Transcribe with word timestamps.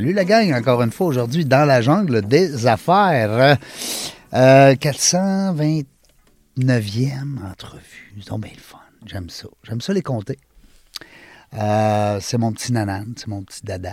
Salut 0.00 0.14
la 0.14 0.24
gang, 0.24 0.54
encore 0.54 0.80
une 0.80 0.92
fois 0.92 1.08
aujourd'hui 1.08 1.44
dans 1.44 1.66
la 1.66 1.82
jungle 1.82 2.22
des 2.22 2.66
affaires. 2.66 3.58
Euh, 4.32 4.74
429e 4.74 5.84
entrevue. 7.44 8.10
Donc 8.26 8.40
bien 8.40 8.52
le 8.54 8.62
fun. 8.62 8.78
J'aime 9.04 9.28
ça. 9.28 9.48
J'aime 9.62 9.82
ça 9.82 9.92
les 9.92 10.00
compter. 10.00 10.38
Euh, 11.52 12.16
c'est 12.22 12.38
mon 12.38 12.50
petit 12.52 12.72
nanan, 12.72 13.12
c'est 13.14 13.26
mon 13.26 13.42
petit 13.42 13.60
dada. 13.62 13.92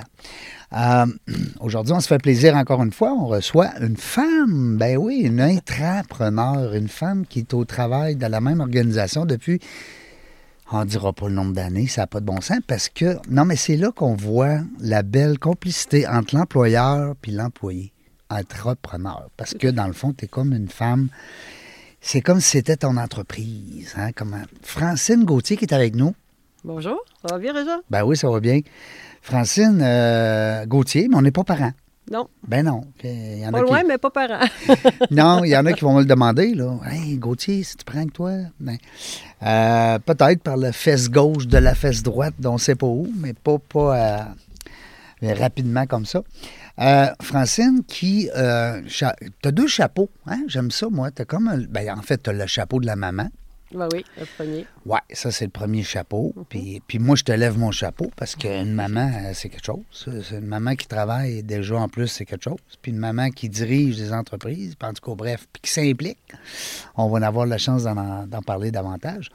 Euh, 0.71 1.07
aujourd'hui, 1.59 1.91
on 1.91 1.99
se 1.99 2.07
fait 2.07 2.19
plaisir 2.19 2.55
encore 2.55 2.81
une 2.81 2.93
fois. 2.93 3.11
On 3.11 3.27
reçoit 3.27 3.71
une 3.81 3.97
femme, 3.97 4.77
ben 4.77 4.95
oui, 4.95 5.23
une 5.25 5.41
intrapreneur, 5.41 6.73
une 6.73 6.87
femme 6.87 7.25
qui 7.25 7.39
est 7.39 7.53
au 7.53 7.65
travail 7.65 8.15
dans 8.15 8.31
la 8.31 8.39
même 8.39 8.61
organisation 8.61 9.25
depuis 9.25 9.59
on 10.71 10.79
ne 10.79 10.85
dira 10.85 11.13
pas 11.13 11.27
le 11.27 11.33
nombre 11.33 11.53
d'années, 11.53 11.87
ça 11.87 12.01
n'a 12.01 12.07
pas 12.07 12.19
de 12.19 12.25
bon 12.25 12.41
sens, 12.41 12.59
parce 12.67 12.89
que, 12.89 13.17
non, 13.29 13.45
mais 13.45 13.55
c'est 13.55 13.77
là 13.77 13.91
qu'on 13.91 14.15
voit 14.15 14.59
la 14.79 15.03
belle 15.03 15.39
complicité 15.39 16.07
entre 16.07 16.35
l'employeur 16.35 17.15
et 17.25 17.31
l'employé, 17.31 17.93
entrepreneur. 18.29 19.29
Parce 19.37 19.53
que, 19.53 19.67
dans 19.67 19.87
le 19.87 19.93
fond, 19.93 20.13
tu 20.13 20.25
es 20.25 20.27
comme 20.27 20.53
une 20.53 20.67
femme, 20.67 21.09
c'est 22.01 22.21
comme 22.21 22.41
si 22.41 22.51
c'était 22.51 22.77
ton 22.77 22.97
entreprise. 22.97 23.93
Hein, 23.97 24.11
comme 24.11 24.35
Francine 24.61 25.23
Gauthier 25.23 25.57
qui 25.57 25.65
est 25.65 25.73
avec 25.73 25.95
nous. 25.95 26.13
Bonjour, 26.63 26.99
ça 27.21 27.35
va 27.35 27.39
bien, 27.39 27.53
Réjean? 27.53 27.79
Ben 27.89 28.03
oui, 28.03 28.17
ça 28.17 28.29
va 28.29 28.39
bien. 28.39 28.59
Francine 29.21 29.79
euh, 29.81 30.65
Gauthier, 30.65 31.07
mais 31.09 31.15
on 31.15 31.21
n'est 31.21 31.31
pas 31.31 31.43
parents. 31.43 31.71
Non. 32.11 32.27
Ben 32.47 32.65
non. 32.65 32.81
Il 33.03 33.39
y 33.39 33.47
en 33.47 33.51
pas 33.51 33.57
a 33.59 33.61
loin, 33.61 33.81
qui... 33.81 33.87
mais 33.87 33.97
pas 33.97 34.09
parents. 34.09 34.45
non, 35.11 35.43
il 35.43 35.49
y 35.49 35.57
en 35.57 35.65
a 35.65 35.73
qui 35.73 35.81
vont 35.83 35.93
me 35.95 35.99
le 35.99 36.05
demander. 36.05 36.53
Là. 36.55 36.77
Hey, 36.85 37.17
Gauthier, 37.17 37.63
si 37.63 37.75
tu 37.77 37.85
prends 37.85 38.05
que 38.05 38.11
toi. 38.11 38.31
Ben, 38.59 38.77
euh, 39.43 39.99
Peut-être 39.99 40.41
par 40.41 40.57
la 40.57 40.71
fesse 40.71 41.09
gauche 41.09 41.47
de 41.47 41.57
la 41.57 41.75
fesse 41.75 42.03
droite, 42.03 42.33
dont 42.39 42.51
on 42.51 42.53
ne 42.53 42.59
sait 42.59 42.75
pas 42.75 42.87
où, 42.87 43.11
mais 43.17 43.33
pas, 43.33 43.57
pas 43.59 43.97
euh, 45.21 45.33
rapidement 45.33 45.85
comme 45.85 46.05
ça. 46.05 46.21
Euh, 46.79 47.07
Francine, 47.21 47.83
qui. 47.87 48.29
tu 48.33 49.03
as 49.03 49.51
deux 49.51 49.67
chapeaux. 49.67 50.09
Hein? 50.27 50.43
J'aime 50.47 50.71
ça, 50.71 50.87
moi. 50.89 51.09
As 51.17 51.25
comme 51.25 51.47
un- 51.47 51.57
ben, 51.69 51.89
en 51.97 52.01
fait, 52.01 52.23
tu 52.23 52.29
as 52.29 52.33
le 52.33 52.45
chapeau 52.47 52.79
de 52.79 52.85
la 52.85 52.95
maman. 52.95 53.27
Ben 53.73 53.89
oui, 53.91 54.05
le 54.17 54.25
premier. 54.25 54.65
Ouais, 54.85 54.99
ça, 55.11 55.29
c'est 55.31 55.45
le 55.45 55.51
premier 55.51 55.83
chapeau. 55.83 56.33
puis, 56.49 56.81
puis 56.87 56.99
moi, 56.99 57.15
je 57.17 57.23
te 57.23 57.31
lève 57.33 57.57
mon 57.57 57.71
chapeau 57.71 58.09
parce 58.15 58.35
qu'une 58.35 58.73
maman, 58.73 59.11
euh, 59.13 59.31
c'est 59.33 59.49
quelque 59.49 59.65
chose. 59.65 59.83
C'est 59.91 60.37
une 60.37 60.45
maman 60.45 60.75
qui 60.75 60.87
travaille 60.87 61.43
déjà 61.43 61.75
en 61.75 61.89
plus, 61.89 62.07
c'est 62.07 62.25
quelque 62.25 62.45
chose. 62.45 62.59
Puis 62.81 62.91
une 62.91 62.97
maman 62.97 63.29
qui 63.29 63.49
dirige 63.49 63.97
des 63.97 64.13
entreprises, 64.13 64.75
puis 64.75 64.89
en 64.89 64.93
tout 64.93 65.03
cas, 65.03 65.15
bref, 65.15 65.47
puis 65.51 65.61
qui 65.63 65.71
s'implique. 65.71 66.33
On 66.95 67.09
va 67.09 67.19
en 67.19 67.21
avoir 67.23 67.45
la 67.45 67.57
chance 67.57 67.83
d'en, 67.83 68.41
parler 68.45 68.71
davantage. 68.71 69.29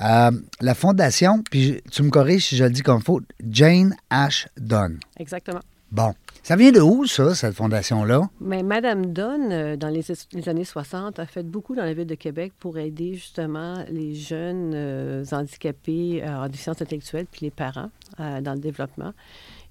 Euh, 0.00 0.32
la 0.60 0.74
fondation, 0.74 1.42
puis 1.48 1.80
tu 1.90 2.02
me 2.02 2.10
corriges 2.10 2.46
si 2.46 2.56
je 2.56 2.64
le 2.64 2.70
dis 2.70 2.82
comme 2.82 3.02
faut, 3.02 3.20
Jane 3.48 3.94
Ash 4.10 4.48
Dunn. 4.56 4.98
Exactement. 5.18 5.60
Bon. 5.90 6.14
Ça 6.42 6.56
vient 6.56 6.72
de 6.72 6.80
où, 6.80 7.06
ça, 7.06 7.34
cette 7.34 7.54
fondation-là? 7.54 8.22
Mais 8.40 8.62
Madame 8.62 9.06
Donne, 9.12 9.52
euh, 9.52 9.76
dans 9.76 9.88
les, 9.88 10.02
années 10.48 10.64
60, 10.64 11.18
a 11.18 11.26
fait 11.26 11.42
beaucoup 11.42 11.74
dans 11.74 11.84
la 11.84 11.92
ville 11.92 12.06
de 12.06 12.14
Québec 12.14 12.52
pour 12.58 12.78
aider 12.78 13.14
justement 13.14 13.84
les 13.90 14.14
jeunes 14.14 14.72
euh, 14.74 15.24
handicapés 15.32 16.22
euh, 16.22 16.44
en 16.44 16.48
déficience 16.48 16.80
intellectuelle 16.80 17.26
puis 17.30 17.40
les 17.42 17.50
parents 17.50 17.90
dans 18.18 18.54
le 18.54 18.58
développement. 18.58 19.12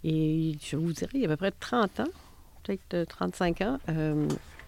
Et 0.04 0.56
je 0.62 0.78
vous 0.78 0.94
dirais, 0.94 1.12
il 1.16 1.22
y 1.22 1.26
a 1.26 1.28
à 1.28 1.30
peu 1.30 1.38
près 1.38 1.52
30 1.52 2.02
ans, 2.02 2.08
peut-être 2.64 2.94
euh, 2.94 3.06
35 3.06 3.62
ans, 3.62 3.78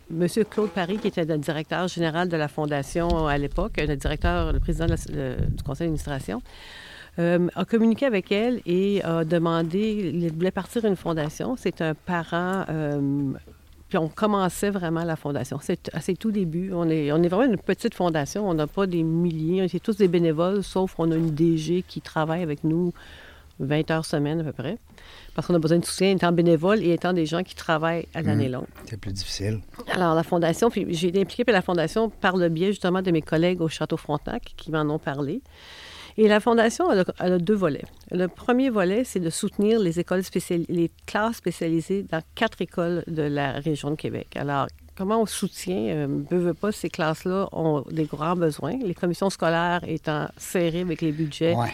Monsieur 0.10 0.44
Claude 0.44 0.72
Paris, 0.72 0.98
qui 0.98 1.08
était 1.08 1.24
le 1.24 1.38
directeur 1.38 1.88
général 1.88 2.30
de 2.30 2.38
la 2.38 2.48
Fondation 2.48 3.28
à 3.28 3.38
l'époque, 3.38 3.74
le 3.78 3.96
directeur, 3.96 4.52
le 4.52 4.60
président 4.60 4.88
du 4.88 5.64
conseil 5.64 5.86
d'administration, 5.86 6.42
a 7.18 7.66
communiqué 7.66 8.06
avec 8.06 8.31
elle 8.31 8.62
et 8.66 9.03
a 9.03 9.25
demandé, 9.25 10.12
il 10.14 10.31
voulait 10.31 10.52
partir 10.52 10.86
une 10.86 10.96
fondation. 10.96 11.56
C'est 11.58 11.81
un 11.81 11.94
parent, 11.94 12.66
euh, 12.70 13.34
puis 13.90 13.97
on 13.97 14.08
commençait 14.08 14.70
vraiment 14.70 15.03
la 15.03 15.16
fondation. 15.16 15.59
C'est 15.62 15.90
à 15.94 16.00
ses 16.00 16.16
tout 16.16 16.31
débuts. 16.31 16.72
On 16.74 16.90
est, 16.90 17.12
on 17.12 17.22
est 17.24 17.28
vraiment 17.28 17.52
une 17.52 17.58
petite 17.58 17.96
fondation. 17.96 18.48
On 18.48 18.53
n'a 18.53 18.68
pas 18.68 18.86
des 18.86 19.03
milliers, 19.03 19.68
c'est 19.68 19.80
tous 19.80 19.98
des 19.98 20.08
bénévoles, 20.08 20.64
sauf 20.64 20.96
on 20.98 21.12
a 21.12 21.16
une 21.16 21.31
DG 21.31 21.84
qui 21.88 22.00
travaille 22.00 22.44
avec 22.44 22.64
nous 22.64 22.94
20 23.59 23.92
heures 23.92 24.06
semaine 24.06 24.40
à 24.42 24.44
peu 24.44 24.53
près. 24.53 24.78
Parce 25.36 25.48
qu'on 25.48 25.56
a 25.56 25.59
besoin 25.59 25.80
de 25.80 25.86
soutien 25.86 26.12
étant 26.12 26.31
bénévole 26.31 26.84
et 26.84 26.94
étant 26.94 27.14
des 27.14 27.25
gens 27.25 27.44
qui 27.44 27.56
travaillent 27.56 28.08
à 28.14 28.22
l'année 28.22 28.50
longue. 28.50 28.66
C'est 28.86 29.00
plus 29.00 29.14
difficile. 29.14 29.59
Alors, 29.92 30.16
la 30.16 30.24
Fondation, 30.24 30.69
puis 30.69 30.86
j'ai 30.90 31.09
été 31.09 31.22
impliquée 31.22 31.46
par 31.46 31.53
la 31.53 31.62
Fondation 31.62 32.09
par 32.09 32.36
le 32.36 32.50
biais 32.50 32.68
justement 32.68 33.02
de 33.02 33.12
mes 33.12 33.22
collègues 33.22 33.62
au 33.62 33.69
Château 33.69 33.98
Frontenac 33.98 34.53
qui 34.58 34.72
m'en 34.72 34.81
ont 34.81 35.00
parlé. 35.00 35.42
Et 36.22 36.28
la 36.28 36.41
Fondation, 36.41 36.91
elle 36.91 37.00
a, 37.00 37.06
elle 37.22 37.31
a 37.31 37.38
deux 37.38 37.56
volets. 37.56 37.85
Le 38.12 38.28
premier 38.28 38.69
volet, 38.69 39.06
c'est 39.06 39.22
de 39.22 39.30
soutenir 39.30 39.80
les 39.80 40.02
écoles 40.02 40.22
spécialisées, 40.22 40.74
les 40.74 40.91
classes 41.06 41.38
spécialisées 41.38 42.03
dans 42.03 42.22
quatre 42.35 42.62
écoles 42.62 43.06
de 43.07 43.22
la 43.22 43.53
région 43.53 43.91
de 43.91 43.96
Québec. 43.96 44.35
Alors, 44.35 44.68
comment 44.97 45.22
on 45.22 45.25
soutient, 45.25 45.78
euh, 45.78 46.07
veut, 46.30 46.40
veut 46.40 46.53
pas, 46.53 46.74
ces 46.74 46.90
classes-là 46.90 47.47
ont 47.53 47.85
des 47.90 48.03
grands 48.03 48.35
besoins. 48.35 48.75
Les 48.84 48.94
commissions 48.94 49.30
scolaires 49.30 49.80
étant 49.88 50.28
serrées 50.35 50.81
avec 50.81 51.00
les 51.00 51.13
budgets. 51.13 51.56
Ouais. 51.56 51.74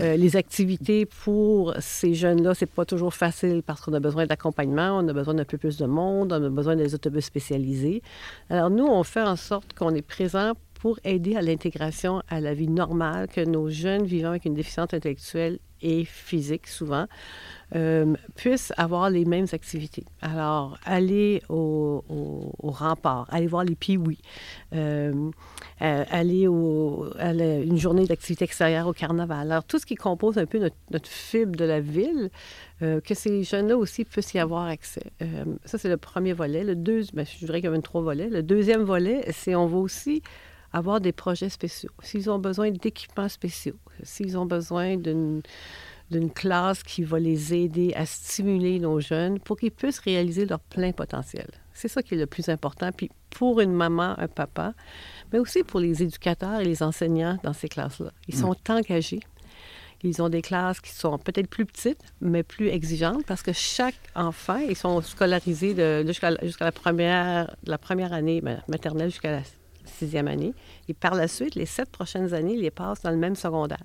Euh, 0.00 0.16
les 0.16 0.34
activités 0.36 1.04
pour 1.04 1.74
ces 1.78 2.14
jeunes-là, 2.14 2.54
c'est 2.54 2.64
pas 2.64 2.86
toujours 2.86 3.12
facile 3.12 3.62
parce 3.62 3.82
qu'on 3.82 3.92
a 3.92 4.00
besoin 4.00 4.24
d'accompagnement, 4.24 4.96
on 4.96 5.06
a 5.08 5.12
besoin 5.12 5.34
d'un 5.34 5.44
peu 5.44 5.58
plus 5.58 5.76
de 5.76 5.84
monde, 5.84 6.32
on 6.32 6.42
a 6.42 6.48
besoin 6.48 6.74
des 6.74 6.94
autobus 6.94 7.26
spécialisés. 7.26 8.00
Alors 8.48 8.70
nous, 8.70 8.86
on 8.86 9.02
fait 9.02 9.20
en 9.20 9.36
sorte 9.36 9.74
qu'on 9.74 9.94
est 9.94 10.00
présent 10.00 10.54
pour 10.84 10.98
aider 11.02 11.34
à 11.34 11.40
l'intégration 11.40 12.20
à 12.28 12.40
la 12.40 12.52
vie 12.52 12.68
normale 12.68 13.26
que 13.28 13.40
nos 13.40 13.70
jeunes 13.70 14.04
vivant 14.04 14.28
avec 14.28 14.44
une 14.44 14.52
déficience 14.52 14.92
intellectuelle 14.92 15.58
et 15.80 16.04
physique 16.04 16.66
souvent 16.66 17.06
euh, 17.74 18.14
puissent 18.36 18.70
avoir 18.76 19.08
les 19.08 19.24
mêmes 19.24 19.46
activités. 19.52 20.04
Alors, 20.20 20.76
aller 20.84 21.42
au, 21.48 22.04
rempart, 22.62 23.26
aller 23.30 23.46
voir 23.46 23.64
les 23.64 23.76
piouis, 23.76 24.20
euh, 24.74 25.30
euh, 25.80 26.04
aller 26.10 26.48
au, 26.48 27.06
à 27.18 27.32
une 27.32 27.78
journée 27.78 28.04
d'activité 28.04 28.44
extérieure 28.44 28.86
au 28.86 28.92
carnaval. 28.92 29.50
Alors, 29.50 29.64
tout 29.64 29.78
ce 29.78 29.86
qui 29.86 29.94
compose 29.94 30.36
un 30.36 30.44
peu 30.44 30.58
notre, 30.58 31.08
fibre 31.08 31.56
de 31.56 31.64
la 31.64 31.80
ville, 31.80 32.30
que 32.80 33.14
ces 33.14 33.42
jeunes-là 33.42 33.78
aussi 33.78 34.04
puissent 34.04 34.34
y 34.34 34.38
avoir 34.38 34.66
accès. 34.66 35.12
Ça, 35.64 35.78
c'est 35.78 35.88
le 35.88 35.96
premier 35.96 36.34
volet. 36.34 36.62
Le 36.62 36.74
deuxième, 36.74 37.16
ben, 37.16 37.24
je 37.24 37.46
dirais 37.46 37.60
qu'il 37.60 37.64
y 37.64 37.68
a 37.68 37.70
23 37.70 38.02
volets. 38.02 38.28
Le 38.28 38.42
deuxième 38.42 38.82
volet, 38.82 39.24
c'est 39.32 39.54
on 39.54 39.66
va 39.66 39.78
aussi 39.78 40.22
avoir 40.74 41.00
des 41.00 41.12
projets 41.12 41.48
spéciaux. 41.48 41.90
S'ils 42.02 42.28
ont 42.30 42.38
besoin 42.38 42.70
d'équipements 42.70 43.28
spéciaux, 43.28 43.76
s'ils 44.02 44.36
ont 44.36 44.46
besoin 44.46 44.96
d'une 44.96 45.42
d'une 46.10 46.30
classe 46.30 46.82
qui 46.82 47.02
va 47.02 47.18
les 47.18 47.54
aider 47.54 47.92
à 47.96 48.04
stimuler 48.04 48.78
nos 48.78 49.00
jeunes 49.00 49.40
pour 49.40 49.56
qu'ils 49.56 49.70
puissent 49.70 50.00
réaliser 50.00 50.44
leur 50.44 50.60
plein 50.60 50.92
potentiel. 50.92 51.48
C'est 51.72 51.88
ça 51.88 52.02
qui 52.02 52.14
est 52.14 52.18
le 52.18 52.26
plus 52.26 52.50
important. 52.50 52.90
Puis 52.92 53.10
pour 53.30 53.58
une 53.62 53.72
maman, 53.72 54.14
un 54.18 54.28
papa, 54.28 54.74
mais 55.32 55.38
aussi 55.38 55.64
pour 55.64 55.80
les 55.80 56.02
éducateurs 56.02 56.60
et 56.60 56.64
les 56.66 56.82
enseignants 56.82 57.38
dans 57.42 57.54
ces 57.54 57.68
classes-là. 57.70 58.12
Ils 58.28 58.36
sont 58.36 58.54
engagés. 58.68 59.20
Ils 60.02 60.20
ont 60.20 60.28
des 60.28 60.42
classes 60.42 60.80
qui 60.80 60.92
sont 60.92 61.16
peut-être 61.18 61.48
plus 61.48 61.64
petites, 61.64 62.02
mais 62.20 62.42
plus 62.42 62.68
exigeantes 62.68 63.24
parce 63.26 63.42
que 63.42 63.54
chaque 63.54 63.98
enfant, 64.14 64.58
ils 64.58 64.76
sont 64.76 65.00
scolarisés 65.00 65.72
de- 65.72 66.04
jusqu'à 66.06 66.32
la- 66.32 66.44
jusqu'à 66.44 66.66
la 66.66 66.72
première, 66.72 67.56
la 67.64 67.78
première 67.78 68.12
année 68.12 68.42
ben, 68.42 68.62
maternelle 68.68 69.08
jusqu'à 69.10 69.32
la 69.32 69.42
sixième 69.94 70.28
année. 70.28 70.54
Et 70.88 70.94
par 70.94 71.14
la 71.14 71.28
suite, 71.28 71.54
les 71.54 71.66
sept 71.66 71.90
prochaines 71.90 72.34
années, 72.34 72.54
ils 72.54 72.60
les 72.60 72.70
passent 72.70 73.02
dans 73.02 73.10
le 73.10 73.16
même 73.16 73.36
secondaire. 73.36 73.84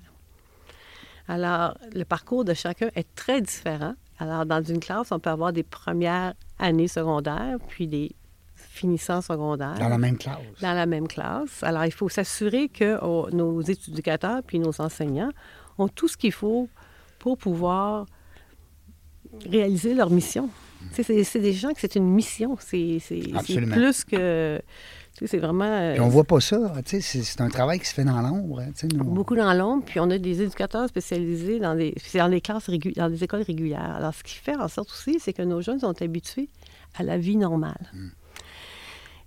Alors, 1.28 1.76
le 1.92 2.04
parcours 2.04 2.44
de 2.44 2.54
chacun 2.54 2.88
est 2.94 3.14
très 3.14 3.40
différent. 3.40 3.94
Alors, 4.18 4.44
dans 4.44 4.62
une 4.62 4.80
classe, 4.80 5.12
on 5.12 5.18
peut 5.18 5.30
avoir 5.30 5.52
des 5.52 5.62
premières 5.62 6.34
années 6.58 6.88
secondaires, 6.88 7.56
puis 7.68 7.86
des 7.86 8.10
finissants 8.54 9.20
secondaires 9.22 9.78
Dans 9.78 9.88
la 9.88 9.98
même 9.98 10.18
classe. 10.18 10.38
dans 10.60 10.72
la 10.72 10.86
même 10.86 11.08
classe. 11.08 11.62
Alors, 11.62 11.84
il 11.84 11.92
faut 11.92 12.08
s'assurer 12.08 12.68
que 12.68 12.98
oh, 13.02 13.28
nos 13.32 13.60
éducateurs 13.62 14.42
puis 14.46 14.58
nos 14.58 14.80
enseignants 14.80 15.30
ont 15.78 15.88
tout 15.88 16.08
ce 16.08 16.16
qu'il 16.16 16.32
faut 16.32 16.68
pour 17.18 17.38
pouvoir 17.38 18.06
réaliser 19.46 19.94
leur 19.94 20.10
mission. 20.10 20.50
Sais, 20.92 21.02
C'est 21.24 21.40
des 21.40 21.52
gens 21.52 21.72
que 21.72 21.80
c'est 21.80 21.94
une 21.94 22.08
mission. 22.08 22.56
C'est 22.60 23.00
plus 23.70 24.04
que. 24.04 24.60
C'est 25.26 25.38
vraiment. 25.38 25.64
euh, 25.64 25.92
Puis 25.92 26.00
on 26.00 26.08
voit 26.08 26.24
pas 26.24 26.40
ça. 26.40 26.72
C'est 26.86 27.40
un 27.40 27.48
travail 27.48 27.78
qui 27.80 27.86
se 27.86 27.94
fait 27.94 28.04
dans 28.04 28.20
l'ombre. 28.20 28.60
hein, 28.60 28.70
nous. 28.94 29.04
Beaucoup 29.04 29.36
dans 29.36 29.52
l'ombre, 29.54 29.82
puis 29.84 30.00
on 30.00 30.10
a 30.10 30.18
des 30.18 30.42
éducateurs 30.42 30.88
spécialisés 30.88 31.58
dans 31.58 31.74
des, 31.74 31.94
dans 32.14 32.28
des 32.28 32.40
classes 32.40 32.68
régu- 32.68 32.94
dans 32.96 33.08
des 33.10 33.22
écoles 33.24 33.42
régulières. 33.42 33.96
Alors, 33.96 34.14
ce 34.14 34.22
qui 34.22 34.34
fait 34.36 34.56
en 34.56 34.68
sorte 34.68 34.90
aussi, 34.90 35.18
c'est 35.20 35.32
que 35.32 35.42
nos 35.42 35.60
jeunes 35.60 35.80
sont 35.80 36.00
habitués 36.02 36.48
à 36.98 37.02
la 37.02 37.18
vie 37.18 37.36
normale. 37.36 37.90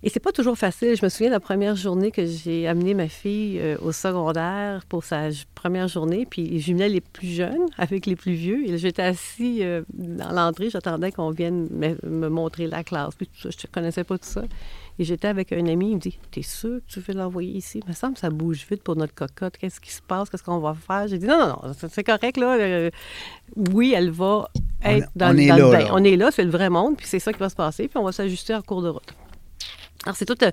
Et 0.06 0.10
c'est 0.10 0.20
pas 0.20 0.32
toujours 0.32 0.58
facile. 0.58 0.94
Je 0.96 1.02
me 1.02 1.08
souviens 1.08 1.28
de 1.28 1.32
la 1.34 1.40
première 1.40 1.76
journée 1.76 2.10
que 2.10 2.26
j'ai 2.26 2.68
amené 2.68 2.92
ma 2.92 3.08
fille 3.08 3.58
euh, 3.58 3.78
au 3.80 3.90
secondaire 3.90 4.84
pour 4.86 5.02
sa 5.02 5.28
première 5.54 5.88
journée, 5.88 6.26
puis 6.28 6.60
je 6.60 6.74
les 6.74 7.00
plus 7.00 7.28
jeunes 7.28 7.64
avec 7.78 8.04
les 8.04 8.14
plus 8.14 8.34
vieux. 8.34 8.68
Et 8.68 8.76
j'étais 8.76 9.00
assis 9.00 9.60
euh, 9.62 9.80
dans 9.94 10.30
l'entrée, 10.32 10.68
j'attendais 10.68 11.10
qu'on 11.10 11.30
vienne 11.30 11.68
me, 11.70 11.96
me 12.06 12.28
montrer 12.28 12.66
la 12.66 12.84
classe. 12.84 13.14
Puis 13.14 13.28
tout 13.28 13.48
ça, 13.50 13.56
je 13.58 13.66
ne 13.66 13.72
connaissais 13.72 14.04
pas 14.04 14.18
tout 14.18 14.28
ça. 14.28 14.42
Et 14.98 15.04
j'étais 15.04 15.26
avec 15.28 15.52
un 15.52 15.66
ami, 15.66 15.90
il 15.90 15.94
me 15.96 16.00
dit 16.00 16.18
T'es 16.30 16.42
sûr 16.42 16.78
que 16.78 16.92
tu 16.92 17.00
veux 17.00 17.14
l'envoyer 17.14 17.52
ici? 17.52 17.80
Il 17.84 17.88
me 17.88 17.94
semble 17.94 18.14
que 18.14 18.20
ça 18.20 18.30
bouge 18.30 18.64
vite 18.70 18.82
pour 18.82 18.94
notre 18.96 19.14
cocotte. 19.14 19.56
Qu'est-ce 19.58 19.80
qui 19.80 19.90
se 19.92 20.00
passe? 20.00 20.30
Qu'est-ce 20.30 20.42
qu'on 20.44 20.58
va 20.60 20.74
faire 20.74 21.08
J'ai 21.08 21.18
dit 21.18 21.26
Non, 21.26 21.38
non, 21.38 21.58
non, 21.68 21.72
c'est- 21.90 22.04
correct, 22.04 22.36
là. 22.36 22.54
Euh, 22.58 22.90
oui, 23.72 23.92
elle 23.96 24.10
va 24.10 24.48
être 24.84 25.08
On- 25.16 25.18
dans, 25.18 25.34
on 25.34 25.38
est 25.38 25.46
dans 25.48 25.56
là, 25.56 25.64
le 25.64 25.70
bain. 25.72 25.78
là. 25.84 25.90
On 25.92 26.04
est 26.04 26.16
là, 26.16 26.30
c'est 26.30 26.44
le 26.44 26.50
vrai 26.50 26.70
monde, 26.70 26.96
puis 26.96 27.06
c'est 27.08 27.18
ça 27.18 27.32
qui 27.32 27.40
va 27.40 27.48
se 27.48 27.56
passer, 27.56 27.88
puis 27.88 27.98
on 27.98 28.04
va 28.04 28.12
s'ajuster 28.12 28.54
en 28.54 28.62
cours 28.62 28.82
de 28.82 28.88
route. 28.90 29.14
Alors, 30.04 30.14
c'est 30.16 30.26
tout 30.26 30.36
euh, 30.44 30.50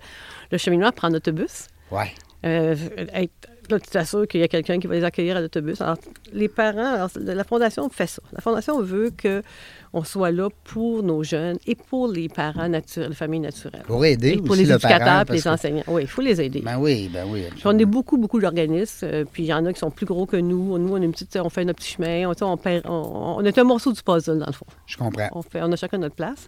le 0.51 0.57
cheminement 0.57 0.91
prendre 0.91 1.13
l'autobus. 1.13 1.67
Ouais. 1.91 2.11
Euh, 2.45 2.75
être- 3.13 3.47
là, 3.71 3.79
tu 3.79 3.89
t'assures 3.89 4.27
qu'il 4.27 4.39
y 4.39 4.43
a 4.43 4.47
quelqu'un 4.47 4.79
qui 4.79 4.87
va 4.87 4.95
les 4.95 5.03
accueillir 5.03 5.37
à 5.37 5.41
l'autobus. 5.41 5.81
Alors, 5.81 5.97
les 6.33 6.47
parents, 6.47 6.93
alors, 6.95 7.09
la 7.15 7.43
Fondation 7.43 7.89
fait 7.89 8.07
ça. 8.07 8.21
La 8.33 8.41
Fondation 8.41 8.81
veut 8.81 9.11
qu'on 9.21 10.03
soit 10.03 10.31
là 10.31 10.49
pour 10.63 11.01
nos 11.03 11.23
jeunes 11.23 11.57
et 11.65 11.75
pour 11.75 12.07
les 12.07 12.29
parents 12.29 12.69
naturels, 12.69 13.09
les 13.09 13.15
familles 13.15 13.39
naturelles. 13.39 13.83
Pour 13.87 14.05
aider 14.05 14.31
et 14.33 14.37
pour 14.37 14.51
aussi 14.51 14.61
les 14.63 14.69
le 14.69 14.75
éducateurs 14.75 14.99
parent, 15.07 15.23
et 15.33 15.33
les 15.37 15.41
que- 15.41 15.49
enseignants. 15.49 15.83
Oui, 15.87 16.01
il 16.03 16.07
faut 16.07 16.21
les 16.21 16.39
aider. 16.41 16.61
Ben 16.61 16.77
oui, 16.77 17.09
ben 17.13 17.25
oui. 17.29 17.43
On 17.65 17.77
est 17.77 17.85
beaucoup, 17.85 18.17
beaucoup 18.17 18.39
d'organismes. 18.39 19.07
euh, 19.07 19.25
puis 19.31 19.43
il 19.43 19.47
y 19.47 19.53
en 19.53 19.65
a 19.65 19.73
qui 19.73 19.79
sont 19.79 19.91
plus 19.91 20.05
gros 20.05 20.25
que 20.25 20.37
nous. 20.37 20.77
Nous, 20.77 20.93
on, 20.93 21.01
est 21.01 21.05
une 21.05 21.11
petite, 21.11 21.35
on 21.37 21.49
fait 21.49 21.65
notre 21.65 21.79
petit 21.79 21.93
chemin. 21.93 22.29
On, 22.29 22.33
on, 22.45 22.57
on- 22.85 23.35
on 23.39 23.45
est 23.45 23.57
un 23.57 23.63
morceau 23.63 23.91
du 23.91 24.01
puzzle, 24.03 24.37
dans 24.39 24.45
le 24.47 24.51
fond. 24.53 24.65
Je 24.85 24.97
comprends. 24.97 25.29
On, 25.33 25.41
fait, 25.41 25.61
on 25.63 25.71
a 25.71 25.75
chacun 25.75 25.97
notre 25.97 26.15
place. 26.15 26.47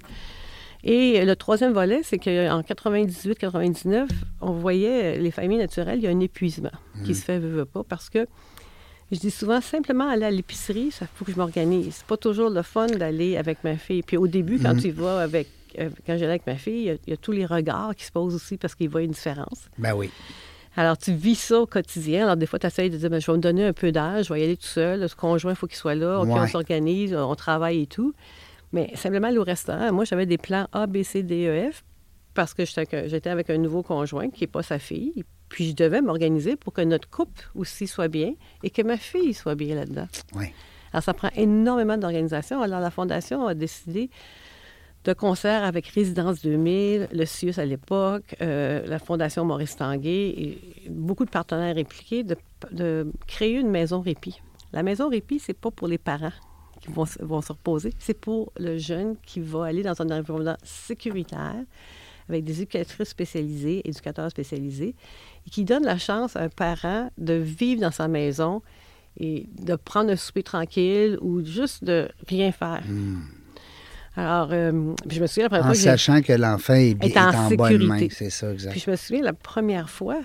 Et 0.84 1.24
le 1.24 1.36
troisième 1.36 1.72
volet, 1.72 2.02
c'est 2.04 2.18
qu'en 2.18 2.62
98-99, 2.62 4.08
on 4.42 4.52
voyait 4.52 5.18
les 5.18 5.32
familles 5.32 5.58
naturelles, 5.60 6.00
il 6.00 6.04
y 6.04 6.08
a 6.08 6.12
un 6.12 6.20
épuisement 6.20 6.72
qui 7.06 7.16
se 7.16 7.24
fait, 7.24 7.40
veut, 7.40 7.50
veut 7.50 7.66
pas, 7.66 7.84
parce 7.88 8.10
que 8.10 8.28
je 9.12 9.20
dis 9.20 9.32
souvent, 9.32 9.62
simplement 9.62 10.10
aller 10.10 10.26
à 10.26 10.32
l'épicerie, 10.32 10.92
ça 10.92 11.06
faut 11.14 11.24
que 11.24 11.32
je 11.32 11.38
m'organise. 11.38 11.96
C'est 11.98 12.06
pas 12.06 12.18
toujours 12.18 12.50
le 12.50 12.62
fun 12.64 12.88
d'aller 12.88 13.38
avec 13.38 13.64
ma 13.64 13.76
fille. 13.78 14.02
Puis 14.02 14.18
au 14.18 14.28
début, 14.28 14.60
quand 14.60 14.76
tu 14.76 14.88
y 14.88 14.92
vas 14.92 15.20
avec, 15.22 15.48
euh, 15.80 15.90
quand 16.06 16.14
j'allais 16.18 16.32
avec 16.32 16.48
ma 16.48 16.56
fille, 16.56 16.80
il 16.82 16.86
y 16.86 16.90
a- 16.90 16.98
il 17.08 17.10
y, 17.12 17.14
a 17.14 17.18
tous 17.18 17.32
les 17.32 17.46
regards 17.46 17.96
qui 17.96 18.06
se 18.06 18.12
posent 18.12 18.34
aussi 18.36 18.58
parce 18.58 18.76
qu'ils 18.76 18.90
voient 18.90 19.04
une 19.04 19.12
différence. 19.12 19.70
Ben 19.78 19.94
oui. 19.94 20.10
Alors, 20.76 20.98
tu 20.98 21.14
vis 21.14 21.36
ça 21.36 21.60
au 21.62 21.68
quotidien. 21.68 22.24
Alors, 22.24 22.36
des 22.38 22.48
fois, 22.48 22.58
tu 22.58 22.66
essayes 22.66 22.90
de 22.90 22.98
dire, 22.98 23.10
ben, 23.12 23.22
je 23.22 23.28
vais 23.30 23.38
me 23.38 23.42
donner 23.42 23.64
un 23.66 23.74
peu 23.74 23.92
d'âge, 23.92 24.26
je 24.30 24.34
vais 24.34 24.42
y 24.42 24.44
aller 24.44 24.58
tout 24.58 24.66
seul. 24.66 25.02
Le 25.02 25.08
conjoint, 25.10 25.52
il 25.52 25.56
faut 25.56 25.68
qu'il 25.68 25.78
soit 25.78 25.94
là. 25.96 26.20
Ouais. 26.22 26.32
on 26.32 26.48
s'organise, 26.48 27.14
on 27.14 27.36
travaille 27.36 27.84
et 27.84 27.88
tout. 27.88 28.14
Mais 28.74 28.92
simplement, 28.96 29.28
aller 29.28 29.38
au 29.38 29.44
restaurant, 29.44 29.94
moi, 29.94 30.04
j'avais 30.04 30.26
des 30.26 30.38
plans 30.38 30.68
A, 30.74 30.88
B, 30.88 31.04
C, 31.04 31.24
D, 31.24 31.48
E, 31.48 31.72
F 31.72 31.84
parce 32.34 32.54
que 32.56 32.66
j'étais 32.66 33.30
avec- 33.30 33.50
un 33.52 33.58
nouveau 33.60 33.84
conjoint 33.84 34.30
qui 34.32 34.42
n'est 34.44 34.48
pas 34.48 34.64
sa 34.64 34.80
fille. 34.80 35.24
Puis, 35.50 35.70
je 35.70 35.76
devais 35.76 36.02
m'organiser 36.02 36.56
pour 36.56 36.74
que 36.74 36.82
notre 36.82 37.08
couple 37.08 37.50
aussi 37.54 37.86
soit 37.88 38.08
bien 38.08 38.34
et 38.64 38.72
que 38.72 38.82
ma 38.82 38.98
fille 38.98 39.36
soit 39.36 39.54
bien 39.54 39.76
là-dedans. 39.76 40.08
Oui. 40.36 40.48
Alors, 40.92 41.04
ça 41.04 41.14
prend 41.14 41.30
énormément 41.36 41.98
d'organisation. 41.98 42.62
Alors, 42.62 42.80
la 42.80 42.90
Fondation 42.90 43.46
a 43.46 43.54
décidé 43.54 44.10
de 45.04 45.14
concert 45.14 45.64
avec 45.64 45.86
Résidence 45.88 46.42
2000, 46.42 47.10
le 47.12 47.26
CIUS 47.26 47.60
à 47.60 47.66
l'époque, 47.66 48.36
euh, 48.42 48.82
la 48.88 48.98
Fondation 49.00 49.44
Maurice 49.46 49.76
Tanguay, 49.76 50.30
et 50.30 50.90
beaucoup 50.90 51.26
de 51.26 51.30
partenaires 51.30 51.78
impliqués, 51.78 52.24
de, 52.24 52.36
de 52.72 53.12
créer 53.28 53.60
une 53.60 53.70
maison 53.70 54.02
répit. 54.02 54.42
La 54.72 54.82
maison 54.82 55.10
répit, 55.10 55.40
c'est 55.40 55.54
pas 55.54 55.70
pour 55.72 55.88
les 55.88 55.98
parents 56.00 56.32
qui 56.84 56.92
vont, 56.92 57.06
se- 57.06 57.24
vont 57.24 57.42
se 57.42 57.52
reposer, 57.54 57.94
c'est 58.00 58.14
pour 58.20 58.52
le 58.58 58.78
jeune 58.78 59.16
qui 59.26 59.40
va 59.40 59.66
aller 59.66 59.84
dans 59.84 60.00
un 60.02 60.10
environnement 60.10 60.58
sécuritaire 60.64 61.56
avec 62.30 62.44
des 62.44 62.62
éducatrices 62.62 63.10
spécialisées, 63.10 63.82
éducateurs 63.88 64.30
spécialisés, 64.32 64.96
et 65.46 65.50
qui 65.50 65.64
donne 65.66 65.84
la 65.84 65.98
chance 65.98 66.36
à 66.36 66.42
un 66.44 66.50
parent 66.50 67.10
de 67.18 67.34
vivre 67.34 67.82
dans 67.82 67.92
sa 67.92 68.08
maison 68.08 68.62
et 69.20 69.46
de 69.62 69.76
prendre 69.76 70.10
un 70.12 70.16
souper 70.16 70.44
tranquille 70.44 71.18
ou 71.22 71.44
juste 71.46 71.84
de 71.84 72.08
rien 72.28 72.52
faire. 72.52 72.82
Alors, 74.16 74.50
euh, 74.52 74.94
je 75.10 75.22
me 75.22 75.28
souviens 75.28 75.44
la 75.46 75.50
première 75.50 75.64
En 75.66 75.68
fois 75.70 75.74
j'ai- 75.74 75.82
sachant 75.82 76.22
que 76.22 76.34
l'enfant 76.34 76.76
est, 76.76 76.94
bien, 76.94 77.10
Est 77.10 77.18
en 77.18 77.32
est 77.32 77.36
en 77.36 77.50
bonne 77.56 77.88
main. 77.88 78.08
C'est 78.12 78.30
ça, 78.30 78.52
exact. 78.54 78.72
Puis 78.72 78.84
je 78.86 78.92
me 78.92 78.96
souviens, 78.96 79.22
la 79.24 79.34
première 79.34 79.90
fois, 79.90 80.22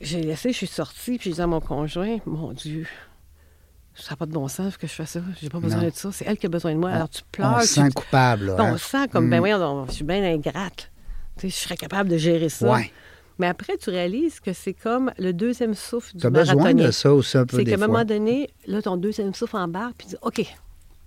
j'ai 0.00 0.22
laissé, 0.22 0.50
je 0.52 0.56
suis 0.56 0.66
sortie, 0.66 1.18
puis 1.18 1.30
j'ai 1.30 1.34
dit 1.36 1.40
à 1.42 1.46
mon 1.46 1.60
conjoint, 1.60 2.18
mon 2.24 2.52
Dieu, 2.52 2.86
ça 4.00 4.10
n'a 4.12 4.16
pas 4.16 4.26
de 4.26 4.32
bon 4.32 4.48
sens 4.48 4.76
que 4.76 4.86
je 4.86 4.92
fasse 4.92 5.10
ça. 5.10 5.20
J'ai 5.40 5.48
pas 5.48 5.58
besoin 5.60 5.80
Non. 5.82 5.88
de 5.88 5.92
ça. 5.94 6.10
C'est 6.12 6.24
elle 6.26 6.36
qui 6.38 6.46
a 6.46 6.48
besoin 6.48 6.72
de 6.72 6.78
moi. 6.78 6.90
On- 6.90 6.94
Alors 6.94 7.08
tu 7.10 7.22
On 7.22 7.30
pleures. 7.32 7.62
se 7.62 7.74
tu- 7.74 7.80
sent 7.80 7.90
coupable. 7.94 8.46
Là, 8.46 8.56
on 8.58 8.62
hein? 8.74 8.76
sent 8.78 9.08
comme, 9.08 9.28
ben 9.30 9.40
Mm. 9.40 9.58
donc, 9.58 9.88
je 9.88 9.94
suis 9.94 10.04
bien 10.04 10.22
ingrate. 10.22 10.90
Tu 11.38 11.48
sais, 11.50 11.56
je 11.56 11.62
serais 11.64 11.76
capable 11.76 12.08
de 12.10 12.16
gérer 12.16 12.48
ça. 12.48 12.70
Ouais. 12.72 12.90
Mais 13.38 13.46
après, 13.46 13.76
tu 13.78 13.88
réalises 13.90 14.38
que 14.40 14.52
c'est 14.52 14.74
comme 14.74 15.10
le 15.18 15.32
deuxième 15.32 15.74
souffle 15.74 16.12
du 16.14 16.20
Tu 16.20 16.26
as 16.26 16.30
besoin 16.30 16.56
marathonien. 16.56 16.86
de 16.86 16.90
ça 16.90 17.12
aussi 17.14 17.38
un 17.38 17.46
peu 17.46 17.56
C'est 17.56 17.64
qu'à 17.64 17.74
un 17.74 17.86
moment 17.86 18.04
donné, 18.04 18.50
là, 18.66 18.82
ton 18.82 18.96
deuxième 18.98 19.32
souffle 19.32 19.56
embarque, 19.56 19.94
puis 19.98 20.08
tu 20.08 20.14
dis, 20.14 20.18
OK, 20.20 20.44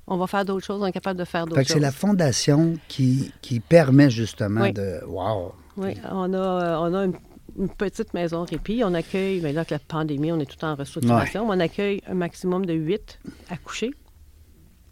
on 0.07 0.17
va 0.17 0.25
faire 0.27 0.43
d'autres 0.43 0.65
choses, 0.65 0.81
on 0.81 0.85
est 0.87 0.91
capable 0.91 1.19
de 1.19 1.25
faire 1.25 1.45
d'autres 1.45 1.57
Fait 1.57 1.61
que 1.63 1.67
choses. 1.67 1.75
c'est 1.75 1.79
la 1.79 1.91
fondation 1.91 2.73
qui, 2.87 3.31
qui 3.41 3.59
permet 3.59 4.09
justement 4.09 4.61
Oui. 4.61 4.73
de... 4.73 5.01
Wow! 5.05 5.53
Oui, 5.77 5.93
on 6.11 6.33
a, 6.33 6.37
euh, 6.37 6.77
on 6.79 6.93
a 6.95 7.05
une, 7.05 7.13
une 7.57 7.69
petite 7.69 8.13
maison 8.13 8.43
répit. 8.43 8.81
On 8.83 8.93
accueille, 8.93 9.41
mais 9.41 9.53
là, 9.53 9.61
avec 9.61 9.71
la 9.71 9.79
pandémie, 9.79 10.31
on 10.31 10.39
est 10.39 10.45
tout 10.49 10.63
en 10.65 10.75
restructuration. 10.75 11.45
mais 11.47 11.55
On 11.55 11.59
accueille 11.59 12.01
un 12.07 12.13
maximum 12.15 12.65
de 12.65 12.73
huit 12.73 13.19
accouchés. 13.49 13.91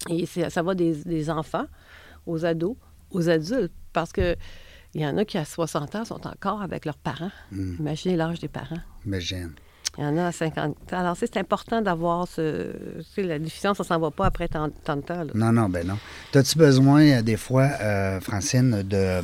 Et 0.09 0.25
c'est- 0.25 0.49
ça 0.49 0.61
va 0.63 0.73
des, 0.75 0.95
des 1.03 1.29
enfants 1.29 1.65
aux 2.25 2.45
ados, 2.45 2.75
aux 3.11 3.29
adultes, 3.29 3.73
parce 3.93 4.11
que 4.11 4.35
il 4.93 5.01
y 5.01 5.05
en 5.07 5.17
a 5.17 5.23
qui, 5.25 5.37
à 5.37 5.45
60 5.45 5.95
ans, 5.95 6.03
sont 6.05 6.27
encore 6.27 6.61
avec 6.61 6.85
leurs 6.85 6.97
parents. 6.97 7.31
Mm. 7.51 7.75
Imaginez 7.79 8.15
l'âge 8.17 8.39
des 8.39 8.47
parents. 8.49 8.79
Imagine. 9.05 9.53
Il 9.97 10.03
y 10.05 10.07
en 10.07 10.17
a 10.17 10.27
à 10.27 10.31
50 10.31 10.75
Alors, 10.93 11.17
c'est 11.17 11.35
important 11.35 11.81
d'avoir 11.81 12.25
ce... 12.27 12.71
Tu 12.99 13.03
sais, 13.13 13.23
la 13.23 13.39
déficience, 13.39 13.77
ça 13.77 13.83
s'en 13.83 13.99
va 13.99 14.09
pas 14.09 14.25
après 14.25 14.47
tant, 14.47 14.69
tant 14.85 14.95
de 14.95 15.01
temps. 15.01 15.23
là. 15.23 15.31
Non, 15.35 15.51
non, 15.51 15.67
ben 15.67 15.85
non. 15.85 15.97
As-tu 16.33 16.57
besoin, 16.57 17.01
euh, 17.01 17.21
des 17.21 17.35
fois, 17.35 17.67
euh, 17.81 18.21
Francine, 18.21 18.83
de, 18.83 19.19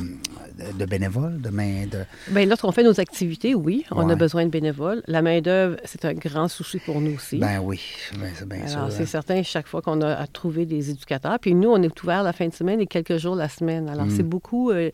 de 0.78 0.84
bénévoles, 0.84 1.40
de 1.40 1.48
main... 1.48 1.86
De... 1.90 2.04
Bien, 2.30 2.44
lorsqu'on 2.44 2.70
fait 2.72 2.82
nos 2.82 3.00
activités, 3.00 3.54
oui, 3.54 3.86
on 3.90 4.04
Ouais. 4.06 4.12
a 4.12 4.16
besoin 4.16 4.44
de 4.44 4.50
bénévoles. 4.50 5.02
La 5.06 5.22
main-d'œuvre, 5.22 5.76
c'est 5.84 6.04
un 6.04 6.12
grand 6.12 6.48
souci 6.48 6.78
pour 6.80 7.00
nous 7.00 7.14
aussi. 7.14 7.38
Ben 7.38 7.60
oui, 7.62 7.80
ben, 8.20 8.30
c'est 8.34 8.46
bien 8.46 8.66
sûr. 8.68 8.78
Alors, 8.78 8.92
c'est 8.92 9.04
hein. 9.04 9.06
certain, 9.06 9.42
chaque 9.42 9.68
fois 9.68 9.80
qu'on 9.80 10.02
a 10.02 10.12
à 10.14 10.26
trouver 10.26 10.66
des 10.66 10.90
éducateurs. 10.90 11.38
Puis 11.40 11.54
nous, 11.54 11.70
on 11.70 11.82
est 11.82 12.02
ouvert 12.02 12.22
la 12.22 12.34
fin 12.34 12.46
de 12.46 12.52
semaine 12.54 12.80
et 12.80 12.86
quelques 12.86 13.16
jours 13.16 13.34
la 13.36 13.48
semaine. 13.48 13.88
Alors, 13.88 14.06
c'est 14.10 14.22
beaucoup 14.22 14.70
euh, 14.70 14.90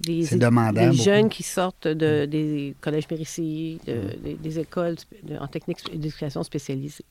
des, 0.00 0.24
jeunes 0.92 1.28
qui 1.28 1.42
sortent 1.42 1.88
de, 1.88 2.24
des 2.26 2.74
collèges 2.80 3.08
Mérici, 3.10 3.80
de- 3.86 4.16
des, 4.22 4.34
des 4.34 4.58
écoles 4.58 4.96
de- 5.22 5.36
en 5.36 5.46
technique 5.46 5.78
d'éducation 5.90 6.42
spécialisée. 6.42 7.04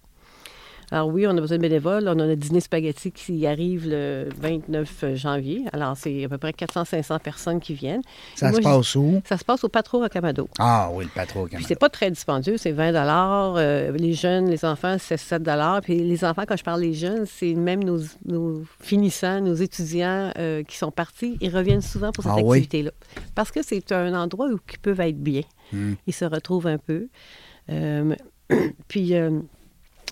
Alors 0.91 1.07
oui, 1.07 1.25
on 1.27 1.31
a 1.31 1.41
besoin 1.41 1.57
de 1.57 1.61
bénévoles. 1.61 2.07
On 2.07 2.19
a 2.19 2.25
le 2.25 2.35
dîner 2.35 2.59
spaghetti 2.59 3.11
qui 3.11 3.45
arrive 3.47 3.87
le 3.87 4.29
29 4.39 5.15
janvier. 5.15 5.65
Alors, 5.73 5.97
c'est 5.97 6.25
à 6.25 6.29
peu 6.29 6.37
près 6.37 6.51
400-500 6.51 7.19
personnes 7.19 7.59
qui 7.59 7.73
viennent. 7.73 8.01
Ça 8.35 8.49
moi, 8.49 8.59
se 8.59 8.63
passe 8.63 8.95
où? 8.95 9.21
Ça 9.25 9.37
se 9.37 9.43
passe 9.45 9.63
au 9.63 9.69
Patro 9.69 9.99
Rocamado. 9.99 10.47
Ah 10.59 10.89
oui, 10.93 11.05
le 11.05 11.09
patron 11.11 11.43
au 11.43 11.47
Puis 11.47 11.63
c'est 11.67 11.79
pas 11.79 11.89
très 11.89 12.09
dispendieux, 12.09 12.57
c'est 12.57 12.71
20 12.71 12.93
euh, 12.93 13.91
Les 13.93 14.13
jeunes, 14.13 14.49
les 14.49 14.65
enfants, 14.65 14.97
c'est 14.99 15.17
7 15.17 15.43
Puis 15.83 15.99
les 15.99 16.25
enfants, 16.25 16.43
quand 16.47 16.57
je 16.57 16.63
parle 16.63 16.81
des 16.81 16.93
jeunes, 16.93 17.25
c'est 17.25 17.53
même 17.53 17.83
nos, 17.83 17.99
nos 18.25 18.63
finissants, 18.79 19.41
nos 19.41 19.55
étudiants 19.55 20.31
euh, 20.37 20.63
qui 20.63 20.77
sont 20.77 20.91
partis, 20.91 21.37
ils 21.41 21.55
reviennent 21.55 21.81
souvent 21.81 22.11
pour 22.11 22.23
cette 22.23 22.33
Ah 22.35 22.41
oui? 22.41 22.57
activité-là. 22.57 22.91
Parce 23.35 23.51
que 23.51 23.61
c'est 23.63 23.91
un 23.91 24.13
endroit 24.13 24.47
où 24.47 24.59
ils 24.71 24.79
peuvent 24.79 25.01
être 25.01 25.19
bien. 25.19 25.41
Hmm. 25.71 25.93
Ils 26.07 26.13
se 26.13 26.25
retrouvent 26.25 26.67
un 26.67 26.77
peu. 26.77 27.07
Euh, 27.69 28.15
puis 28.87 29.15
euh, 29.15 29.39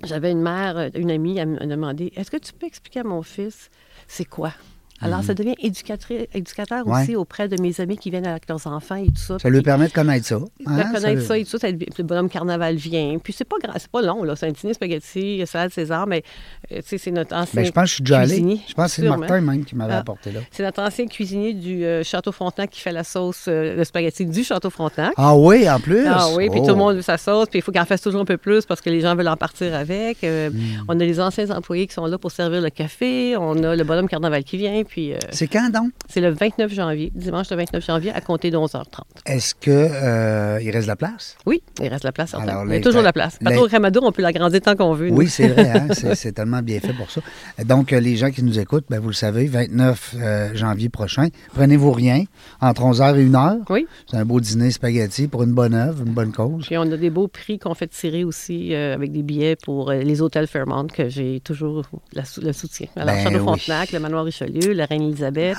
j'avais 0.04 0.32
une 0.32 0.42
mère, 0.42 0.90
une 0.96 1.12
amie, 1.12 1.38
elle 1.38 1.50
me 1.50 1.66
demandait 1.66 2.12
Est-ce 2.16 2.32
que 2.32 2.38
tu 2.38 2.54
peux 2.54 2.66
expliquer 2.66 3.02
à 3.02 3.04
mon 3.04 3.22
fils 3.22 3.70
c'est 4.08 4.26
quoi? 4.26 4.54
Alors, 5.02 5.24
ça 5.24 5.34
devient 5.34 5.56
éducatrice, 5.60 6.26
éducateur 6.34 6.86
Ouais. 6.88 7.02
aussi 7.04 7.16
auprès 7.16 7.48
de 7.48 7.62
mes 7.62 7.80
amis 7.82 7.98
qui 7.98 8.10
viennent 8.12 8.28
avec 8.28 8.48
leurs 8.48 8.66
enfants 8.68 8.96
et 8.96 9.08
tout 9.08 9.16
ça. 9.18 9.38
Ça 9.40 9.50
lui 9.50 9.62
permet 9.62 9.88
de 9.88 9.94
connaître 9.94 10.26
ça. 10.26 10.36
de 10.40 10.46
hein, 10.68 10.92
connaître 10.94 11.22
ça- 11.22 11.28
ça 11.30 11.38
et 11.38 11.46
tout 11.46 11.58
ça, 11.58 11.68
le 11.70 12.04
bonhomme 12.04 12.30
carnaval 12.30 12.76
vient. 12.76 13.18
Puis 13.24 13.34
c'est 13.34 13.46
pas 13.48 13.56
grand, 13.62 13.74
c'est 13.78 13.90
pas 13.92 14.02
long, 14.02 14.24
là. 14.24 14.36
C'est 14.36 14.48
un 14.48 14.52
dîner 14.52 14.74
spaghetti, 14.74 15.42
salade 15.46 15.72
César, 15.72 16.08
mais 16.08 16.24
euh, 16.72 16.78
tu 16.78 16.90
sais, 16.90 16.98
c'est 16.98 17.12
notre 17.12 17.36
ancien. 17.36 17.62
Ben, 17.62 17.66
je 17.66 17.72
pense 17.72 17.84
que 17.84 17.90
je 17.90 17.94
suis 17.96 18.04
déjà 18.04 18.20
allé. 18.20 18.60
Je 18.68 18.74
pense 18.74 18.96
que 18.96 19.02
c'est. 19.02 19.08
Martin 19.10 19.42
même 19.42 19.66
qui 19.66 19.76
m'avait 19.76 19.94
Ah. 19.94 20.00
apporté 20.00 20.32
là. 20.32 20.40
C'est 20.52 20.64
notre 20.64 20.82
ancien 20.82 21.06
cuisinier 21.08 21.54
du 21.54 21.84
euh, 21.84 22.04
Château 22.04 22.32
Frontenac 22.32 22.70
qui 22.70 22.80
fait 22.82 22.92
la 22.92 23.04
sauce, 23.04 23.46
euh, 23.48 23.76
le 23.76 23.84
spaghetti 23.84 24.26
du 24.26 24.44
Château 24.44 24.70
Frontenac. 24.70 25.14
Ah 25.18 25.36
oui, 25.36 25.70
en 25.70 25.80
plus? 25.80 26.06
Ah 26.08 26.28
oui, 26.36 26.50
puis 26.50 26.60
Oh. 26.62 26.66
tout 26.66 26.72
le 26.72 26.78
monde 26.78 26.96
veut 26.96 27.02
sa 27.02 27.18
sauce, 27.18 27.48
puis 27.50 27.60
il 27.60 27.62
faut 27.62 27.72
qu'il 27.72 27.82
en 27.82 27.86
fasse 27.86 28.02
toujours 28.02 28.22
un 28.22 28.26
peu 28.26 28.38
plus 28.38 28.66
parce 28.66 28.82
que 28.82 28.90
les 28.90 29.02
gens 29.02 29.16
veulent 29.16 29.28
en 29.28 29.38
partir 29.38 29.74
avec. 29.76 30.24
Euh, 30.24 30.50
Hmm. 30.50 30.60
On 30.88 31.00
a 31.00 31.04
les 31.04 31.20
anciens 31.20 31.50
employés 31.52 31.88
qui 31.88 31.94
sont 31.94 32.06
là 32.06 32.18
pour 32.18 32.32
servir 32.32 32.62
le 32.62 32.70
café. 32.70 33.36
On 33.38 33.64
a 33.64 33.76
le 33.76 33.84
bonhomme 33.84 34.08
carnaval 34.10 34.44
qui 34.44 34.58
vient, 34.58 34.84
puis 34.92 35.14
euh, 35.14 35.18
C'est 35.32 35.48
quand 35.48 35.70
donc? 35.70 35.92
c'est 36.10 36.20
le 36.20 36.32
29 36.32 36.70
janvier, 36.74 37.14
dimanche 37.16 37.50
le 37.50 37.56
29 37.56 37.86
janvier, 37.86 38.12
à 38.12 38.20
compter 38.20 38.52
de 38.52 38.58
11h30. 38.58 39.04
Est-ce 39.26 39.56
que 39.56 39.72
euh, 39.72 40.60
reste 40.62 40.82
de 40.84 40.88
la 40.88 40.98
place? 40.98 41.38
Oui, 41.46 41.64
il 41.82 41.88
reste 41.88 42.04
la 42.04 42.12
place. 42.12 42.34
Alors, 42.34 42.66
il 42.66 42.74
y 42.74 42.76
a 42.76 42.82
toujours 42.82 43.02
la 43.02 43.14
place. 43.14 43.38
Pas 43.42 43.52
les- 43.52 43.58
au 43.58 43.68
Ramadour, 43.68 44.04
on 44.04 44.12
peut 44.12 44.22
l'agrandir 44.22 44.60
tant 44.60 44.76
qu'on 44.76 44.94
veut. 44.94 45.10
nous. 45.10 45.16
Oui, 45.16 45.30
c'est 45.30 45.48
vrai, 45.48 45.70
hein? 45.70 45.88
c'est, 46.16 46.34
tellement 46.34 46.62
bien 46.62 46.82
fait 46.82 46.92
pour 46.92 47.10
ça. 47.10 47.22
Donc, 47.64 47.94
euh, 47.94 48.02
les 48.02 48.18
gens 48.18 48.32
qui 48.32 48.44
nous 48.44 48.60
écoutent, 48.60 48.84
ben, 48.90 49.00
vous 49.00 49.08
le 49.08 49.14
savez, 49.14 49.46
29 49.46 50.16
euh, 50.18 50.50
janvier 50.56 50.90
prochain, 50.90 51.30
prenez-vous 51.54 51.94
rien, 51.94 52.26
entre 52.60 52.82
11h 52.82 53.16
et 53.18 53.26
1h. 53.26 53.60
Oui. 53.70 53.88
C'est 54.10 54.18
un 54.18 54.26
beau 54.26 54.42
dîner 54.42 54.72
spaghetti 54.72 55.30
pour 55.30 55.44
une 55.44 55.54
bonne 55.54 55.74
œuvre, 55.74 56.04
une 56.06 56.14
bonne 56.14 56.34
cause. 56.34 56.66
Puis 56.66 56.78
on 56.78 56.82
a 56.92 56.98
des 56.98 57.10
beaux 57.10 57.30
prix 57.30 57.60
qu'on 57.60 57.76
fait 57.76 57.88
tirer 57.88 58.26
aussi 58.26 58.76
avec 58.76 59.14
des 59.14 59.24
billets 59.24 59.56
pour 59.56 59.92
les 59.92 60.22
hôtels 60.22 60.48
Fairmont, 60.48 60.88
que 60.88 61.08
j'ai 61.08 61.40
toujours 61.40 61.86
la 62.12 62.24
le 62.42 62.52
soutien. 62.52 62.88
Alors, 62.98 63.16
Ben 63.16 63.24
Château 63.24 63.36
oui. 63.38 63.42
Frontenac, 63.42 63.92
le 63.94 64.00
Manoir 64.00 64.26
Richelieu, 64.26 64.74
la 64.82 64.86
Reine-Élisabeth, 64.88 65.58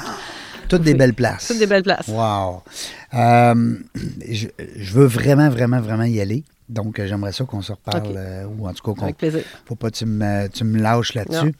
Toutes 0.68 0.82
des 0.82 0.92
Oui. 0.92 0.98
belles 0.98 1.14
places. 1.14 1.48
toutes 1.48 1.58
des 1.58 1.66
belles 1.66 1.82
places. 1.82 2.08
Wow. 2.08 2.62
Euh, 3.14 3.74
je, 4.30 4.48
je 4.76 4.92
veux 4.92 5.04
vraiment, 5.06 5.50
vraiment, 5.50 5.80
vraiment 5.80 6.04
y 6.04 6.20
aller. 6.20 6.44
Donc, 6.68 6.98
euh, 6.98 7.06
j'aimerais 7.06 7.32
ça 7.32 7.44
qu'on 7.44 7.60
se 7.60 7.72
reparle, 7.72 8.14
euh, 8.16 8.44
ou 8.46 8.66
en 8.66 8.72
tout 8.72 8.82
cas 8.82 8.98
qu'on 8.98 9.04
Avec 9.04 9.18
plaisir. 9.18 9.42
faut 9.66 9.74
pas 9.74 9.90
que 9.90 9.96
tu 9.96 10.06
me, 10.06 10.46
tu 10.48 10.64
me 10.64 10.78
lâches 10.80 11.12
là-dessus. 11.12 11.52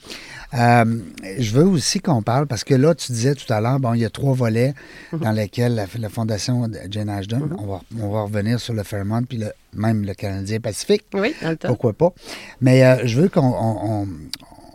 Euh, 0.54 0.98
je 1.38 1.50
veux 1.52 1.64
aussi 1.66 2.00
qu'on 2.00 2.22
parle, 2.22 2.46
parce 2.46 2.64
que 2.64 2.74
là, 2.74 2.94
tu 2.94 3.12
disais 3.12 3.34
tout 3.34 3.52
à 3.52 3.60
l'heure, 3.60 3.78
bon, 3.78 3.92
il 3.92 4.00
y 4.00 4.04
a 4.06 4.10
trois 4.10 4.32
volets 4.32 4.72
Mhm. 5.12 5.18
dans 5.20 5.32
lesquels 5.32 5.74
la, 5.74 5.84
la 5.98 6.08
Fondation 6.08 6.66
Jane 6.88 7.10
Ashton, 7.10 7.50
on, 7.58 7.66
va, 7.66 7.80
on 8.00 8.08
va 8.08 8.22
revenir 8.22 8.58
sur 8.58 8.72
le 8.72 8.84
Fairmont, 8.84 9.22
puis 9.24 9.36
le- 9.38 9.52
même 9.74 10.06
le 10.06 10.14
Canadien 10.14 10.60
Pacifique, 10.60 11.04
Oui, 11.12 11.34
dans 11.42 11.50
le 11.50 11.56
temps. 11.56 11.68
pourquoi 11.68 11.92
pas? 11.92 12.14
Mais 12.62 12.82
euh, 12.86 13.02
je 13.06 13.20
veux 13.20 13.28
qu'on 13.28 13.40
on, 13.42 14.02
on- 14.04 14.08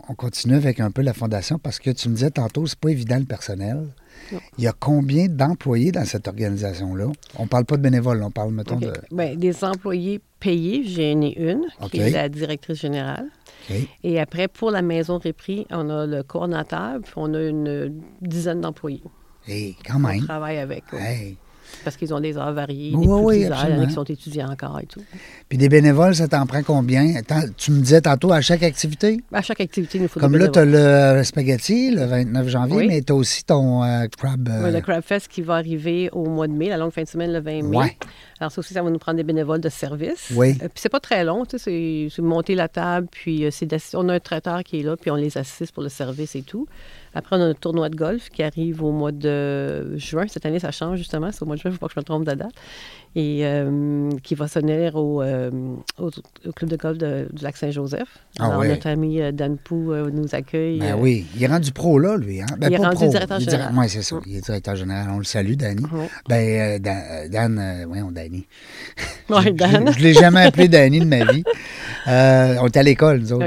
on 0.08 0.14
continue 0.14 0.54
avec 0.54 0.80
un 0.80 0.90
peu 0.90 1.02
la 1.02 1.12
Fondation, 1.12 1.58
parce 1.58 1.78
que 1.78 1.90
tu 1.90 2.08
me 2.08 2.14
disais 2.14 2.30
tantôt, 2.30 2.66
c'est 2.66 2.78
pas 2.78 2.90
évident 2.90 3.18
le 3.18 3.24
personnel. 3.24 3.88
Non. 4.32 4.40
Il 4.56 4.64
y 4.64 4.66
a 4.66 4.72
combien 4.72 5.28
d'employés 5.28 5.92
dans 5.92 6.04
cette 6.04 6.28
organisation-là? 6.28 7.06
On 7.36 7.46
parle 7.46 7.64
pas 7.64 7.76
de 7.76 7.82
bénévoles, 7.82 8.22
on 8.22 8.30
parle, 8.30 8.52
mettons, 8.52 8.76
de... 8.76 8.92
Ben, 9.10 9.38
des 9.38 9.64
employés 9.64 10.20
payés, 10.40 10.82
j'ai 10.84 11.12
ai 11.12 11.50
une, 11.50 11.66
qui 11.90 12.00
est 12.00 12.10
la 12.10 12.28
directrice 12.28 12.80
générale. 12.80 13.26
Et 14.02 14.18
après, 14.18 14.48
pour 14.48 14.70
la 14.70 14.82
maison 14.82 15.18
Répris, 15.18 15.66
on 15.70 15.90
a 15.90 16.06
le 16.06 16.22
coordonnateur, 16.22 17.00
puis 17.02 17.12
on 17.16 17.34
a 17.34 17.42
une 17.42 18.00
dizaine 18.22 18.62
d'employés. 18.62 19.02
Et 19.46 19.76
quand 19.86 19.96
On 19.96 20.00
même. 20.00 20.20
travaille 20.20 20.58
avec. 20.58 20.84
Hey. 20.92 21.36
Parce 21.84 21.96
qu'ils 21.96 22.12
ont 22.12 22.20
des 22.20 22.36
heures 22.36 22.52
variées, 22.52 22.92
Oui, 22.94 23.06
des 23.06 23.12
oui, 23.12 23.38
petites 23.40 23.52
heures, 23.52 23.58
il 23.68 23.70
y 23.70 23.72
en 23.74 23.80
a 23.80 23.82
absolument. 23.82 23.86
qui 23.86 23.92
sont 23.94 24.04
étudiants 24.04 24.50
encore 24.50 24.80
et 24.80 24.86
tout. 24.86 25.00
Puis 25.48 25.58
des 25.58 25.68
bénévoles, 25.68 26.14
ça 26.14 26.28
t'en 26.28 26.44
prend 26.46 26.62
combien? 26.62 27.14
Attends, 27.16 27.42
tu 27.56 27.70
me 27.72 27.80
disais 27.80 28.00
tantôt 28.00 28.32
à 28.32 28.40
chaque 28.40 28.62
activité? 28.62 29.20
À 29.32 29.42
chaque 29.42 29.60
activité, 29.60 29.98
il 29.98 30.02
nous 30.02 30.08
faut 30.08 30.20
Comme 30.20 30.32
des 30.32 30.38
là, 30.38 30.48
tu 30.48 30.58
as 30.58 30.64
le 30.64 31.22
spaghetti 31.24 31.90
le 31.90 32.04
29 32.06 32.48
janvier, 32.48 32.76
Oui. 32.76 32.86
mais 32.88 33.02
tu 33.02 33.12
as 33.12 33.16
aussi 33.16 33.44
ton 33.44 33.82
euh, 33.84 34.06
crab. 34.16 34.48
euh, 34.48 34.64
Oui, 34.64 34.72
le 34.72 34.80
Crab 34.80 35.02
Fest 35.02 35.28
qui 35.28 35.42
va 35.42 35.54
arriver 35.54 36.10
au 36.12 36.24
mois 36.28 36.46
de 36.48 36.52
mai, 36.52 36.68
la 36.68 36.76
longue 36.76 36.92
fin 36.92 37.02
de 37.02 37.08
semaine, 37.08 37.32
le 37.32 37.40
20 37.40 37.62
mai. 37.62 37.76
Ouais. 37.76 37.96
Alors, 38.40 38.52
ça 38.52 38.60
aussi, 38.60 38.74
ça 38.74 38.82
va 38.82 38.90
nous 38.90 38.98
prendre 38.98 39.16
des 39.16 39.22
bénévoles 39.24 39.60
de 39.60 39.68
service. 39.68 40.30
Oui. 40.34 40.50
Euh, 40.62 40.68
puis 40.68 40.72
c'est 40.76 40.88
pas 40.88 41.00
très 41.00 41.24
long, 41.24 41.44
tu 41.44 41.58
sais, 41.58 42.08
c'est- 42.10 42.22
monter 42.22 42.54
la 42.54 42.68
table, 42.68 43.08
puis 43.10 43.44
euh, 43.44 43.50
c'est 43.50 43.68
on 43.94 44.08
a 44.08 44.14
un 44.14 44.20
traiteur 44.20 44.62
qui 44.64 44.80
est 44.80 44.82
là, 44.82 44.96
puis 44.96 45.10
on 45.10 45.16
les 45.16 45.36
assiste 45.38 45.72
pour 45.72 45.82
le 45.82 45.88
service 45.88 46.34
et 46.36 46.42
tout. 46.42 46.66
Après, 47.14 47.36
on 47.36 47.40
a 47.40 47.44
un 47.46 47.54
tournoi 47.54 47.88
de 47.88 47.96
golf 47.96 48.28
qui 48.28 48.42
arrive 48.42 48.82
au 48.82 48.92
mois 48.92 49.12
de 49.12 49.96
juin. 49.96 50.26
Cette 50.28 50.44
année, 50.46 50.58
ça 50.58 50.70
change 50.70 50.98
justement. 50.98 51.32
C'est 51.32 51.42
au 51.42 51.46
mois 51.46 51.56
de 51.56 51.60
juin, 51.60 51.70
il 51.70 51.74
ne 51.74 51.78
faut 51.78 51.80
pas 51.80 51.88
que 51.88 51.94
je 51.94 52.00
me 52.00 52.04
trompe 52.04 52.24
de 52.24 52.34
date. 52.34 52.52
Et 53.16 53.40
euh, 53.44 54.10
qui 54.22 54.34
va 54.34 54.46
se 54.46 54.58
tenir 54.60 54.94
au, 54.96 55.22
euh, 55.22 55.50
au, 55.98 56.10
au 56.46 56.52
club 56.52 56.70
de 56.70 56.76
golf 56.76 56.98
de- 56.98 57.26
du 57.32 57.42
lac 57.42 57.56
Saint-Joseph. 57.56 58.06
Ah 58.38 58.58
ouais. 58.58 58.68
notre 58.68 58.86
ami 58.86 59.20
euh, 59.20 59.32
Dan 59.32 59.56
Pou 59.56 59.92
euh, 59.92 60.10
nous 60.12 60.34
accueille. 60.34 60.78
Ben 60.78 60.94
oui, 60.96 61.26
il 61.34 61.42
est 61.42 61.46
rendu 61.46 61.72
pro 61.72 61.98
là, 61.98 62.16
lui. 62.16 62.40
Hein? 62.42 62.46
Ben, 62.58 62.68
Il 62.70 62.74
est 62.74 62.76
rendu 62.76 62.96
pro. 62.96 63.08
directeur 63.08 63.40
général. 63.40 63.72
Oui, 63.76 63.88
c'est 63.88 64.02
ça. 64.02 64.16
Il 64.26 64.36
est 64.36 64.40
directeur 64.44 64.76
général. 64.76 65.08
On 65.10 65.18
le 65.18 65.24
salue, 65.24 65.54
Danny. 65.54 65.82
Oui. 65.92 66.04
Ben, 66.28 66.80
Dan, 66.80 66.96
Dan 67.30 67.84
voyons, 67.88 68.10
Danny. 68.12 68.46
Je- 69.30 69.50
Dan. 69.50 69.90
Je 69.92 69.98
ne 69.98 70.02
l'ai 70.04 70.12
jamais 70.14 70.42
appelé 70.42 70.68
Danny 70.68 71.00
de 71.00 71.06
ma 71.06 71.24
vie. 71.24 71.42
On 72.06 72.66
est 72.66 72.76
à 72.76 72.82
l'école, 72.82 73.18
nous 73.20 73.32
autres. 73.32 73.46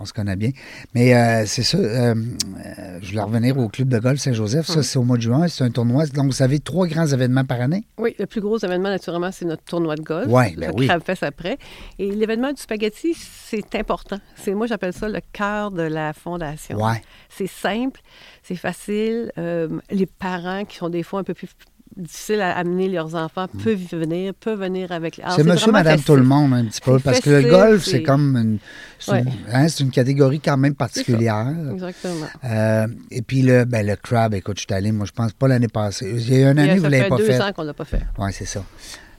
On 0.00 0.04
se 0.04 0.12
connaît 0.12 0.36
bien. 0.36 0.50
Mais 0.94 1.44
c'est 1.46 1.62
ça. 1.62 1.78
je 1.78 3.08
voulais 3.10 3.22
revenir 3.22 3.58
au 3.58 3.68
club 3.68 3.88
de 3.88 3.98
golf 3.98 4.18
Saint-Joseph. 4.20 4.66
Ça, 4.66 4.82
c'est 4.82 4.98
au 4.98 5.02
mois 5.04 5.16
de 5.16 5.22
juin. 5.22 5.46
C'est 5.48 5.64
un 5.64 5.70
tournoi. 5.70 6.06
Donc, 6.06 6.32
vous 6.32 6.42
avez 6.42 6.58
trois 6.60 6.86
grands 6.86 7.06
événements 7.06 7.44
par 7.44 7.60
année? 7.60 7.84
Oui, 7.98 8.14
le 8.18 8.26
plus 8.26 8.40
gros 8.40 8.58
événement, 8.58 8.93
naturellement, 8.94 9.30
c'est 9.32 9.44
notre 9.44 9.64
tournoi 9.64 9.96
de 9.96 10.02
golf. 10.02 10.28
Ouais, 10.28 10.54
ben 10.56 10.70
le 10.70 10.74
oui. 10.76 10.86
Crab 10.86 11.02
Fest 11.02 11.22
après. 11.22 11.58
Et 11.98 12.10
l'événement 12.10 12.52
du 12.52 12.60
spaghetti, 12.60 13.14
c'est 13.14 13.74
important. 13.74 14.18
C'est 14.36 14.54
Moi, 14.54 14.66
j'appelle 14.66 14.92
ça 14.92 15.08
le 15.08 15.20
cœur 15.32 15.70
de 15.70 15.82
la 15.82 16.12
fondation. 16.12 16.76
Ouais. 16.78 17.02
C'est 17.28 17.48
simple, 17.48 18.00
c'est 18.42 18.56
facile. 18.56 19.32
Euh, 19.38 19.68
les 19.90 20.06
parents 20.06 20.64
qui 20.64 20.76
sont 20.76 20.88
des 20.88 21.02
fois 21.02 21.20
un 21.20 21.24
peu 21.24 21.34
plus 21.34 21.48
difficiles 21.96 22.40
à 22.40 22.56
amener 22.56 22.88
leurs 22.88 23.14
enfants 23.14 23.46
peuvent 23.62 23.80
y 23.80 23.96
venir, 23.96 24.34
peuvent 24.34 24.60
venir 24.60 24.92
avec... 24.92 25.18
Mm. 25.18 25.22
c'est 25.36 25.44
monsieur, 25.44 25.72
madame, 25.72 26.00
tout 26.00 26.16
le 26.16 26.22
monde, 26.22 26.52
un 26.52 26.64
petit 26.64 26.80
peu. 26.80 26.98
Parce 26.98 27.20
que 27.20 27.30
le 27.30 27.42
golf, 27.48 27.84
c'est 27.84 28.02
comme 28.02 28.36
une, 28.36 28.58
c'est 28.98 29.12
Ouais. 29.12 29.20
une, 29.22 29.30
hein, 29.52 29.68
c'est 29.68 29.84
une 29.84 29.90
catégorie 29.90 30.40
quand 30.40 30.56
même 30.56 30.74
particulière. 30.74 31.52
Exactement. 31.72 32.26
Euh, 32.44 32.86
et 33.10 33.22
puis 33.22 33.42
le, 33.42 33.64
ben, 33.64 33.86
le 33.86 33.96
crab, 33.96 34.34
écoute, 34.34 34.56
je 34.58 34.62
suis 34.62 34.74
allé, 34.74 34.92
moi, 34.92 35.06
je 35.06 35.12
pense 35.12 35.32
pas 35.32 35.48
l'année 35.48 35.68
passée. 35.68 36.10
Il 36.16 36.32
y 36.38 36.42
a 36.44 36.50
une 36.50 36.58
année, 36.58 36.76
vous 36.76 36.82
ça 36.82 36.88
ne 36.88 36.92
l'avez 36.92 37.02
fait 37.04 37.08
pas 37.10 37.16
deux 37.16 37.24
fait. 37.24 37.40
ans 37.40 37.52
qu'on 37.52 37.62
l'a 37.62 37.74
pas 37.74 37.84
fait. 37.84 38.02
Oui, 38.18 38.30
c'est 38.32 38.46
ça. 38.46 38.64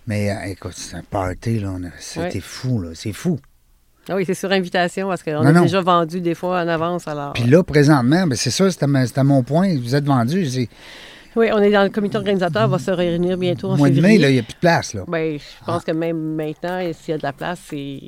Mais 0.07 0.31
euh, 0.31 0.35
écoute, 0.51 0.73
c'est 0.75 0.95
un 0.97 1.03
party, 1.03 1.59
là. 1.59 1.71
C'était 1.99 2.35
Ouais. 2.35 2.39
fou, 2.41 2.81
là. 2.81 2.89
C'est 2.93 3.13
fou. 3.13 3.39
Ah 4.07 4.15
oui, 4.15 4.23
c'est 4.25 4.35
sur 4.35 4.51
invitation 4.51 5.07
parce 5.07 5.23
qu'on 5.23 5.43
a 5.43 5.51
non. 5.51 5.63
déjà 5.63 5.81
vendu 5.81 6.21
des 6.21 6.35
fois 6.35 6.61
en 6.61 6.67
avance. 6.67 7.07
Alors, 7.07 7.33
Puis 7.33 7.45
là, 7.45 7.63
présentement, 7.63 8.27
ben, 8.27 8.35
c'est 8.35 8.51
ça, 8.51 8.69
c'était 8.69 9.23
mon 9.23 9.41
point. 9.41 9.75
Vous 9.79 9.95
êtes 9.95 10.05
vendu. 10.05 10.45
Oui, 11.35 11.47
on 11.53 11.59
est 11.61 11.71
dans 11.71 11.83
le 11.83 11.89
comité 11.89 12.17
organisateur, 12.17 12.65
on 12.65 12.69
va 12.69 12.79
se 12.79 12.91
réunir 12.91 13.37
bientôt 13.37 13.71
en 13.71 13.77
mois 13.77 13.89
de 13.89 13.95
février. 13.95 14.17
mai, 14.17 14.21
là, 14.23 14.29
il 14.29 14.33
n'y 14.33 14.39
a 14.39 14.43
plus 14.43 14.53
de 14.53 14.59
place, 14.59 14.93
là. 14.93 15.03
Ben, 15.07 15.37
je 15.37 15.65
pense 15.65 15.83
que 15.83 15.91
même 15.91 16.17
maintenant, 16.35 16.79
s'il 16.93 17.11
y 17.11 17.13
a 17.13 17.17
de 17.17 17.23
la 17.23 17.33
place, 17.33 17.59
c'est. 17.69 17.99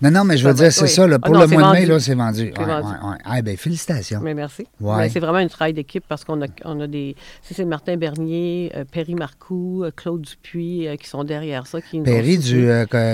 Non, 0.00 0.12
non, 0.12 0.22
mais 0.22 0.36
je 0.36 0.46
veux 0.46 0.54
dire, 0.54 0.70
c'est 0.70 0.82
oui. 0.84 0.88
ça, 0.88 1.08
là, 1.08 1.16
Ah 1.20 1.26
pour 1.26 1.34
non, 1.34 1.40
le 1.40 1.46
mois 1.48 1.62
de 1.72 1.72
mai, 1.72 1.86
là, 1.86 1.98
c'est 1.98 2.14
vendu. 2.14 2.52
C'est 2.54 2.60
Ouais, 2.62 2.66
vendu. 2.68 2.86
ouais, 2.86 3.10
ouais. 3.10 3.16
Ah, 3.24 3.42
ben, 3.42 3.56
félicitations. 3.56 4.20
Mais 4.22 4.32
merci. 4.32 4.64
C'est 5.10 5.18
vraiment 5.18 5.38
un 5.38 5.48
travail 5.48 5.72
d'équipe 5.72 6.04
parce 6.08 6.24
qu'on 6.24 6.40
a, 6.40 6.46
on 6.64 6.78
a 6.78 6.86
des. 6.86 7.16
C'est 7.42 7.64
Martin 7.64 7.96
Bernier, 7.96 8.70
euh, 8.76 8.84
Perry 8.84 9.16
Marcoux, 9.16 9.82
euh, 9.82 9.90
Claude 9.90 10.20
Dupuis 10.22 10.86
euh, 10.86 10.94
qui 10.94 11.08
sont 11.08 11.24
derrière 11.24 11.66
ça. 11.66 11.80
Qui 11.80 12.00
Perry 12.00 12.38
du 12.38 12.68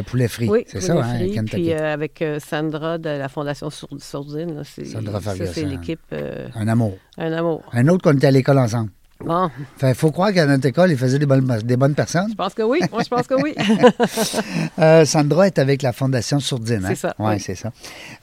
poulet 0.06 0.28
frit. 0.28 0.48
Oui, 0.50 0.64
c'est 0.66 0.82
ça, 0.82 0.92
hein, 0.98 1.14
Frit. 1.16 1.40
Puis 1.46 1.72
avec 1.72 2.22
Sandra 2.46 2.98
de 2.98 3.08
la 3.08 3.30
Fondation 3.30 3.70
Sour- 3.70 3.88
Sourdine. 3.98 4.62
Sandra 4.64 5.22
ça, 5.22 5.34
c'est 5.36 5.46
Ferguson. 5.46 5.68
l'équipe. 5.70 6.14
Un 6.54 6.68
amour. 6.68 6.98
un 7.16 7.32
amour. 7.32 7.62
Un 7.72 7.88
autre 7.88 8.02
qu'on 8.02 8.14
était 8.16 8.26
à 8.26 8.30
l'école 8.30 8.58
ensemble. 8.58 8.90
Bon, 9.24 9.50
Fait, 9.78 9.94
faut 9.94 10.12
croire 10.12 10.32
qu'à 10.32 10.46
notre 10.46 10.66
école, 10.66 10.92
ils 10.92 10.96
faisaient 10.96 11.18
des 11.18 11.26
bonnes, 11.26 11.44
des 11.64 11.76
bonnes 11.76 11.94
personnes. 11.96 12.28
je 12.30 12.36
pense 12.36 12.54
que 12.54 12.62
oui. 12.62 12.78
Moi, 12.92 13.02
je 13.02 13.08
pense 13.08 13.26
que 13.26 13.34
oui. 13.34 13.52
Euh, 14.78 15.04
Sandra 15.04 15.48
est 15.48 15.58
avec 15.58 15.82
la 15.82 15.92
Fondation 15.92 16.38
Sourdine. 16.38 16.84
hein? 16.84 16.90
C'est 16.90 16.94
ça, 16.94 17.14
Oui, 17.18 17.32
oui. 17.34 17.40
c'est 17.40 17.56
ça. 17.56 17.72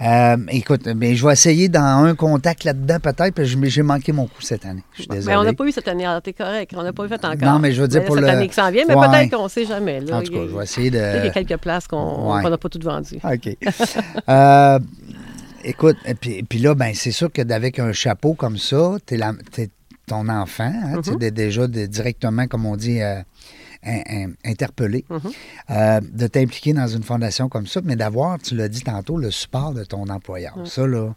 Euh, 0.02 0.38
écoute, 0.50 0.88
mais 0.96 1.16
je 1.16 1.26
vais 1.28 1.34
essayer 1.34 1.68
dans 1.68 1.82
un 2.06 2.16
contact 2.16 2.64
là-dedans 2.64 3.00
peut-être, 3.02 3.34
parce 3.36 3.54
que 3.54 3.66
j'ai 3.68 3.82
manqué 3.82 4.14
mon 4.14 4.26
coup 4.28 4.42
cette 4.42 4.66
année. 4.66 4.84
Je 4.94 5.02
suis 5.02 5.08
mais 5.10 5.18
désolé. 5.18 5.36
on 5.36 5.44
n'a 5.44 5.52
pas 5.54 5.66
eu 5.66 5.72
cette 5.74 5.88
année. 5.90 6.06
Alors, 6.06 6.22
t'es 6.22 6.32
correct. 6.32 6.72
On 6.78 6.82
n'a 6.84 6.94
pas 6.94 7.04
eu 7.04 7.10
fait 7.10 7.26
encore. 7.26 7.36
Non, 7.54 7.60
mais 7.60 7.74
je 7.74 7.82
veux 7.82 7.90
dire 7.90 8.00
là, 8.02 8.06
pour 8.06 8.16
cette 8.16 8.24
le- 8.24 8.30
année 8.32 8.48
qui 8.48 8.54
s'en 8.54 8.72
vient, 8.72 8.86
mais 8.88 8.96
Ouais. 8.96 9.08
peut-être 9.10 9.32
qu'on 9.36 9.44
ne 9.44 9.50
sait 9.50 9.66
jamais. 9.66 10.00
Là. 10.00 10.18
En 10.18 10.22
tout 10.22 10.32
cas, 10.32 10.40
Il 10.44 10.50
je 10.50 10.56
vais 10.58 10.64
essayer 10.64 10.92
de... 10.92 10.98
qu'il 10.98 11.26
y 11.26 11.28
a 11.28 11.30
quelques 11.32 11.58
places 11.62 11.88
qu'on 11.88 12.34
Ouais. 12.36 12.50
n'a 12.50 12.58
pas 12.58 12.70
toutes 12.70 12.86
vendues. 12.86 13.20
OK. 13.22 13.58
Euh, 14.30 14.80
écoute, 15.66 15.98
et 16.06 16.14
puis, 16.16 16.36
et 16.36 16.44
puis 16.44 16.60
là, 16.60 16.74
ben, 16.74 16.94
c'est 16.96 17.12
sûr 17.12 17.30
que 17.32 17.42
d'avec 17.42 17.80
un 17.80 17.92
chapeau 17.92 18.34
comme 18.34 18.58
ça, 18.58 18.94
t'es 19.06 19.18
la- 19.18 19.34
t'es 19.52 19.70
ton 20.08 20.30
enfant, 20.30 20.72
hein, 20.74 21.02
tu 21.04 21.12
sais, 21.20 21.32
déjà 21.32 21.68
de- 21.68 21.86
directement, 21.86 22.48
comme 22.48 22.66
on 22.66 22.76
dit, 22.76 23.02
euh, 23.02 23.22
in- 23.84 24.02
in- 24.10 24.32
interpellé, 24.46 25.06
Mhm. 25.10 25.20
euh, 25.72 26.02
de 26.02 26.28
t'impliquer 26.28 26.74
dans 26.74 26.88
une 26.88 27.04
fondation 27.04 27.50
comme 27.50 27.68
ça, 27.68 27.82
mais 27.84 27.96
d'avoir, 27.96 28.40
tu 28.40 28.56
l'as 28.56 28.68
dit 28.68 28.82
tantôt, 28.82 29.18
le 29.18 29.32
support 29.32 29.74
de 29.74 29.84
ton 29.84 30.08
employeur. 30.10 30.56
Ça, 30.66 30.86
là, 30.88 31.14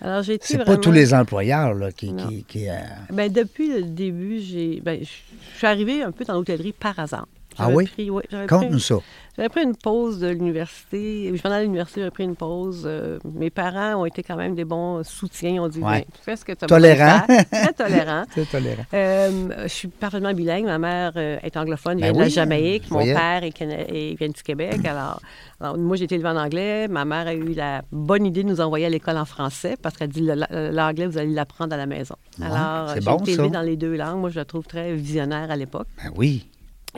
Alors, 0.00 0.22
j'ai 0.22 0.34
été 0.34 0.46
c'est 0.48 0.56
vraiment... 0.56 0.72
pas 0.72 0.76
tous 0.82 0.90
les 0.92 1.14
employeurs 1.14 1.72
là, 1.74 1.92
qui... 1.92 2.14
Qui, 2.16 2.44
qui, 2.44 2.68
euh, 2.68 2.74
Ben, 3.12 3.32
depuis 3.32 3.68
le 3.68 3.82
début, 3.84 4.40
j'ai, 4.40 4.80
ben, 4.84 4.98
je 5.00 5.08
je 5.52 5.58
suis 5.58 5.66
arrivée 5.66 6.02
un 6.02 6.10
peu 6.10 6.24
dans 6.24 6.34
l'hôtellerie 6.34 6.72
par 6.72 6.98
hasard. 6.98 7.26
Ah 7.58 7.68
oui? 7.70 7.86
pris- 7.86 8.10
ouais, 8.10 8.24
Conte-nous 8.48 8.78
ça. 8.78 8.96
J'avais 9.36 9.48
pris 9.48 9.64
une 9.64 9.74
pause 9.74 10.20
de 10.20 10.28
l'université. 10.28 11.32
Je 11.34 11.42
venais 11.42 11.56
à 11.56 11.62
l'université, 11.62 12.00
j'avais 12.02 12.12
pris 12.12 12.22
une 12.22 12.36
pause. 12.36 12.84
Euh, 12.86 13.18
mes 13.24 13.50
parents 13.50 14.00
ont 14.02 14.04
été 14.06 14.22
quand 14.22 14.36
même 14.36 14.54
des 14.54 14.64
bons 14.64 15.02
soutiens. 15.02 15.50
Ils 15.50 15.60
ont 15.60 15.66
dit, 15.68 15.80
Ouais. 15.80 16.06
Fais 16.22 16.36
ce 16.36 16.44
que 16.44 16.52
tu 16.52 16.64
as 16.64 16.68
Tolérant. 16.68 17.22
Très 17.50 17.72
tolérant. 17.72 18.22
C'est 18.34 18.48
tolérant. 18.48 18.84
Euh, 18.94 19.48
je 19.64 19.68
suis 19.68 19.88
parfaitement 19.88 20.32
bilingue. 20.32 20.66
Ma 20.66 20.78
mère 20.78 21.12
euh, 21.16 21.38
est 21.42 21.56
anglophone, 21.56 21.98
Ben 21.98 22.04
vient 22.04 22.12
de 22.12 22.18
la 22.20 22.28
Jamaïque. 22.28 22.88
Mon 22.92 22.98
voyais. 22.98 23.14
père 23.14 23.42
est 23.42 23.50
cana- 23.50 23.88
est- 23.88 24.16
vient 24.16 24.28
du 24.28 24.40
Québec. 24.42 24.84
Alors, 24.84 25.20
alors, 25.60 25.78
moi, 25.78 25.96
j'ai 25.96 26.04
été 26.04 26.14
élevée 26.14 26.28
en 26.28 26.36
anglais. 26.36 26.86
Ma 26.86 27.04
mère 27.04 27.26
a 27.26 27.34
eu 27.34 27.54
la 27.54 27.82
bonne 27.90 28.26
idée 28.26 28.44
de 28.44 28.48
nous 28.48 28.60
envoyer 28.60 28.86
à 28.86 28.90
l'école 28.90 29.16
en 29.18 29.24
français 29.24 29.76
parce 29.82 29.96
qu'elle 29.96 30.10
dit 30.10 30.22
l'anglais, 30.70 31.06
vous 31.08 31.18
allez 31.18 31.32
l'apprendre 31.34 31.74
à 31.74 31.76
la 31.76 31.86
maison. 31.86 32.14
Ouais, 32.38 32.46
Alors, 32.46 32.94
j'ai 32.94 33.00
bon, 33.00 33.16
été 33.18 33.32
élevée 33.32 33.50
dans 33.50 33.62
les 33.62 33.76
deux 33.76 33.96
langues. 33.96 34.20
Moi, 34.20 34.30
je 34.30 34.36
la 34.36 34.44
trouve 34.44 34.64
très 34.64 34.94
visionnaire 34.94 35.50
à 35.50 35.56
l'époque. 35.56 35.88
Ben 36.04 36.12
oui. 36.16 36.46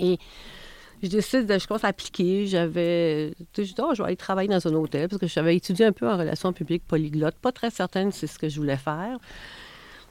Et 0.00 0.18
je 1.02 1.08
décide 1.08 1.46
de, 1.46 1.58
je 1.58 1.66
commence 1.66 1.84
à 1.84 1.88
appliquer. 1.88 2.46
J'avais, 2.46 3.32
tu 3.52 3.62
sais, 3.62 3.68
je 3.68 3.74
dis, 3.74 3.80
oh, 3.82 3.92
je 3.94 4.02
vais 4.02 4.08
aller 4.08 4.16
travailler 4.16 4.48
dans 4.48 4.66
un 4.66 4.74
hôtel 4.74 5.08
parce 5.08 5.20
que 5.20 5.26
j'avais 5.26 5.56
étudié 5.56 5.86
un 5.86 5.92
peu 5.92 6.08
en 6.08 6.16
relations 6.16 6.52
publiques 6.52 6.84
polyglotte. 6.86 7.34
Pas 7.36 7.52
très 7.52 7.70
certaine 7.70 8.12
si 8.12 8.20
c'est 8.20 8.26
ce 8.26 8.38
que 8.38 8.48
je 8.48 8.56
voulais 8.60 8.76
faire. 8.76 9.18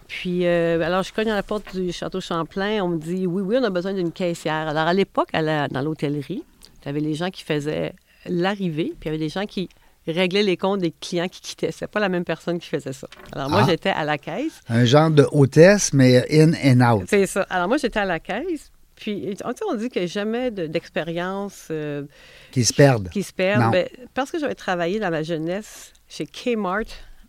Puis, 0.08 0.46
euh, 0.46 0.80
alors, 0.82 1.01
je 1.01 1.12
cogne 1.12 1.32
à 1.32 1.36
la 1.36 1.42
porte 1.44 1.75
du 1.75 1.92
Château 1.92 2.22
Champlain. 2.22 2.84
On 2.84 2.89
me 2.89 2.98
dit, 3.00 3.25
oui, 3.25 3.42
oui, 3.42 3.58
on 3.60 3.63
a 3.63 3.72
besoin 3.72 3.94
d'une 3.94 4.12
caissière. 4.12 4.68
Alors, 4.68 4.88
à 4.88 4.94
l'époque, 4.94 5.30
dans 5.34 5.82
l'hôtellerie, 5.84 6.44
tu 6.82 6.89
avais 6.89 7.00
les 7.00 7.15
gens 7.15 7.32
qui 7.32 7.44
faisaient 7.44 7.94
l'arrivée, 8.27 8.94
puis 9.00 9.06
il 9.10 9.13
y 9.13 9.15
avait 9.15 9.18
des 9.18 9.30
gens 9.30 9.46
qui 9.46 9.68
réglaient 10.08 10.44
les 10.44 10.58
comptes 10.58 10.82
des 10.82 10.92
clients 10.92 11.27
qui 11.27 11.42
quittaient. 11.42 11.72
C'est 11.72 11.88
pas 11.88 12.00
la 12.00 12.10
même 12.10 12.24
personne 12.24 12.60
qui 12.60 12.68
faisait 12.70 12.94
ça. 12.94 13.08
Alors, 13.32 13.50
moi, 13.50 13.62
Ah. 13.63 13.68
j'étais 13.68 13.89
à 13.89 14.04
la 14.04 14.20
caisse. 14.20 14.62
Un 14.70 14.86
genre 14.86 15.10
de 15.10 15.25
hôtesse, 15.32 15.92
mais 15.94 16.24
in 16.32 16.51
and 16.54 16.82
out. 17.00 17.06
C'est 17.08 17.25
ça. 17.25 17.42
Alors, 17.50 17.68
moi, 17.68 17.77
j'étais 17.77 18.00
à 18.00 18.06
la 18.06 18.20
caisse. 18.20 18.72
Puis, 18.95 19.35
on 19.69 19.75
dit 19.75 19.89
qu'il 19.89 20.01
n'y 20.03 20.05
a 20.05 20.07
jamais 20.09 20.51
de- 20.51 20.67
d'expérience 20.67 21.67
euh, 21.71 22.03
Qui 22.51 22.63
se 22.63 22.73
perdent. 22.73 23.09
qui 23.09 23.23
se 23.23 23.33
perdent. 23.33 23.71
Ben, 23.71 23.87
parce 24.13 24.31
que 24.31 24.39
j'avais 24.39 24.55
travaillé 24.55 24.99
dans 24.99 25.09
ma 25.11 25.21
jeunesse 25.23 25.91
chez 26.07 26.25
Kmart 26.25 26.83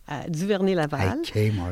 à 0.08 0.28
Duvernay-Laval. 0.28 1.18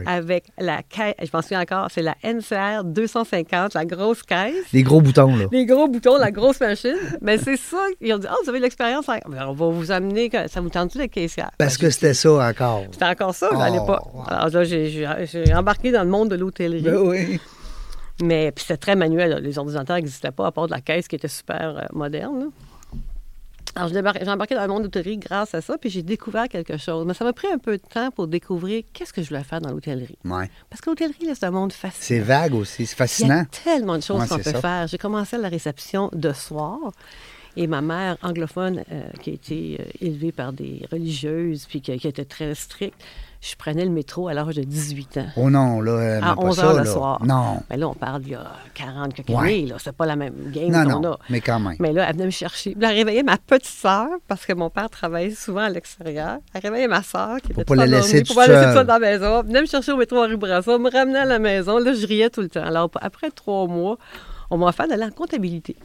Avec 0.07 0.47
la 0.59 0.83
caisse, 0.83 1.15
je 1.23 1.29
m'en 1.33 1.41
souviens 1.41 1.61
encore, 1.61 1.87
c'est 1.93 2.03
la 2.03 2.17
NCR 2.25 2.83
250, 2.83 3.75
la 3.75 3.85
grosse 3.85 4.25
caisse. 4.25 4.55
Les 4.73 4.83
gros 4.83 5.01
boutons, 5.01 5.37
là. 5.37 5.45
Les 5.53 5.65
gros 5.67 5.87
boutons, 5.87 6.17
la 6.19 6.33
grosse 6.33 6.59
machine. 6.59 6.97
Mais 7.21 7.39
c'est 7.39 7.57
ça. 7.57 7.77
Ils 8.01 8.13
ont 8.13 8.19
dit 8.19 8.27
Ah, 8.29 8.35
vous 8.43 8.49
avez 8.49 8.59
de 8.59 8.65
l'expérience. 8.65 9.09
en- 9.09 9.19
Ben, 9.31 9.47
on 9.47 9.53
va 9.53 9.69
vous 9.69 9.93
amener. 9.93 10.31
que- 10.31 10.49
Ça 10.49 10.61
vous 10.61 10.69
tente-tu 10.71 10.99
d'être 10.99 11.13
caissière? 11.13 11.53
Parce 11.59 11.79
Ben, 11.79 11.83
que 11.87 11.91
c'était 11.91 12.15
ça 12.15 12.33
encore. 12.33 12.83
C'était 12.91 13.05
encore 13.05 13.35
ça 13.37 13.51
à 13.53 13.71
Oh, 13.71 13.73
l'époque. 13.73 14.13
wow. 14.13 14.25
Alors 14.27 14.49
là, 14.49 14.65
j'ai- 14.65 15.55
embarqué 15.55 15.93
dans 15.93 16.03
le 16.03 16.11
monde 16.11 16.29
de 16.31 16.35
l'hôtellerie. 16.37 16.83
Ben 16.83 16.97
oui. 16.97 17.39
Mais 18.23 18.53
puis 18.53 18.65
c'était 18.65 18.77
très 18.79 18.97
manuel. 18.97 19.31
là. 19.31 19.41
Les 19.41 19.59
ordinateurs 19.59 19.97
n'existaient 19.97 20.31
pas 20.31 20.47
à 20.47 20.53
part 20.53 20.67
de 20.67 20.73
la 20.73 20.81
caisse 20.81 21.09
qui 21.09 21.17
était 21.17 21.29
super 21.29 21.77
euh, 21.79 21.83
moderne. 21.93 22.39
là. 22.41 22.47
Alors, 23.77 23.89
j'ai 23.89 24.29
embarqué 24.31 24.55
dans 24.55 24.63
le 24.63 24.69
monde 24.69 24.83
de 24.83 24.85
l'hôtellerie 24.85 25.17
grâce 25.19 25.53
à 25.53 25.61
ça, 25.61 25.77
puis 25.77 25.91
j'ai 25.91 26.05
découvert 26.05 26.49
quelque 26.49 26.77
chose. 26.77 27.05
Mais 27.07 27.13
ça 27.15 27.25
m'a 27.25 27.33
pris 27.33 27.49
un 27.49 27.59
peu 27.59 27.77
de 27.77 27.83
temps 27.83 28.13
pour 28.13 28.29
découvrir 28.29 28.85
qu'est-ce 28.93 29.13
que 29.13 29.21
je 29.21 29.29
voulais 29.31 29.43
faire 29.43 29.61
dans 29.61 29.71
l'hôtellerie. 29.73 30.17
Ouais. 30.25 30.49
Parce 30.71 30.81
que 30.81 30.91
l'hôtellerie, 30.91 31.31
c'est 31.35 31.43
un 31.45 31.51
monde 31.51 31.73
C'est 31.73 31.89
fascinant. 31.89 32.25
vague 32.25 32.55
aussi. 32.55 32.87
C'est 32.87 32.91
Il 32.91 32.91
y 32.91 32.93
a 32.93 32.97
fascinant. 32.97 33.45
tellement 33.65 33.97
de 33.97 34.03
choses 34.03 34.21
Ouais, 34.21 34.29
qu'on 34.29 34.37
c'est 34.37 34.45
peut 34.45 34.51
ça. 34.53 34.61
faire. 34.61 34.87
J'ai 34.87 34.99
commencé 34.99 35.35
à 35.35 35.41
la 35.41 35.49
réception 35.49 36.09
de 36.13 36.33
soir. 36.33 36.79
Et 37.57 37.67
ma 37.67 37.81
mère 37.81 38.17
anglophone, 38.23 38.85
euh, 38.93 39.03
qui 39.21 39.31
a 39.31 39.33
été 39.33 39.79
euh, 39.81 39.85
élevée 40.07 40.31
par 40.31 40.53
des 40.53 40.87
religieuses, 40.93 41.67
puis 41.67 41.81
qui, 41.81 41.97
qui 41.99 42.07
était 42.07 42.25
très 42.25 42.55
stricte, 42.55 43.01
je 43.47 43.57
prenais 43.57 43.85
le 43.85 43.91
métro 43.91 44.29
à 44.29 44.33
l'âge 44.35 44.55
de 44.55 44.63
18 44.63 45.19
ans. 45.19 45.27
Oh 45.37 45.51
non, 45.51 45.81
là, 45.83 46.17
À 46.17 46.21
mais 46.31 46.35
pas 46.35 46.35
11 46.39 46.57
ça, 46.57 46.65
heures 46.67 46.79
le 46.79 46.85
soir. 46.87 47.23
Non. 47.25 47.61
Mais 47.69 47.77
là, 47.77 47.89
on 47.89 47.95
parle 47.95 48.23
d'il 48.23 48.33
y 48.33 48.35
a 48.37 48.47
40 48.75 49.13
quelques 49.13 49.29
Ouais. 49.29 49.37
années. 49.37 49.67
là. 49.67 49.77
C'est 49.79 49.95
pas 49.95 50.07
la 50.07 50.17
même 50.17 50.33
game 50.51 50.71
Non, 50.71 50.85
qu'on 50.95 51.01
non. 51.01 51.13
a. 51.13 51.19
Mais 51.29 51.41
quand 51.43 51.61
même. 51.61 51.77
Mais 51.79 51.93
là, 51.93 52.07
elle 52.09 52.15
venait 52.15 52.25
me 52.27 52.31
chercher. 52.31 52.75
Elle 52.81 52.87
réveillait 52.87 53.23
ma 53.23 53.37
petite 53.37 53.67
sœur, 53.67 54.09
parce 54.29 54.47
que 54.47 54.55
mon 54.55 54.71
père 54.71 54.89
travaillait 54.89 55.35
souvent 55.35 55.61
à 55.61 55.69
l'extérieur. 55.69 56.39
Elle 56.55 56.61
réveillait 56.63 56.89
ma 56.89 57.03
sœur, 57.03 57.37
qui 57.43 57.53
était 57.53 57.65
pas 57.65 57.75
la 57.77 57.87
laisser 57.87 58.23
pour 58.23 58.35
pas 58.37 58.47
la 58.47 58.67
laisser 58.67 58.85
dans 58.85 58.93
la 58.95 58.99
maison. 58.99 59.41
Elle 59.41 59.47
venait 59.47 59.61
me 59.61 59.67
chercher 59.67 59.93
au 59.93 59.97
métro 59.99 60.17
à 60.23 60.27
rue 60.27 60.37
Bourassa, 60.39 60.79
me 60.79 60.91
ramenait 60.91 61.19
à 61.19 61.25
la 61.27 61.39
maison. 61.39 61.79
Là, 61.79 61.93
je 61.93 62.07
riais 62.07 62.31
tout 62.31 62.41
le 62.41 62.49
temps. 62.49 62.65
Alors, 62.65 62.91
après 63.03 63.31
trois 63.31 63.67
mois, 63.67 63.99
on 64.51 64.57
m'a 64.57 64.69
offert 64.69 64.89
d'aller 64.89 65.05
en 65.05 65.11
comptabilité. 65.11 65.77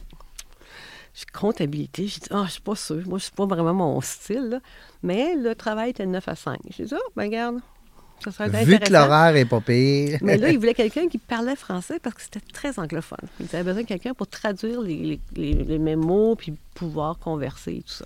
Je 1.14 1.24
comptabilité, 1.32 2.06
j'ai 2.06 2.20
dit, 2.20 2.28
ah, 2.30 2.44
je 2.46 2.52
suis 2.52 2.60
pas 2.60 2.76
sûre. 2.76 3.02
Moi, 3.06 3.18
c'est 3.18 3.34
pas 3.34 3.46
vraiment 3.46 3.74
mon 3.74 4.00
style. 4.00 4.48
là. 4.50 4.60
Mais 5.02 5.34
le 5.36 5.54
travail 5.54 5.90
était 5.90 6.06
de 6.06 6.10
9 6.10 6.28
à 6.28 6.36
5. 6.36 6.58
J'ai 6.70 6.84
dit, 6.84 6.94
ah, 6.94 7.10
ben, 7.16 7.24
regarde, 7.24 7.56
ça 8.22 8.30
serait 8.30 8.48
Vu 8.64 8.78
que 8.78 8.92
l'horaire 8.92 9.34
est 9.34 9.44
pas 9.44 9.60
pire. 9.60 10.18
Mais 10.22 10.36
là, 10.36 10.50
il 10.50 10.58
voulait 10.60 10.74
quelqu'un 10.74 11.08
qui 11.08 11.18
parlait 11.18 11.56
français 11.56 11.98
parce 12.00 12.14
que 12.16 12.22
c'était 12.22 12.40
très 12.52 12.78
anglophone. 12.78 13.18
Ils 13.40 13.46
avaient 13.56 13.64
besoin 13.64 13.82
de 13.82 13.88
quelqu'un 13.88 14.14
pour 14.14 14.28
traduire 14.28 14.80
les, 14.82 15.18
les, 15.34 15.52
les- 15.54 15.78
mémos 15.78 16.36
puis 16.38 16.54
pouvoir 16.74 17.18
converser 17.18 17.76
et 17.76 17.82
tout 17.82 17.92
ça. 17.94 18.04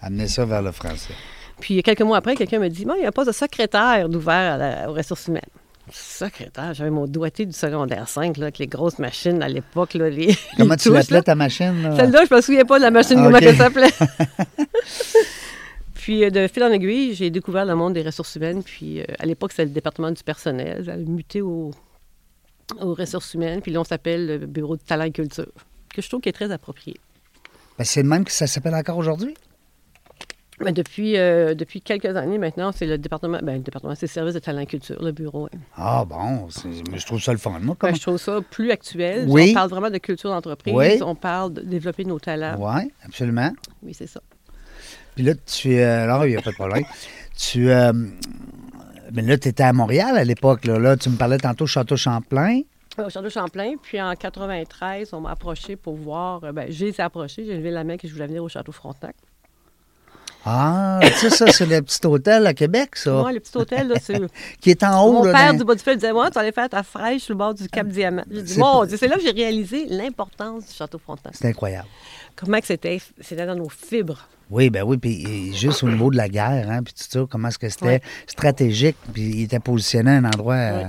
Amener 0.00 0.28
ça 0.28 0.44
vers 0.44 0.62
le 0.62 0.70
français. 0.70 1.14
Puis 1.60 1.82
quelques 1.82 2.02
mois 2.02 2.18
après, 2.18 2.34
quelqu'un 2.36 2.58
me 2.58 2.68
dit 2.68 2.86
il 2.98 3.02
y 3.02 3.06
a 3.06 3.12
poste 3.12 3.28
de 3.28 3.32
secrétaire 3.32 4.08
d'ouvert 4.08 4.86
aux 4.88 4.92
ressources 4.92 5.26
humaines. 5.28 5.42
Secrétaire, 5.90 6.72
j'avais 6.74 6.90
mon 6.90 7.06
doigté 7.06 7.44
du 7.46 7.52
secondaire 7.52 8.08
5 8.08 8.36
là, 8.38 8.44
avec 8.44 8.58
les 8.58 8.66
grosses 8.66 8.98
machines 8.98 9.42
à 9.42 9.48
l'époque. 9.48 9.94
là, 9.94 10.08
Les, 10.08 10.34
Comment 10.56 10.76
tu 10.76 10.90
l'appelais 10.92 11.22
ta 11.22 11.34
machine? 11.34 11.82
là? 11.82 11.96
Celle-là, 11.96 12.24
je 12.28 12.34
me 12.34 12.40
souviens 12.40 12.64
pas 12.64 12.78
de 12.78 12.84
la 12.84 12.90
machine, 12.90 13.16
Ah, 13.18 13.24
comment 13.24 13.38
elle 13.38 13.56
s'appelait. 13.56 13.90
puis 15.94 16.24
euh, 16.24 16.30
de 16.30 16.48
fil 16.48 16.62
en 16.64 16.70
aiguille, 16.70 17.14
j'ai 17.14 17.30
découvert 17.30 17.64
le 17.64 17.74
monde 17.74 17.94
des 17.94 18.02
ressources 18.02 18.34
humaines. 18.36 18.62
Puis 18.62 19.00
euh, 19.00 19.04
à 19.18 19.26
l'époque, 19.26 19.52
c'était 19.52 19.64
le 19.66 19.70
département 19.70 20.10
du 20.10 20.22
personnel. 20.22 20.82
J'avais 20.84 21.04
muté 21.04 21.40
au- 21.42 21.70
aux 22.80 22.94
ressources 22.94 23.34
humaines. 23.34 23.60
Puis 23.62 23.72
là, 23.72 23.80
on 23.80 23.84
s'appelle 23.84 24.26
le 24.26 24.38
bureau 24.46 24.76
de 24.76 24.82
talent 24.82 25.04
et 25.04 25.10
culture, 25.12 25.46
que 25.94 26.00
je 26.02 26.08
trouve 26.08 26.20
qui 26.20 26.28
est 26.30 26.32
très 26.32 26.50
approprié. 26.50 26.96
Ben, 27.78 27.84
c'est 27.84 28.02
le 28.02 28.08
même 28.08 28.24
que 28.24 28.32
ça 28.32 28.46
s'appelle 28.46 28.74
encore 28.74 28.98
aujourd'hui? 28.98 29.34
Mais 30.60 30.72
depuis, 30.72 31.16
euh, 31.16 31.54
depuis 31.54 31.80
quelques 31.80 32.04
années 32.16 32.38
maintenant, 32.38 32.70
c'est 32.70 32.86
le 32.86 32.96
département, 32.96 33.38
ben, 33.42 33.54
le 33.54 33.62
département, 33.62 33.94
c'est 33.96 34.06
le 34.06 34.10
service 34.10 34.34
de 34.34 34.38
talent 34.38 34.60
et 34.60 34.66
culture, 34.66 35.02
le 35.02 35.10
bureau. 35.10 35.46
hein. 35.46 35.58
Ah 35.76 36.04
bon, 36.04 36.46
mais 36.92 36.98
je 36.98 37.06
trouve 37.06 37.20
ça 37.20 37.32
le 37.32 37.38
fun. 37.38 37.58
Moi, 37.60 37.76
Ben, 37.80 37.94
je 37.94 38.00
trouve 38.00 38.18
ça 38.18 38.40
plus 38.50 38.70
actuel. 38.70 39.26
Oui. 39.28 39.48
On 39.50 39.54
parle 39.54 39.70
vraiment 39.70 39.90
de 39.90 39.98
culture 39.98 40.30
d'entreprise. 40.30 40.72
Oui. 40.74 40.98
On 41.02 41.16
parle 41.16 41.54
de 41.54 41.60
développer 41.62 42.04
nos 42.04 42.20
talents. 42.20 42.56
Oui, 42.58 42.90
absolument. 43.04 43.50
Oui, 43.82 43.94
c'est 43.94 44.06
ça. 44.06 44.20
Puis 45.16 45.24
là, 45.24 45.34
tu 45.34 45.74
es. 45.74 45.82
Alors, 45.82 46.24
il 46.24 46.30
n'y 46.30 46.36
a 46.36 46.42
pas 46.42 46.50
de 46.50 46.56
problème. 46.56 46.84
tu. 47.36 47.68
euh, 47.70 47.92
Mais 49.12 49.22
là, 49.22 49.36
tu 49.38 49.48
étais 49.48 49.62
à 49.64 49.72
Montréal 49.72 50.16
à 50.16 50.24
l'époque. 50.24 50.64
Là. 50.66 50.78
là, 50.78 50.96
tu 50.96 51.08
me 51.10 51.16
parlais 51.16 51.38
tantôt 51.38 51.66
Château 51.66 51.96
Champlain. 51.96 52.60
Au 52.98 53.08
Château 53.10 53.28
Champlain. 53.30 53.74
Puis 53.82 54.00
en 54.00 54.14
93, 54.14 55.12
on 55.14 55.20
m'a 55.20 55.32
approché 55.32 55.74
pour 55.76 55.96
voir. 55.96 56.44
euh, 56.44 56.52
Ben, 56.52 56.66
j'ai 56.70 56.88
été 56.88 57.02
approché. 57.02 57.44
J'ai 57.44 57.56
levé 57.56 57.70
la 57.72 57.82
main 57.84 57.96
que 57.96 58.06
je 58.06 58.12
voulais 58.12 58.26
venir 58.28 58.42
au 58.44 58.48
Château 58.48 58.70
Frontenac. 58.72 59.16
Ah, 60.46 61.00
tu 61.02 61.08
sais, 61.14 61.30
ça, 61.30 61.46
c'est 61.50 61.66
le 61.66 61.80
petit 61.82 62.06
hôtel 62.06 62.46
à 62.46 62.52
Québec, 62.54 62.96
ça. 62.96 63.12
Moi, 63.12 63.32
le 63.32 63.40
petit 63.40 63.56
hôtel, 63.56 63.88
là, 63.88 63.94
c'est. 64.02 64.20
Qui 64.60 64.70
est 64.70 64.82
en 64.82 65.02
haut. 65.06 65.12
Mon 65.12 65.24
là, 65.24 65.32
père 65.32 65.52
dans- 65.52 65.58
du 65.58 65.64
bas 65.64 65.74
du 65.74 65.82
feu 65.82 65.94
disait 65.94 66.12
Moi, 66.12 66.30
tu 66.30 66.38
allais 66.38 66.52
faire 66.52 66.68
ta 66.68 66.82
fraîche 66.82 67.22
sur 67.22 67.32
le 67.34 67.38
bord 67.38 67.54
du 67.54 67.66
Cap 67.68 67.86
Diamant. 67.88 68.24
J'ai 68.30 68.42
dit 68.42 68.52
C'est 68.54 68.60
Mon 68.60 68.84
Dieu, 68.84 68.96
c'est 68.98 69.08
là 69.08 69.16
que 69.16 69.22
j'ai 69.22 69.30
réalisé 69.30 69.86
l'importance 69.88 70.66
du 70.66 70.72
Château 70.74 70.98
Frontenac. 70.98 71.34
C'est 71.36 71.48
incroyable. 71.48 71.88
Comment 72.36 72.58
que 72.60 72.66
c'était, 72.66 73.00
c'était 73.20 73.46
dans 73.46 73.54
nos 73.56 73.68
fibres. 73.70 74.28
Oui, 74.50 74.68
ben 74.68 74.82
oui, 74.82 74.98
puis 74.98 75.24
et 75.26 75.52
juste 75.54 75.82
au 75.82 75.88
niveau 75.88 76.10
de 76.10 76.16
la 76.18 76.28
guerre, 76.28 76.68
hein, 76.68 76.82
puis 76.82 76.92
tout 76.92 77.04
ça, 77.08 77.24
comment 77.30 77.48
est-ce 77.48 77.58
que 77.58 77.68
c'était 77.70 77.86
Ouais. 77.86 78.02
stratégique, 78.26 78.96
puis 79.14 79.22
il 79.22 79.42
était 79.44 79.58
positionné 79.58 80.10
à 80.10 80.14
un 80.16 80.24
endroit. 80.24 80.54
euh, 80.54 80.76
Ouais. 80.78 80.84
euh, 80.84 80.88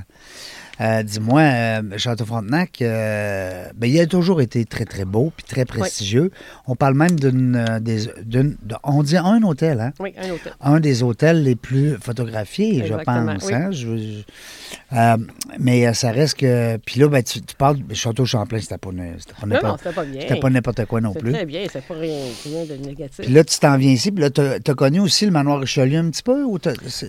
Dis-moi, 1.04 1.42
euh, 1.42 1.82
Château 1.98 2.26
Frontenac, 2.26 2.82
euh, 2.82 3.66
ben, 3.76 3.90
il 3.90 4.00
a 4.00 4.06
toujours 4.08 4.42
été 4.42 4.66
très, 4.66 4.86
très 4.86 5.06
beau, 5.06 5.32
puis 5.36 5.46
très 5.46 5.66
prestigieux. 5.66 6.32
On 6.68 6.76
parle 6.76 6.96
même 6.96 7.18
d'une, 7.20 7.56
euh, 7.56 7.80
des- 7.80 8.08
d'une- 8.24 8.58
de- 8.64 8.76
on 8.84 9.02
dit 9.04 9.18
un 9.18 9.42
hôtel, 9.44 9.80
hein? 9.80 9.94
Oui, 10.00 10.14
un 10.18 10.30
hôtel. 10.32 10.54
un 10.62 10.80
des 10.80 11.04
hôtels 11.04 11.44
les 11.44 11.56
plus 11.56 11.96
photographiés, 12.02 12.80
Exactement, 12.82 13.34
je 13.34 13.40
pense. 13.40 13.46
oui. 13.46 13.54
hein? 13.54 13.72
Je- 13.72 13.98
je- 13.98 14.96
euh, 14.98 15.18
mais 15.60 15.88
euh, 15.88 15.94
ça 15.94 16.12
reste 16.12 16.38
que. 16.40 16.78
Puis 16.78 17.00
là, 17.00 17.08
ben, 17.08 17.24
tu, 17.24 17.42
tu 17.42 17.56
parles 17.56 17.78
Château 17.94 18.26
Champlain, 18.26 18.60
c'était 18.60 18.78
pas, 18.78 18.90
pas, 18.90 18.94
Non, 18.94 19.56
non, 19.64 19.78
pas 19.94 20.04
bien. 20.06 20.22
c'était 20.22 20.40
pas 20.40 20.50
n'importe 20.50 20.86
quoi 20.86 21.02
non 21.02 21.12
C'est 21.14 21.20
plus. 21.20 21.32
très 21.34 21.46
bien, 21.46 21.66
c'est 21.72 21.84
pas 21.86 21.94
rien, 21.94 22.20
rien 22.46 22.66
de 22.66 22.86
négatif. 22.86 23.26
Puis 23.26 23.34
là, 23.34 23.44
tu 23.44 23.58
t'en 23.60 23.78
viens 23.78 23.92
ici, 23.92 24.12
puis 24.12 24.22
là, 24.22 24.30
tu 24.30 24.42
as 24.42 24.74
connu 24.76 25.00
aussi 25.00 25.26
le 25.26 25.32
manoir 25.32 25.60
Richelieu 25.60 26.00
un 26.00 26.10
petit 26.10 26.24
peu? 26.24 26.44
Ou 26.44 26.58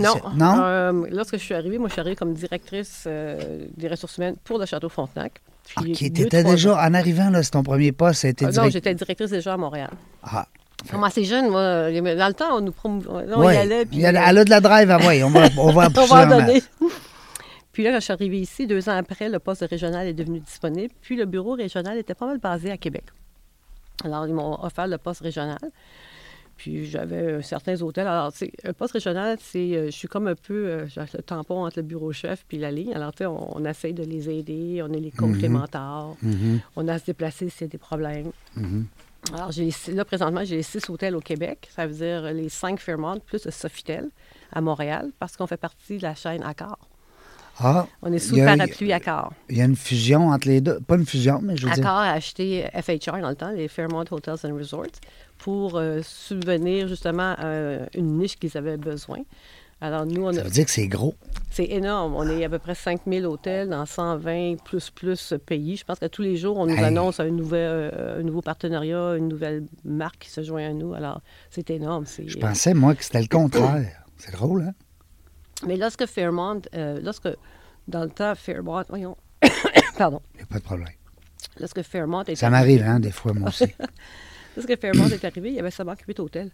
non, 0.00 0.14
non? 0.36 0.60
euh, 0.62 0.92
lorsque 1.10 1.36
je 1.36 1.42
suis 1.42 1.54
arrivée, 1.54 1.78
moi, 1.78 1.88
je 1.88 1.92
suis 1.94 2.00
arrivée 2.00 2.16
comme 2.16 2.34
directrice 2.34 3.04
euh, 3.06 3.55
des 3.76 3.88
ressources 3.88 4.16
humaines 4.18 4.36
pour 4.44 4.58
le 4.58 4.66
Château 4.66 4.88
Frontenac. 4.88 5.40
Puis 5.64 5.92
OK, 5.92 6.12
deux, 6.12 6.26
trois 6.26 6.42
déjà, 6.42 6.74
ans. 6.74 6.78
en 6.88 6.94
arrivant, 6.94 7.30
là, 7.30 7.42
c'est 7.42 7.50
ton 7.50 7.62
premier 7.62 7.92
poste, 7.92 8.20
ça 8.20 8.28
a 8.28 8.30
été 8.30 8.44
Ah, 8.46 8.50
non, 8.50 8.70
j'étais 8.70 8.94
directrice 8.94 9.30
déjà 9.30 9.54
à 9.54 9.56
Montréal. 9.56 9.90
Ah, 10.22 10.46
Comment 10.90 11.06
assez 11.06 11.24
jeune, 11.24 11.48
moi. 11.48 11.90
Dans 11.90 12.28
le 12.28 12.34
temps, 12.34 12.56
on 12.56 12.60
nous 12.60 12.72
prom... 12.72 13.02
on 13.08 13.40
ouais. 13.44 13.54
y 13.54 13.58
allait. 13.58 13.86
Puis, 13.86 13.96
Il 13.96 14.02
y 14.02 14.06
a- 14.06 14.10
elle 14.28 14.38
a 14.38 14.44
de 14.44 14.50
la 14.50 14.60
drive, 14.60 14.90
ah 14.90 14.98
ouais, 15.06 15.22
on 15.22 15.30
va, 15.30 15.48
on 15.58 15.72
va 15.72 15.88
on 15.96 16.04
va 16.06 16.24
en 16.24 16.28
donner. 16.28 16.62
Puis 17.72 17.82
là, 17.82 17.90
quand 17.90 17.98
je 18.00 18.04
suis 18.04 18.12
arrivée 18.12 18.40
ici, 18.40 18.66
deux 18.66 18.88
ans 18.88 18.96
après, 18.96 19.28
le 19.28 19.38
poste 19.38 19.64
régional 19.68 20.06
est 20.06 20.14
devenu 20.14 20.40
disponible. 20.40 20.94
Puis 21.02 21.16
le 21.16 21.26
bureau 21.26 21.54
régional 21.54 21.98
était 21.98 22.14
pas 22.14 22.26
mal 22.26 22.38
basé 22.38 22.70
à 22.70 22.76
Québec. 22.76 23.04
Alors, 24.04 24.26
ils 24.26 24.32
m'ont 24.34 24.62
offert 24.64 24.86
le 24.86 24.98
poste 24.98 25.20
régional. 25.20 25.58
Puis 26.56 26.86
j'avais 26.86 27.16
euh, 27.16 27.42
certains 27.42 27.80
hôtels. 27.82 28.06
Alors, 28.06 28.32
tu 28.32 28.38
sais, 28.38 28.52
un 28.64 28.72
poste 28.72 28.94
régional, 28.94 29.36
c'est, 29.40 29.76
euh, 29.76 29.86
je 29.86 29.90
suis 29.90 30.08
comme 30.08 30.26
un 30.26 30.34
peu 30.34 30.68
euh, 30.68 30.86
le 30.96 31.22
tampon 31.22 31.64
entre 31.66 31.78
le 31.78 31.82
bureau 31.82 32.12
chef 32.12 32.44
puis 32.48 32.56
la 32.58 32.70
ligne. 32.70 32.94
Alors, 32.94 33.12
tu 33.12 33.18
sais, 33.18 33.26
on, 33.26 33.56
on 33.56 33.64
essaye 33.64 33.92
de 33.92 34.02
les 34.04 34.30
aider, 34.30 34.82
on 34.82 34.92
est 34.92 35.00
les 35.00 35.10
complémentaires, 35.10 36.14
Mhm, 36.22 36.60
on 36.76 36.88
a 36.88 36.94
à 36.94 36.98
se 36.98 37.04
déplacer 37.06 37.48
s'il 37.50 37.62
y 37.62 37.64
a 37.64 37.68
des 37.68 37.78
problèmes. 37.78 38.30
mhm. 38.56 38.86
Alors, 39.34 39.50
j'ai, 39.50 39.70
là, 39.92 40.04
présentement, 40.04 40.44
j'ai 40.44 40.62
six 40.62 40.88
hôtels 40.88 41.16
au 41.16 41.20
Québec. 41.20 41.68
Ça 41.74 41.86
veut 41.86 41.94
dire 41.94 42.32
les 42.32 42.48
cinq 42.48 42.78
Fairmont 42.78 43.18
plus 43.18 43.44
le 43.44 43.50
Sofitel 43.50 44.08
à 44.52 44.60
Montréal, 44.60 45.10
parce 45.18 45.36
qu'on 45.36 45.48
fait 45.48 45.56
partie 45.56 45.98
de 45.98 46.02
la 46.04 46.14
chaîne 46.14 46.42
Accor. 46.44 46.78
Ah, 47.58 47.86
On 48.02 48.12
est 48.12 48.18
sous 48.18 48.36
le 48.36 48.44
parapluie 48.44 48.92
Accor. 48.92 49.32
il 49.48 49.56
y 49.56 49.62
a 49.62 49.64
une 49.64 49.76
fusion 49.76 50.28
entre 50.28 50.48
les 50.48 50.60
deux. 50.60 50.78
Pas 50.80 50.96
une 50.96 51.06
fusion, 51.06 51.40
mais 51.42 51.56
je 51.56 51.66
veux 51.66 51.72
dire. 51.72 51.84
Accor 51.86 51.98
a 51.98 52.10
acheté 52.12 52.66
FHR 52.74 53.20
dans 53.20 53.30
le 53.30 53.34
temps, 53.36 53.50
les 53.50 53.68
Fairmont 53.68 54.04
Hotels 54.10 54.36
and 54.44 54.54
Resorts, 54.54 55.00
pour 55.38 55.76
euh, 55.76 56.00
subvenir 56.02 56.86
justement 56.88 57.34
à 57.38 57.78
une 57.94 58.18
niche 58.18 58.36
qu'ils 58.38 58.56
avaient 58.58 58.76
besoin. 58.76 59.18
Alors, 59.80 60.06
nous, 60.06 60.22
on 60.26 60.32
Ça 60.32 60.40
a, 60.40 60.44
veut 60.44 60.50
dire 60.50 60.64
que 60.64 60.70
c'est 60.70 60.88
gros. 60.88 61.14
c'est 61.50 61.66
énorme. 61.66 62.14
On 62.16 62.26
est 62.30 62.42
à 62.44 62.48
peu 62.48 62.58
près 62.58 62.74
5000 62.74 63.26
hôtels 63.26 63.68
dans 63.68 63.84
120 63.84 64.56
plus 64.64 64.88
plus 64.90 65.34
pays. 65.44 65.76
Je 65.76 65.84
pense 65.84 65.98
que 65.98 66.06
tous 66.06 66.22
les 66.22 66.36
jours, 66.38 66.56
on 66.56 66.64
nous 66.66 66.74
Hey. 66.76 66.84
annonce 66.84 67.20
un, 67.20 67.28
nouvel, 67.28 67.90
euh, 67.94 68.20
un 68.20 68.22
nouveau 68.22 68.40
partenariat, 68.40 69.16
une 69.16 69.28
nouvelle 69.28 69.64
marque 69.84 70.18
qui 70.20 70.30
se 70.30 70.42
joint 70.42 70.66
à 70.66 70.72
nous. 70.72 70.94
Alors, 70.94 71.20
c'est 71.50 71.68
énorme. 71.70 72.04
Je 72.26 72.38
pensais, 72.38 72.72
moi, 72.72 72.94
que 72.94 73.04
c'était 73.04 73.20
le 73.20 73.28
contraire. 73.28 74.02
C'est 74.16 74.32
drôle, 74.32 74.62
hein? 74.62 74.72
Mais 75.66 75.76
lorsque 75.76 76.06
Fairmont, 76.06 76.62
euh, 76.74 77.00
lorsque, 77.02 77.28
dans 77.88 78.02
le 78.04 78.10
temps, 78.10 78.34
Fairmont, 78.34 78.82
voyons, 78.88 79.16
pardon, 79.98 80.20
Il 80.34 80.38
n'y 80.38 80.42
a 80.44 80.46
pas 80.46 80.58
de 80.58 80.64
problème. 80.64 80.88
lorsque 81.60 81.82
Fairmont 81.82 82.22
est 82.24 82.36
Ça 82.36 82.50
m'arrive, 82.50 82.82
hein, 82.82 83.00
des 83.00 83.10
fois, 83.10 83.32
moi 83.34 83.48
aussi. 83.48 83.64
Lorsque 84.56 84.80
Fairmont 84.80 85.08
est 85.08 85.22
arrivé, 85.22 85.50
il 85.50 85.54
y 85.56 85.60
avait 85.60 85.70
seulement 85.70 85.94
huit 86.08 86.18
hôtels. 86.18 86.50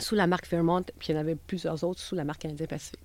Sous 0.00 0.14
la 0.14 0.26
marque 0.26 0.46
Fairmont, 0.46 0.82
puis 0.98 1.08
il 1.10 1.14
y 1.14 1.18
en 1.18 1.20
avait 1.20 1.34
plusieurs 1.36 1.84
autres 1.84 2.00
sous 2.00 2.14
la 2.14 2.24
marque 2.24 2.40
Canadien 2.40 2.66
Pacifique. 2.66 2.98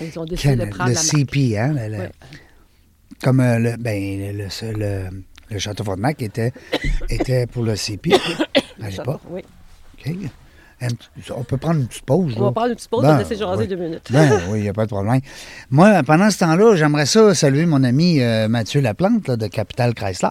Ils 0.00 0.16
ont 0.18 0.24
décidé 0.24 0.54
de 0.54 0.64
prendre 0.66 0.90
le 0.90 0.94
la 0.94 1.02
marque. 1.02 1.16
CP, 1.16 1.58
hein? 1.58 1.72
le- 1.72 1.88
le- 1.88 1.98
Ouais. 1.98 2.12
Comme 3.22 3.40
euh, 3.40 3.58
le, 3.58 3.76
ben, 3.78 4.36
le, 4.36 4.44
le, 4.44 4.72
le- 4.78 5.24
le 5.50 5.58
Château 5.58 5.82
Frontenac 5.84 6.20
était, 6.22 6.52
était 7.08 7.46
pour 7.46 7.64
le 7.64 7.74
CP 7.74 8.12
à 8.80 8.88
l'époque. 8.90 9.22
Oui. 9.30 9.42
OK. 9.98 10.14
On 11.34 11.42
peut 11.44 11.56
prendre 11.56 11.80
une 11.80 11.86
petite 11.86 12.04
pause. 12.04 12.34
On 12.36 12.40
là. 12.40 12.46
va 12.46 12.52
prendre 12.52 12.68
une 12.68 12.74
petite 12.74 12.90
pause, 12.90 13.02
Ben, 13.02 13.08
on 13.08 13.12
va 13.12 13.18
laisser 13.20 13.36
jaser 13.36 13.62
oui. 13.62 13.68
deux 13.68 13.76
minutes. 13.76 14.08
Ben 14.10 14.40
oui, 14.50 14.58
il 14.58 14.62
n'y 14.62 14.68
a 14.68 14.74
pas 14.74 14.84
de 14.84 14.90
problème. 14.90 15.20
Moi, 15.70 16.02
pendant 16.02 16.30
ce 16.30 16.38
temps-là, 16.40 16.76
j'aimerais 16.76 17.06
ça 17.06 17.34
saluer 17.34 17.64
mon 17.64 17.82
ami 17.82 18.20
euh, 18.20 18.46
Mathieu 18.48 18.82
Laplante 18.82 19.26
là, 19.28 19.36
de 19.36 19.46
Capital 19.46 19.94
Chrysler 19.94 20.28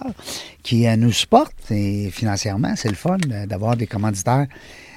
qui 0.66 0.88
euh, 0.88 0.96
nous 0.96 1.12
supporte 1.12 1.70
et 1.70 2.10
financièrement. 2.10 2.74
C'est 2.74 2.88
le 2.88 2.96
fun 2.96 3.18
euh, 3.30 3.46
d'avoir 3.46 3.76
des 3.76 3.86
commanditaires 3.86 4.46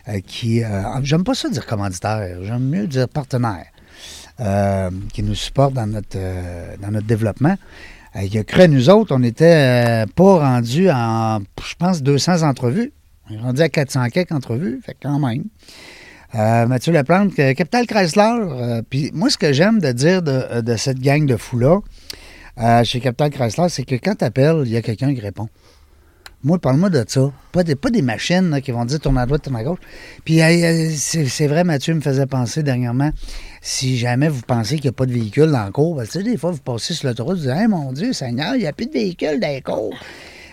euh, 0.07 0.19
qui. 0.25 0.63
j'aime 1.03 1.23
pas 1.23 1.35
ça 1.35 1.47
dire 1.49 1.65
commanditaire, 1.67 2.39
j'aime 2.41 2.67
mieux 2.67 2.87
dire 2.87 3.07
partenaire. 3.07 3.67
qui 5.13 5.21
nous 5.21 5.35
supportent 5.35 5.73
dans 5.73 5.85
notre, 5.85 6.17
dans 6.81 6.91
notre 6.91 7.05
développement. 7.05 7.55
Il 8.15 8.35
a 8.37 8.43
cru 8.43 8.61
à 8.61 8.67
nous 8.67 8.89
autres, 8.89 9.13
on 9.13 9.19
n'était 9.19 10.05
pas 10.15 10.39
rendus 10.39 10.89
en, 10.89 11.39
je 11.63 11.75
pense, 11.77 12.01
200 12.01 12.41
entrevues. 12.41 12.91
On 13.29 13.33
est 13.35 13.39
rendu 13.39 13.61
à 13.61 13.69
400 13.69 14.07
quelques 14.09 14.31
entrevues, 14.31 14.79
fait 14.83 14.97
quand 15.01 15.19
même. 15.19 15.45
Euh, 16.35 16.67
Mathieu 16.67 16.93
Laplante, 16.93 17.33
que- 17.33 17.53
Capital 17.53 17.85
Chrysler. 17.87 18.35
euh, 18.41 18.81
Puis 18.87 19.11
moi, 19.13 19.29
ce 19.29 19.37
que 19.37 19.51
j'aime 19.53 19.79
de 19.79 19.91
dire 19.91 20.21
de, 20.21 20.75
cette 20.77 20.99
gang 20.99 21.25
de 21.25 21.35
fous-là, 21.37 21.79
euh, 22.59 22.83
chez 22.83 22.99
Capital 22.99 23.31
Chrysler, 23.31 23.69
c'est 23.69 23.83
que 23.83 23.95
quand 23.95 24.15
tu 24.15 24.25
appelles, 24.25 24.61
il 24.65 24.71
y 24.71 24.77
a 24.77 24.81
quelqu'un 24.81 25.13
qui 25.13 25.21
répond. 25.21 25.47
Moi, 26.41 26.57
parle-moi 26.57 26.89
de 26.89 27.03
ça. 27.05 27.33
Pas 27.51 27.63
des, 27.63 28.01
machines 28.01 28.61
qui 28.63 28.71
vont 28.71 28.85
dire 28.85 28.99
tourne 28.99 29.17
à 29.17 29.25
droite, 29.25 29.41
tourne 29.41 29.57
à 29.57 29.63
gauche. 29.63 29.79
Puis 30.23 30.41
euh, 30.41 30.89
c'est 30.95 31.47
vrai, 31.47 31.65
Mathieu 31.65 31.93
me 31.93 32.01
faisait 32.01 32.27
penser 32.27 32.63
dernièrement, 32.63 33.11
si 33.61 33.97
jamais 33.97 34.29
vous 34.29 34.41
pensez 34.47 34.75
qu'il 34.75 34.85
n'y 34.85 34.89
a 34.89 34.93
pas 34.93 35.05
de 35.05 35.11
véhicule 35.11 35.51
dans 35.51 35.65
le 35.65 35.71
cours, 35.71 35.95
ben, 35.95 36.05
tu 36.05 36.11
sais, 36.11 36.23
des 36.23 36.37
fois, 36.37 36.51
vous 36.51 36.61
passez 36.61 36.93
sur 36.93 37.09
l'autoroute, 37.09 37.37
vous 37.39 37.43
dites 37.43 37.51
Hey, 37.51 37.67
mon 37.67 37.91
Dieu, 37.91 38.13
Seigneur, 38.13 38.55
il 38.55 38.61
n'y 38.61 38.67
a 38.67 38.73
plus 38.73 38.85
de 38.85 38.93
véhicules 38.93 39.39
dans 39.39 39.49
les 39.49 39.61
cours. 39.61 39.93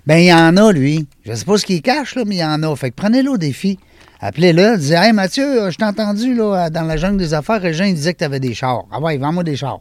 Ben, 0.06 0.18
il 0.18 0.26
y 0.26 0.32
en 0.32 0.56
a, 0.56 0.72
lui. 0.72 1.06
Je 1.24 1.32
ne 1.32 1.36
sais 1.36 1.44
pas 1.44 1.58
ce 1.58 1.66
qu'il 1.66 1.82
cache, 1.82 2.14
là, 2.14 2.22
mais 2.24 2.36
il 2.36 2.38
y 2.38 2.44
en 2.44 2.62
a. 2.62 2.76
Fait 2.76 2.90
que 2.90 2.94
prenez-le 2.94 3.30
au 3.30 3.38
défi. 3.38 3.78
Appelez-le, 4.20 4.78
disait 4.78 4.94
Hey 4.96 5.12
Mathieu, 5.12 5.64
euh, 5.64 5.70
je 5.70 5.76
t'ai 5.76 5.84
entendu 5.84 6.34
là, 6.34 6.70
dans 6.70 6.84
la 6.84 6.96
jungle 6.96 7.18
des 7.18 7.34
affaires, 7.34 7.64
et 7.64 7.70
il 7.70 7.94
disait 7.94 8.14
que 8.14 8.18
tu 8.18 8.24
avais 8.24 8.40
des 8.40 8.54
chars. 8.54 8.84
Ah 8.90 9.00
ouais, 9.00 9.18
vends-moi 9.18 9.44
des 9.44 9.56
chars. 9.56 9.80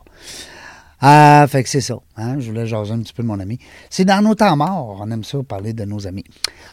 Ah, 1.01 1.45
fait 1.49 1.61
que 1.63 1.69
c'est 1.69 1.81
ça. 1.81 1.95
Hein? 2.17 2.39
Je 2.39 2.47
voulais 2.49 2.65
jaser 2.65 2.93
un 2.93 2.99
petit 2.99 3.13
peu 3.13 3.21
de 3.21 3.27
mon 3.27 3.39
ami. 3.39 3.59
C'est 3.89 4.05
dans 4.05 4.21
nos 4.23 4.33
temps 4.33 4.55
morts. 4.55 4.97
On 5.01 5.11
aime 5.11 5.23
ça 5.23 5.37
parler 5.47 5.73
de 5.73 5.83
nos 5.85 6.07
amis. 6.07 6.23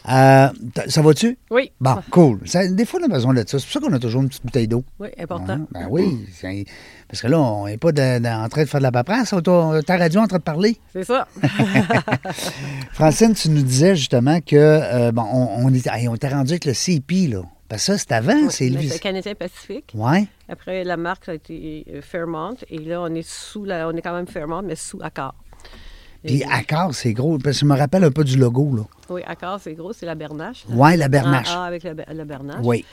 Euh, 0.09 0.47
ça 0.87 1.01
va-tu? 1.01 1.37
Oui. 1.51 1.71
Bon, 1.81 1.97
cool. 2.09 2.39
Ça- 2.45 2.67
des 2.67 2.85
fois, 2.85 2.99
on 3.01 3.05
a 3.05 3.09
besoin 3.13 3.33
de 3.33 3.39
ça. 3.45 3.59
C'est 3.59 3.65
pour 3.65 3.73
ça 3.73 3.79
qu'on 3.81 3.93
a 3.93 3.99
toujours 3.99 4.21
une 4.23 4.29
petite 4.29 4.45
bouteille 4.45 4.67
d'eau. 4.67 4.83
Oui, 4.99 5.09
important. 5.19 5.53
Hein? 5.53 5.67
Ben 5.71 5.87
oui. 5.89 6.25
Parce 7.07 7.21
que 7.21 7.27
là, 7.27 7.39
on 7.39 7.65
n'est 7.67 7.77
pas 7.77 7.91
de- 7.91 8.19
de- 8.19 8.27
en 8.27 8.47
train 8.49 8.63
de 8.63 8.69
faire 8.69 8.79
de 8.79 8.83
la 8.83 8.91
paperasse. 8.91 9.33
On 9.33 9.41
ta 9.81 9.97
radio 9.97 10.21
en 10.21 10.27
train 10.27 10.37
de 10.39 10.43
parler. 10.43 10.77
C'est 10.93 11.03
ça. 11.03 11.27
Francine, 12.93 13.33
tu 13.33 13.49
nous 13.49 13.61
disais 13.63 13.95
justement 13.95 14.39
que 14.41 14.55
euh, 14.55 15.11
bon, 15.11 15.23
on, 15.31 15.65
on 15.65 15.73
était 15.73 16.29
rendu 16.29 16.51
avec 16.53 16.65
le 16.65 16.73
CP, 16.73 17.27
là. 17.27 17.41
Que 17.77 17.81
ça, 17.81 17.97
c'est 17.97 18.11
avant, 18.11 18.33
Oui, 18.33 18.47
c'est 18.49 18.69
mais 18.69 18.81
lui. 18.81 18.89
c'est 18.89 18.99
Canadien 18.99 19.35
Pacifique. 19.35 19.91
Ouais. 19.95 20.27
Après, 20.49 20.83
la 20.83 20.97
marque, 20.97 21.25
ça 21.25 21.31
a 21.31 21.35
été 21.35 21.85
euh, 21.91 22.01
Fairmont. 22.01 22.55
Et 22.69 22.77
là, 22.77 23.01
on 23.01 23.13
est 23.15 23.27
sous 23.27 23.63
la, 23.65 23.87
on 23.87 23.91
est 23.91 24.01
quand 24.01 24.13
même 24.13 24.27
Fairmont, 24.27 24.61
mais 24.61 24.75
sous 24.75 24.99
Accor. 25.01 25.33
Puis 26.23 26.37
Et- 26.41 26.45
Accor, 26.45 26.93
c'est 26.95 27.11
gros. 27.13 27.37
Parce 27.37 27.57
que 27.57 27.61
je 27.61 27.65
me 27.65 27.77
rappelle 27.77 28.03
un 28.03 28.11
peu 28.11 28.23
du 28.23 28.37
logo, 28.37 28.75
là. 28.75 28.83
Oui, 29.09 29.21
Accor, 29.27 29.59
c'est 29.59 29.73
gros, 29.73 29.91
c'est 29.91 30.05
la 30.05 30.15
Bernache. 30.15 30.65
Ouais, 30.69 30.95
la 30.95 31.09
Bernache. 31.09 31.49
A 31.53 31.65
avec 31.65 31.83
la, 31.83 31.93
la 32.13 32.25
Bernache. 32.25 32.61
Oui. 32.63 32.85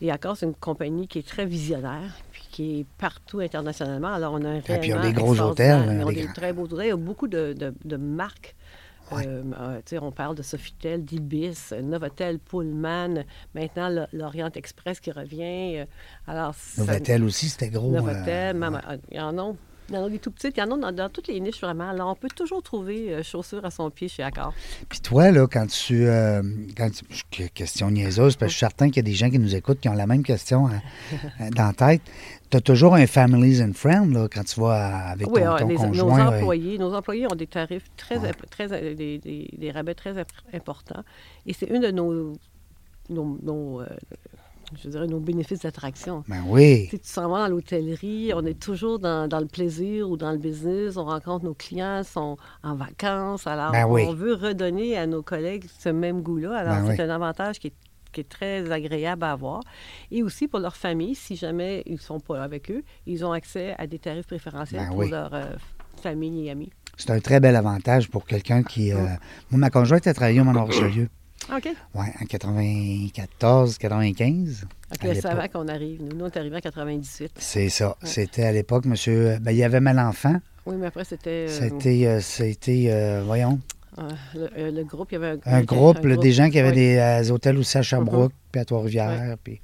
Et 0.00 0.10
Accor, 0.10 0.36
c'est 0.36 0.46
une 0.46 0.54
compagnie 0.54 1.06
qui 1.08 1.18
est 1.18 1.26
très 1.28 1.44
visionnaire, 1.44 2.14
puis 2.32 2.42
qui 2.50 2.80
est 2.80 2.86
partout 2.98 3.40
internationalement. 3.40 4.14
Alors, 4.14 4.32
on 4.34 4.42
a 4.44 4.48
un 4.48 4.58
Ah, 4.58 4.60
puis 4.62 4.88
ils 4.88 4.94
ont 4.94 4.96
rayonnement 5.00 5.02
des 5.06 5.12
gros 5.12 5.40
hôtels, 5.40 5.98
Ils 5.98 6.04
ont 6.04 6.08
des 6.12 6.28
très 6.34 6.52
beaux 6.52 6.62
hôtels. 6.64 6.86
Il 6.86 6.88
y 6.88 6.92
a 6.92 6.96
beaucoup 6.96 7.28
de, 7.28 7.52
de- 7.52 7.74
de 7.84 7.96
marques. 7.96 8.54
Ouais. 9.10 9.26
Euh, 9.26 9.42
euh, 9.58 9.76
tu 9.78 9.96
sais, 9.96 9.98
on 9.98 10.10
parle 10.12 10.34
de 10.36 10.42
Sofitel, 10.42 11.04
d'Ibis, 11.04 11.72
Novotel, 11.82 12.38
Pullman, 12.38 13.24
maintenant 13.54 14.06
l'Orient 14.12 14.50
Express 14.54 15.00
qui 15.00 15.10
revient. 15.12 15.78
Euh, 15.78 15.84
Alors, 16.26 16.54
ça- 16.54 16.82
Novotel 16.82 17.24
aussi, 17.24 17.48
c'était 17.48 17.68
gros. 17.70 17.88
euh, 17.94 18.00
Novotel, 18.00 18.62
euh, 18.62 18.96
il 19.10 19.16
y 19.16 19.20
en 19.20 19.38
a. 19.38 19.52
Il 19.90 19.94
y 19.94 19.98
en 19.98 20.04
a 20.04 20.10
des 20.10 20.18
tout 20.18 20.30
petits, 20.30 20.48
il 20.48 20.58
y 20.58 20.62
en 20.62 20.70
a 20.72 20.76
dans, 20.76 20.92
dans 20.92 21.08
toutes 21.08 21.28
les 21.28 21.40
niches 21.40 21.62
vraiment. 21.62 21.88
Alors, 21.88 22.10
on 22.10 22.14
peut 22.14 22.28
toujours 22.28 22.62
trouver 22.62 23.10
euh, 23.14 23.22
chaussures 23.22 23.64
à 23.64 23.70
son 23.70 23.90
pied 23.90 24.06
chez 24.06 24.22
Accor. 24.22 24.52
Puis 24.86 25.00
toi, 25.00 25.30
là, 25.30 25.46
quand 25.50 25.66
tu. 25.66 26.04
euh, 26.06 26.42
quand 26.76 26.90
tu- 27.30 27.48
question 27.48 27.90
niaiseuse, 27.90 28.36
parce 28.36 28.48
que 28.48 28.52
je 28.52 28.56
suis 28.56 28.58
certain 28.58 28.88
qu'il 28.88 28.96
y 28.96 28.98
a 28.98 29.02
des 29.04 29.14
gens 29.14 29.30
qui 29.30 29.38
nous 29.38 29.54
écoutent 29.54 29.80
qui 29.80 29.88
ont 29.88 29.94
la 29.94 30.06
même 30.06 30.22
question 30.24 30.66
hein, 30.68 30.82
euh, 31.40 31.48
dans 31.56 31.68
la 31.68 31.72
tête. 31.72 32.02
Tu 32.50 32.56
as 32.56 32.60
toujours 32.62 32.94
un 32.94 33.06
families 33.06 33.62
and 33.62 33.72
friends, 33.74 34.10
là, 34.12 34.26
quand 34.32 34.44
tu 34.44 34.58
vas 34.60 35.08
avec 35.10 35.26
Oui, 35.30 35.40
ton, 35.42 35.50
ah, 35.52 35.58
ton 35.58 35.68
les- 35.68 35.76
nos 35.76 36.04
ouais. 36.10 36.22
employés, 36.22 36.78
nos 36.78 36.94
employés 36.94 37.26
ont 37.30 37.34
des 37.36 37.46
tarifs 37.46 37.84
très, 37.96 38.18
Ouais. 38.18 38.30
très 38.50 38.72
euh, 38.72 38.94
des, 38.94 39.18
des- 39.18 39.50
des 39.56 39.70
rabais 39.70 39.94
très 39.94 40.16
imp- 40.18 40.28
importants. 40.54 41.02
Et 41.46 41.52
c'est 41.52 41.66
une 41.66 41.82
de 41.82 41.90
nos, 41.90 42.32
nos, 43.10 43.38
nos, 43.42 43.80
euh, 43.82 43.86
je 44.82 44.88
dirais, 44.88 45.06
nos 45.06 45.20
bénéfices 45.20 45.60
d'attraction. 45.60 46.24
Ben 46.28 46.42
oui. 46.46 46.84
Tu 46.88 46.96
sais, 46.96 47.02
tu 47.02 47.08
s'en 47.08 47.28
vas 47.28 47.40
dans 47.46 47.54
l'hôtellerie, 47.54 48.32
on 48.34 48.44
est 48.46 48.58
toujours 48.58 48.98
dans, 48.98 49.28
dans 49.28 49.40
le 49.40 49.46
plaisir 49.46 50.08
ou 50.10 50.16
dans 50.16 50.30
le 50.32 50.38
business, 50.38 50.96
on 50.96 51.04
rencontre 51.04 51.44
nos 51.44 51.54
clients, 51.54 52.02
sont 52.02 52.36
en 52.62 52.74
vacances. 52.76 53.46
Alors, 53.46 53.72
Ben 53.72 53.86
oui. 53.86 54.04
on 54.08 54.14
veut 54.14 54.34
redonner 54.34 54.96
à 54.96 55.06
nos 55.06 55.22
collègues 55.22 55.64
ce 55.78 55.90
même 55.90 56.22
goût-là. 56.22 56.56
Alors, 56.56 56.74
Ben 56.76 56.94
c'est 56.96 57.02
oui. 57.02 57.10
un 57.10 57.14
avantage 57.14 57.58
qui 57.58 57.66
est, 57.68 57.72
qui 58.18 58.20
est 58.20 58.28
très 58.28 58.70
agréable 58.72 59.22
à 59.24 59.32
avoir. 59.32 59.60
Et 60.10 60.22
aussi 60.22 60.48
pour 60.48 60.58
leur 60.60 60.76
famille, 60.76 61.14
si 61.14 61.36
jamais 61.36 61.82
ils 61.86 61.94
ne 61.94 61.98
sont 61.98 62.18
pas 62.20 62.42
avec 62.42 62.70
eux, 62.70 62.82
ils 63.06 63.24
ont 63.24 63.32
accès 63.32 63.74
à 63.78 63.86
des 63.86 63.98
tarifs 63.98 64.26
préférentiels 64.26 64.80
Ben 64.82 64.88
pour 64.88 64.98
oui. 64.98 65.10
leur 65.10 65.32
euh, 65.34 65.44
famille 66.02 66.46
et 66.46 66.50
amis. 66.50 66.70
C'est 66.96 67.10
un 67.10 67.20
très 67.20 67.38
bel 67.38 67.54
avantage 67.54 68.08
pour 68.10 68.24
quelqu'un 68.26 68.62
qui. 68.64 68.92
euh, 68.92 68.96
moi, 69.50 69.60
ma 69.60 69.70
conjointe 69.70 70.06
a 70.08 70.14
travaillé 70.14 70.40
au 70.40 70.44
Manoir 70.44 70.66
Richelieu. 70.66 71.08
OK. 71.56 71.68
Oui, 71.94 72.06
en 72.20 72.24
94, 72.26 73.78
95. 73.78 74.66
OK, 74.90 74.98
c'est 75.14 75.26
avant 75.26 75.46
qu'on 75.48 75.68
arrive. 75.68 76.02
Nous, 76.02 76.16
nous, 76.16 76.24
on 76.24 76.28
est 76.28 76.36
arrivés 76.36 76.56
en 76.56 76.60
98. 76.60 77.32
C'est 77.38 77.68
ça. 77.68 77.96
C'était 78.02 78.44
à 78.44 78.52
l'époque, 78.52 78.84
monsieur. 78.86 79.38
Ben, 79.40 79.52
il 79.52 79.58
y 79.58 79.64
avait 79.64 79.80
Malenfant. 79.80 80.40
Oui, 80.66 80.74
mais 80.76 80.86
après, 80.86 81.04
c'était... 81.04 81.46
euh, 81.48 81.58
C'était, 81.60 82.06
euh, 82.06 82.20
c'était 82.20 82.86
euh, 82.90 83.22
voyons, 83.24 83.52
euh, 83.52 83.77
le, 84.34 84.48
euh, 84.58 84.70
le 84.70 84.84
groupe, 84.84 85.08
il 85.12 85.14
y 85.14 85.16
avait 85.16 85.38
un 85.44 85.62
groupe, 85.62 85.98
un 86.04 86.08
là, 86.08 86.16
des 86.16 86.32
gens 86.32 86.50
qui 86.50 86.58
avaient 86.58 86.72
des 86.72 86.96
euh, 86.96 87.30
hôtels 87.32 87.58
aussi 87.58 87.78
à 87.78 87.82
Sherbrooke, 87.82 88.32
puis 88.52 88.60
à 88.60 88.64
Trois-Rivières. 88.64 89.36
Puis... 89.42 89.60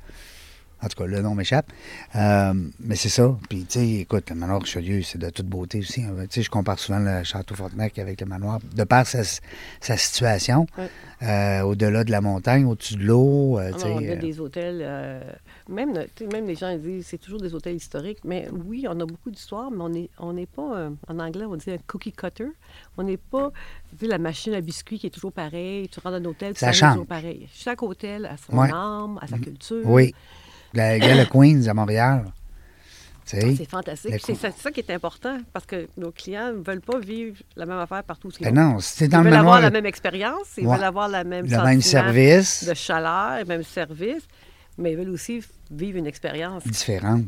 En 0.82 0.88
tout 0.88 0.98
cas, 1.02 1.06
le 1.06 1.22
nom 1.22 1.34
m'échappe. 1.34 1.66
Euh, 2.14 2.52
mais 2.80 2.94
c'est 2.94 3.08
ça. 3.08 3.34
Puis, 3.48 3.64
tu 3.64 3.78
sais, 3.78 3.88
écoute, 4.00 4.28
le 4.28 4.36
manoir 4.36 4.60
Richelieu, 4.60 5.00
c'est 5.02 5.16
de 5.16 5.30
toute 5.30 5.46
beauté 5.46 5.78
aussi. 5.78 6.02
hein. 6.02 6.12
Tu 6.24 6.26
sais, 6.30 6.42
je 6.42 6.50
compare 6.50 6.78
souvent 6.78 6.98
le 6.98 7.24
château 7.24 7.54
Frontenac 7.54 7.98
avec 7.98 8.20
le 8.20 8.26
manoir, 8.26 8.58
de 8.74 8.84
par 8.84 9.06
sa, 9.06 9.22
sa 9.80 9.96
situation, 9.96 10.66
Ouais. 10.76 10.88
euh, 11.22 11.62
au-delà 11.62 12.04
de 12.04 12.10
la 12.10 12.20
montagne, 12.20 12.66
au-dessus 12.66 12.96
de 12.96 13.04
l'eau. 13.04 13.58
euh, 13.58 13.70
Ah 13.72 13.78
on 13.86 13.96
a 14.10 14.16
des 14.16 14.38
hôtels, 14.40 14.82
même, 15.68 15.92
même 16.32 16.46
les 16.46 16.54
gens 16.54 16.70
ils 16.70 16.80
disent 16.80 17.06
c'est 17.06 17.18
toujours 17.18 17.40
des 17.40 17.54
hôtels 17.54 17.76
historiques, 17.76 18.18
mais 18.24 18.48
oui, 18.66 18.86
on 18.88 18.98
a 19.00 19.06
beaucoup 19.06 19.30
d'histoires, 19.30 19.70
mais 19.70 19.82
on 19.82 19.88
n'est 19.88 20.10
on 20.18 20.34
pas, 20.46 20.76
euh, 20.78 20.90
en 21.08 21.18
anglais, 21.18 21.44
on 21.46 21.56
dit 21.56 21.70
un 21.70 21.78
cookie 21.86 22.12
cutter. 22.12 22.48
On 22.98 23.02
n'est 23.02 23.16
pas, 23.16 23.50
tu 23.90 23.96
sais, 23.98 24.06
la 24.06 24.18
machine 24.18 24.54
à 24.54 24.60
biscuits 24.60 24.98
qui 24.98 25.06
est 25.06 25.10
toujours 25.10 25.32
pareille, 25.32 25.88
tu 25.88 26.00
rentres 26.00 26.18
dans 26.20 26.28
un 26.28 26.30
hôtel, 26.30 26.56
Ça 26.56 26.72
change. 26.72 26.92
toujours 26.92 27.06
pareil. 27.06 27.48
Chaque 27.52 27.82
hôtel 27.82 28.26
a 28.26 28.36
son 28.36 28.56
Ouais. 28.58 28.70
âme, 28.72 29.18
a 29.22 29.26
sa 29.26 29.38
culture. 29.38 29.82
Oui. 29.84 30.14
La 30.74 30.98
Gala 30.98 31.24
Queens 31.26 31.66
à 31.68 31.74
Montréal. 31.74 32.24
Sais. 33.26 33.54
C'est 33.56 33.64
fantastique. 33.70 34.10
Le 34.12 34.18
C'est 34.18 34.34
ça, 34.34 34.50
c'est 34.50 34.60
ça 34.64 34.70
qui 34.70 34.80
est 34.80 34.90
important, 34.90 35.38
parce 35.54 35.64
que 35.64 35.88
nos 35.96 36.12
clients 36.12 36.48
ne 36.52 36.62
veulent 36.62 36.82
pas 36.82 36.98
vivre 36.98 37.36
la 37.56 37.64
même 37.64 37.78
affaire 37.78 38.04
partout 38.04 38.28
ils 38.38 38.44
Ben 38.44 38.54
non, 38.54 38.76
Ils 39.00 39.08
dans 39.08 39.18
le 39.18 39.24
veulent 39.24 39.32
manoir, 39.32 39.54
avoir 39.54 39.60
la 39.62 39.70
même 39.70 39.86
expérience, 39.86 40.48
ils 40.58 40.66
Ouais. 40.66 40.74
veulent 40.76 40.84
avoir 40.84 41.08
la 41.08 41.24
même 41.24 41.46
le 41.46 41.62
même 41.62 41.80
service, 41.80 42.64
de 42.68 42.74
chaleur, 42.74 43.38
le 43.38 43.46
même 43.46 43.62
service, 43.62 44.24
mais 44.78 44.92
ils 44.92 44.96
veulent 44.96 45.10
aussi 45.10 45.40
vivre 45.70 45.98
une 45.98 46.06
expérience. 46.06 46.64
différente. 46.66 47.24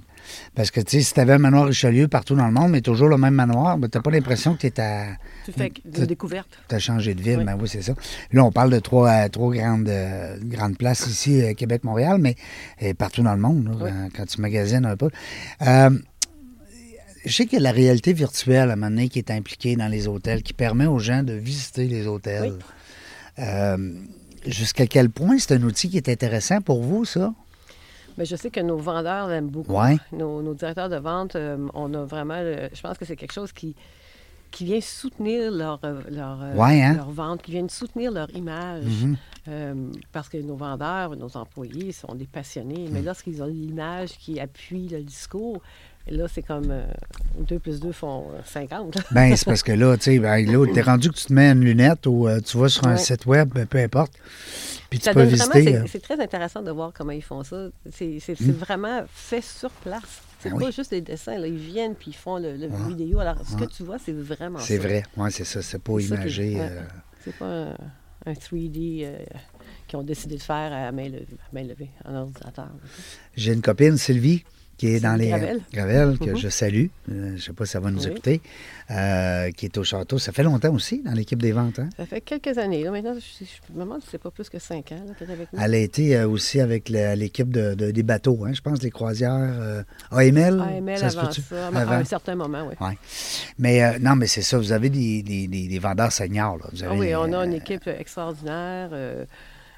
Parce 0.54 0.70
que, 0.70 0.80
tu 0.80 0.96
sais, 0.98 1.02
si 1.02 1.14
tu 1.14 1.20
avais 1.20 1.34
un 1.34 1.38
manoir 1.38 1.66
Richelieu 1.66 2.08
partout 2.08 2.34
dans 2.34 2.46
le 2.46 2.52
monde, 2.52 2.70
mais 2.72 2.80
toujours 2.80 3.08
le 3.08 3.16
même 3.16 3.34
manoir, 3.34 3.78
ben, 3.78 3.88
tu 3.88 4.00
pas 4.00 4.10
l'impression 4.10 4.56
que 4.56 4.66
tu 4.66 4.80
à. 4.80 5.06
Tu 5.44 5.52
fais 5.52 5.70
Tu- 5.70 5.82
une 6.00 6.06
découverte. 6.06 6.48
as 6.70 6.78
changé 6.78 7.14
de 7.14 7.22
ville. 7.22 7.38
Oui. 7.38 7.44
Ben 7.44 7.56
oui, 7.60 7.68
c'est 7.68 7.82
ça. 7.82 7.94
Là, 8.32 8.44
on 8.44 8.50
parle 8.52 8.70
de 8.70 8.78
trois, 8.80 9.08
euh, 9.10 9.28
trois 9.28 9.52
grandes, 9.54 9.88
euh, 9.88 10.36
grandes 10.42 10.76
places 10.76 11.06
ici, 11.06 11.40
euh, 11.40 11.54
Québec-Montréal, 11.54 12.18
mais 12.18 12.34
partout 12.94 13.22
dans 13.22 13.34
le 13.34 13.40
monde, 13.40 13.66
là, 13.66 13.72
Oui. 13.80 13.90
quand, 13.90 14.08
quand 14.16 14.26
tu 14.26 14.40
magasines 14.40 14.84
un 14.84 14.96
peu. 14.96 15.10
Euh, 15.62 15.90
je 17.24 17.32
sais 17.32 17.46
qu'il 17.46 17.54
y 17.54 17.60
a 17.60 17.62
la 17.62 17.72
réalité 17.72 18.12
virtuelle 18.12 18.70
à 18.70 18.72
un 18.74 18.76
moment 18.76 18.90
donné 18.90 19.08
qui 19.08 19.18
est 19.18 19.30
impliquée 19.30 19.74
dans 19.76 19.88
les 19.88 20.06
hôtels, 20.08 20.42
qui 20.42 20.52
permet 20.52 20.86
aux 20.86 20.98
gens 21.00 21.22
de 21.24 21.32
visiter 21.32 21.86
les 21.86 22.06
hôtels. 22.06 22.52
Oui. 23.38 23.44
Jusqu'à 24.46 24.86
quel 24.86 25.10
point 25.10 25.38
c'est 25.38 25.54
un 25.54 25.62
outil 25.62 25.88
qui 25.90 25.96
est 25.96 26.08
intéressant 26.08 26.60
pour 26.60 26.82
vous, 26.82 27.04
ça? 27.04 27.32
Mais 28.18 28.24
je 28.24 28.36
sais 28.36 28.50
que 28.50 28.60
nos 28.60 28.78
vendeurs 28.78 29.28
l'aiment 29.28 29.48
beaucoup. 29.50 29.72
Ouais. 29.74 29.98
Nos, 30.12 30.40
nos 30.40 30.54
directeurs 30.54 30.88
de 30.88 30.96
vente, 30.96 31.36
euh, 31.36 31.58
on 31.74 31.92
a 31.94 32.04
vraiment. 32.04 32.40
le- 32.40 32.68
je 32.72 32.80
pense 32.80 32.96
que 32.96 33.04
c'est 33.04 33.16
quelque 33.16 33.32
chose 33.34 33.52
qui, 33.52 33.74
qui 34.50 34.64
vient 34.64 34.80
soutenir 34.80 35.50
leur, 35.50 35.80
euh, 35.84 36.00
leur, 36.10 36.40
euh, 36.42 36.54
Ouais, 36.54 36.82
hein? 36.82 36.94
leur 36.94 37.10
vente, 37.10 37.42
qui 37.42 37.50
vient 37.50 37.68
soutenir 37.68 38.10
leur 38.12 38.30
image. 38.34 38.84
Mhm. 38.84 39.16
Euh, 39.48 39.74
parce 40.12 40.28
que 40.28 40.38
nos 40.38 40.56
vendeurs, 40.56 41.14
nos 41.16 41.36
employés 41.36 41.92
sont 41.92 42.14
des 42.14 42.26
passionnés. 42.26 42.88
Mm. 42.88 42.92
Mais 42.92 43.02
lorsqu'ils 43.02 43.40
ont 43.42 43.46
l'image 43.46 44.18
qui 44.18 44.40
appuie 44.40 44.88
le 44.88 45.02
discours, 45.02 45.60
là, 46.08 46.26
c'est 46.32 46.42
comme 46.42 46.72
2 47.38 47.58
plus 47.58 47.80
2 47.80 47.92
font 47.92 48.26
euh, 48.34 48.40
50. 48.44 48.98
Ben, 49.10 49.34
c'est 49.36 49.44
parce 49.44 49.62
que 49.62 49.72
là, 49.72 49.96
tu 49.96 50.04
sais, 50.04 50.18
ben, 50.18 50.44
là, 50.50 50.66
t'es 50.72 50.80
rendu 50.82 51.10
que 51.10 51.16
tu 51.16 51.26
te 51.26 51.32
mets 51.32 51.50
une 51.50 51.60
lunette 51.64 52.06
ou 52.06 52.28
euh, 52.28 52.40
tu 52.40 52.56
vas 52.58 52.68
sur 52.68 52.86
un 52.86 52.92
Ouais. 52.92 52.98
site 52.98 53.26
web, 53.26 53.48
ben, 53.54 53.66
peu 53.66 53.78
importe. 53.78 54.12
Puis 54.90 54.98
tu 55.00 55.10
peux 55.10 55.22
visiter. 55.24 55.64
c'est- 55.86 55.96
euh, 55.96 56.00
très 56.00 56.20
intéressant 56.20 56.62
de 56.62 56.70
voir 56.70 56.92
comment 56.94 57.12
ils 57.12 57.22
font 57.22 57.42
ça. 57.42 57.68
C'est 57.92 58.18
c'est 58.20 58.40
vraiment 58.40 59.02
fait 59.12 59.42
sur 59.42 59.70
place. 59.70 60.22
C'est 60.40 60.50
Ben 60.50 60.58
pas 60.60 60.66
oui. 60.66 60.72
juste 60.72 60.90
des 60.90 61.00
dessins. 61.00 61.38
Là. 61.38 61.46
Ils 61.48 61.56
viennent 61.56 61.94
puis 61.94 62.10
ils 62.12 62.16
font 62.16 62.36
le, 62.38 62.56
le 62.56 62.68
vidéo. 62.88 63.18
Alors, 63.18 63.36
ce 63.44 63.56
que 63.56 63.64
tu 63.64 63.82
vois, 63.82 63.98
c'est 63.98 64.12
vraiment 64.12 64.58
C'est 64.60 64.78
vrai. 64.78 65.02
Oui, 65.16 65.30
c'est 65.32 65.44
ça. 65.44 65.60
C'est 65.62 65.82
pas 65.82 65.96
qui- 65.98 66.06
imagé. 66.06 66.60
euh, 66.60 66.82
C'est 67.24 67.34
pas 67.36 67.46
un, 67.46 67.76
un 68.26 68.32
3D 68.34 69.02
euh, 69.04 69.18
qu'ils 69.88 69.98
ont 69.98 70.02
décidé 70.04 70.36
de 70.36 70.42
faire 70.42 70.72
à 70.72 70.92
main 70.92 71.08
levée, 71.08 71.26
à 71.50 71.54
main 71.54 71.64
levée 71.64 71.90
en 72.04 72.14
ordinateur. 72.14 72.68
J'ai 73.34 73.54
une 73.54 73.62
copine, 73.62 73.96
Sylvie, 73.96 74.44
qui 74.76 74.88
est 74.88 75.00
dans 75.00 75.14
les. 75.16 75.28
Gravel. 75.28 75.60
Gravel, 75.72 76.18
que 76.18 76.30
Mhm. 76.30 76.36
je 76.36 76.48
salue. 76.48 76.86
Euh, 77.10 77.28
je 77.30 77.32
ne 77.32 77.38
sais 77.38 77.52
pas 77.52 77.64
si 77.66 77.72
ça 77.72 77.80
va 77.80 77.90
nous 77.90 78.04
Oui. 78.04 78.10
écouter. 78.10 78.40
euh, 78.92 79.50
qui 79.50 79.66
est 79.66 79.76
au 79.78 79.82
château. 79.82 80.16
Ça 80.18 80.30
fait 80.30 80.44
longtemps 80.44 80.72
aussi 80.72 81.02
dans 81.02 81.10
l'équipe 81.10 81.42
des 81.42 81.50
ventes. 81.50 81.80
Hein? 81.80 81.88
Ça 81.96 82.06
fait 82.06 82.20
quelques 82.20 82.56
années. 82.56 82.84
Là, 82.84 82.92
maintenant, 82.92 83.14
je, 83.14 83.44
je 83.44 83.74
me 83.74 83.80
demande 83.80 84.00
si 84.00 84.06
c'est 84.12 84.18
pas 84.22 84.30
plus 84.30 84.48
que 84.48 84.60
cinq 84.60 84.92
ans 84.92 85.02
là, 85.08 85.12
qu'elle 85.18 85.28
est 85.28 85.32
avec 85.32 85.52
nous. 85.52 85.58
Elle 85.60 85.74
a 85.74 85.78
été 85.78 86.16
euh, 86.16 86.28
aussi 86.28 86.60
avec 86.60 86.88
l'équipe 86.88 87.50
de, 87.50 87.74
de- 87.74 87.90
des 87.90 88.02
bateaux, 88.04 88.44
hein, 88.46 88.52
je 88.52 88.60
pense, 88.60 88.80
les 88.84 88.90
croisières. 88.90 89.84
AML. 90.12 90.60
AML 90.60 90.98
ça 90.98 91.06
avant 91.06 91.32
ça, 91.32 91.42
à 91.66 91.80
Avant. 91.80 91.92
un 91.94 92.04
certain 92.04 92.36
moment, 92.36 92.68
oui. 92.68 92.74
Ouais. 92.86 92.96
Mais 93.58 93.82
euh, 93.82 93.98
non, 94.00 94.14
mais 94.14 94.28
c'est 94.28 94.42
ça. 94.42 94.56
Vous 94.58 94.70
avez 94.70 94.88
des, 94.88 95.20
des- 95.22 95.78
vendeurs 95.80 96.12
seniors. 96.12 96.58
Là. 96.58 96.66
Vous 96.72 96.84
Ah 96.84 96.94
oui, 96.94 97.12
on 97.16 97.32
a 97.32 97.44
une 97.44 97.54
équipe 97.54 97.88
extraordinaire. 97.88 98.90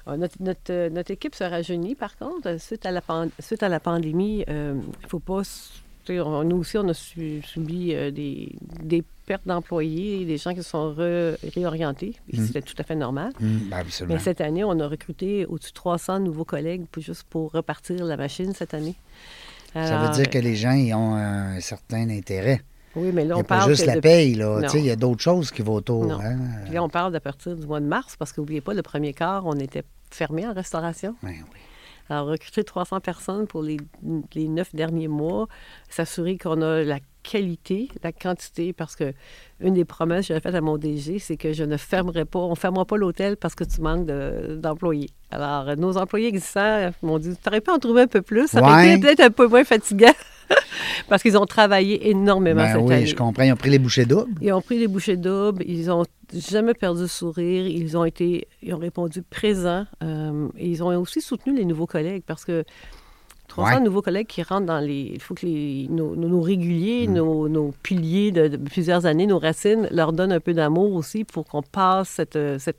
Euh, 0.07 0.11
euh, 0.13 0.17
notre, 0.17 0.35
notre, 0.41 0.71
euh, 0.71 0.89
notre 0.89 1.11
équipe 1.11 1.35
se 1.35 1.43
rajeunit, 1.43 1.95
par 1.95 2.17
contre, 2.17 2.47
euh, 2.47 2.57
suite 2.57 2.85
à 2.85 2.91
la, 2.91 3.01
suite 3.39 3.63
à 3.63 3.69
la 3.69 3.79
pandémie. 3.79 4.43
euh, 4.49 4.75
Il 5.01 5.03
ne 5.05 5.09
faut 5.09 5.19
pas... 5.19 5.41
on- 6.09 6.43
Nous 6.43 6.57
aussi, 6.57 6.77
on 6.77 6.87
a 6.89 6.93
su- 6.93 7.41
subi 7.43 7.93
euh, 7.93 8.09
des, 8.11 8.51
des 8.83 9.03
pertes 9.27 9.45
d'employés, 9.45 10.25
des 10.25 10.37
gens 10.37 10.51
qui 10.55 10.63
se 10.63 10.69
sont 10.71 10.95
réorientés. 11.55 12.15
et 12.33 12.37
Mm. 12.39 12.47
C'était 12.47 12.61
tout 12.63 12.73
à 12.79 12.83
fait 12.83 12.95
normal. 12.95 13.31
hum, 13.41 13.59
ben, 13.69 13.77
absolument. 13.77 14.15
Mais 14.15 14.19
cette 14.19 14.41
année, 14.41 14.63
on 14.63 14.79
a 14.79 14.87
recruté 14.87 15.45
au-dessus 15.45 15.69
de 15.71 15.75
300 15.75 16.19
nouveaux 16.21 16.45
collègues 16.45 16.85
pour, 16.91 17.03
juste 17.03 17.23
pour 17.29 17.51
repartir 17.51 18.03
la 18.05 18.17
machine 18.17 18.53
cette 18.53 18.73
année. 18.73 18.95
Ça 19.73 19.99
veut 19.99 20.13
dire 20.15 20.29
que 20.31 20.39
les 20.39 20.55
gens 20.55 20.71
ils 20.71 20.93
ont 20.95 21.13
un 21.13 21.59
certain 21.59 22.09
intérêt. 22.09 22.61
Oui, 22.95 23.11
mais 23.13 23.23
là, 23.25 23.35
on 23.37 23.41
a 23.41 23.43
pas 23.43 23.57
parle 23.59 23.69
juste 23.71 23.83
que 23.85 23.87
la 23.91 24.01
paye. 24.01 24.33
Là. 24.35 24.61
Il 24.73 24.85
y 24.85 24.89
a 24.91 24.95
d'autres 24.95 25.21
choses 25.21 25.51
qui 25.51 25.61
vont 25.61 25.75
autour. 25.75 26.11
Hein. 26.11 26.37
Puis 26.65 26.73
là, 26.73 26.83
on 26.83 26.89
parle 26.89 27.15
à 27.15 27.19
partir 27.19 27.55
du 27.55 27.65
mois 27.67 27.79
de 27.79 27.85
mars, 27.85 28.15
parce 28.17 28.33
qu'oubliez 28.33 28.61
pas, 28.61 28.73
le 28.73 28.81
premier 28.81 29.13
quart, 29.13 29.45
on 29.45 29.53
était 29.59 29.83
fermé 30.11 30.47
en 30.47 30.53
restauration. 30.53 31.15
Ouais, 31.23 31.35
oui. 31.53 31.59
Alors, 32.11 32.25
recruter 32.25 32.63
300 32.63 33.01
personnes 33.01 33.45
pour 33.45 33.61
les, 33.61 33.77
les 34.33 34.47
neuf 34.47 34.73
derniers 34.73 35.07
mois, 35.07 35.47
s'assurer 35.91 36.39
qu'on 36.39 36.63
a 36.63 36.81
la 36.83 36.97
qualité, 37.21 37.89
la 38.01 38.11
quantité, 38.11 38.73
parce 38.73 38.95
que 38.95 39.13
une 39.59 39.75
des 39.75 39.85
promesses 39.85 40.21
que 40.21 40.27
j'avais 40.29 40.39
faites 40.39 40.55
à 40.55 40.61
mon 40.61 40.77
DG, 40.79 41.19
c'est 41.19 41.37
que 41.37 41.53
je 41.53 41.63
ne 41.63 41.77
fermerai 41.77 42.25
pas, 42.25 42.39
on 42.39 42.51
ne 42.51 42.55
fermera 42.55 42.85
pas 42.85 42.97
l'hôtel 42.97 43.37
parce 43.37 43.53
que 43.53 43.63
tu 43.63 43.81
manques 43.81 44.07
de- 44.07 44.55
d'employés. 44.59 45.09
Alors, 45.29 45.75
nos 45.77 45.97
employés 45.97 46.29
existants 46.29 46.89
m'ont 47.03 47.19
dit, 47.19 47.35
tu 47.35 47.47
aurais 47.47 47.61
pu 47.61 47.69
en 47.69 47.77
trouver 47.77 48.01
un 48.03 48.07
peu 48.07 48.23
plus, 48.23 48.47
ça 48.47 48.61
aurait 48.61 48.73
Ouais. 48.73 48.91
été 48.93 49.01
peut-être 49.01 49.19
un 49.19 49.29
peu 49.29 49.47
moins 49.47 49.63
fatigant, 49.63 50.13
parce 51.09 51.21
qu'ils 51.21 51.37
ont 51.37 51.45
travaillé 51.45 52.09
énormément 52.09 52.61
Ben 52.63 52.73
cette 52.73 52.81
oui, 52.83 52.93
année. 52.93 53.05
je 53.05 53.15
comprends. 53.15 53.43
Ils 53.43 53.51
ont 53.53 53.57
pris 53.57 53.69
les 53.69 53.79
bouchées 53.79 54.05
doubles. 54.05 54.31
Ils 54.41 54.53
ont 54.53 54.61
pris 54.61 54.79
les 54.79 54.87
bouchées 54.87 55.17
doubles, 55.17 55.63
ils 55.67 55.89
ont 55.91 56.05
jamais 56.33 56.73
perdu 56.73 57.01
le 57.01 57.07
sourire, 57.07 57.65
ils 57.67 57.97
ont 57.97 58.05
été, 58.05 58.47
ils 58.61 58.73
ont 58.73 58.77
répondu 58.79 59.21
présents, 59.23 59.85
euh, 60.03 60.47
et 60.57 60.67
ils 60.69 60.83
ont 60.83 60.95
aussi 60.99 61.21
soutenu 61.21 61.55
les 61.55 61.65
nouveaux 61.65 61.87
collègues 61.87 62.23
parce 62.25 62.45
que 62.45 62.63
300 63.47 63.77
Ouais. 63.77 63.81
nouveaux 63.83 64.03
collègues 64.03 64.27
qui 64.27 64.43
rentrent 64.43 64.67
dans 64.67 64.79
les, 64.79 65.11
il 65.15 65.19
faut 65.21 65.33
que 65.33 65.45
les, 65.45 65.87
nos, 65.89 66.15
nos- 66.15 66.27
nos 66.29 66.41
réguliers, 66.41 67.07
Mm. 67.07 67.13
nos, 67.13 67.49
nos 67.49 67.73
piliers 67.81 68.31
de, 68.31 68.47
de 68.47 68.57
plusieurs 68.57 69.07
années, 69.07 69.25
nos 69.25 69.39
racines, 69.39 69.87
leur 69.91 70.13
donnent 70.13 70.31
un 70.33 70.39
peu 70.39 70.53
d'amour 70.53 70.93
aussi 70.93 71.23
pour 71.23 71.45
qu'on 71.47 71.63
passe 71.63 72.09
cette, 72.09 72.37
cette- 72.59 72.77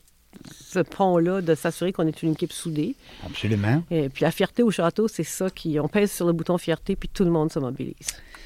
ce 0.53 0.79
pont-là 0.81 1.41
de 1.41 1.55
s'assurer 1.55 1.93
qu'on 1.93 2.07
est 2.07 2.23
une 2.23 2.33
équipe 2.33 2.53
soudée. 2.53 2.95
Absolument. 3.27 3.83
Et 3.91 4.09
puis 4.09 4.23
la 4.23 4.31
fierté 4.31 4.63
au 4.63 4.71
château, 4.71 5.09
c'est 5.09 5.25
ça 5.25 5.51
qui, 5.51 5.79
on 5.81 5.89
pèse 5.89 6.11
sur 6.13 6.27
le 6.27 6.33
bouton 6.33 6.59
fierté 6.59 6.97
puis 6.97 7.09
tout 7.09 7.25
le 7.25 7.31
monde 7.31 7.53
se 7.53 7.59
mobilise. 7.59 7.95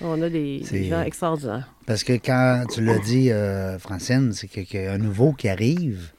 On 0.00 0.20
a 0.22 0.28
des, 0.28 0.62
gens 0.88 1.02
extraordinaires. 1.02 1.68
Parce 1.86 2.02
que 2.02 2.14
quand 2.14 2.64
tu 2.72 2.82
l'as 2.84 2.98
dit, 2.98 3.30
euh, 3.30 3.78
Francine, 3.78 4.32
c'est 4.32 4.48
que- 4.48 4.60
qu'il 4.62 4.82
y 4.82 4.86
a 4.86 4.92
un 4.92 4.98
nouveau 4.98 5.32
qui 5.32 5.48
arrive 5.48 6.10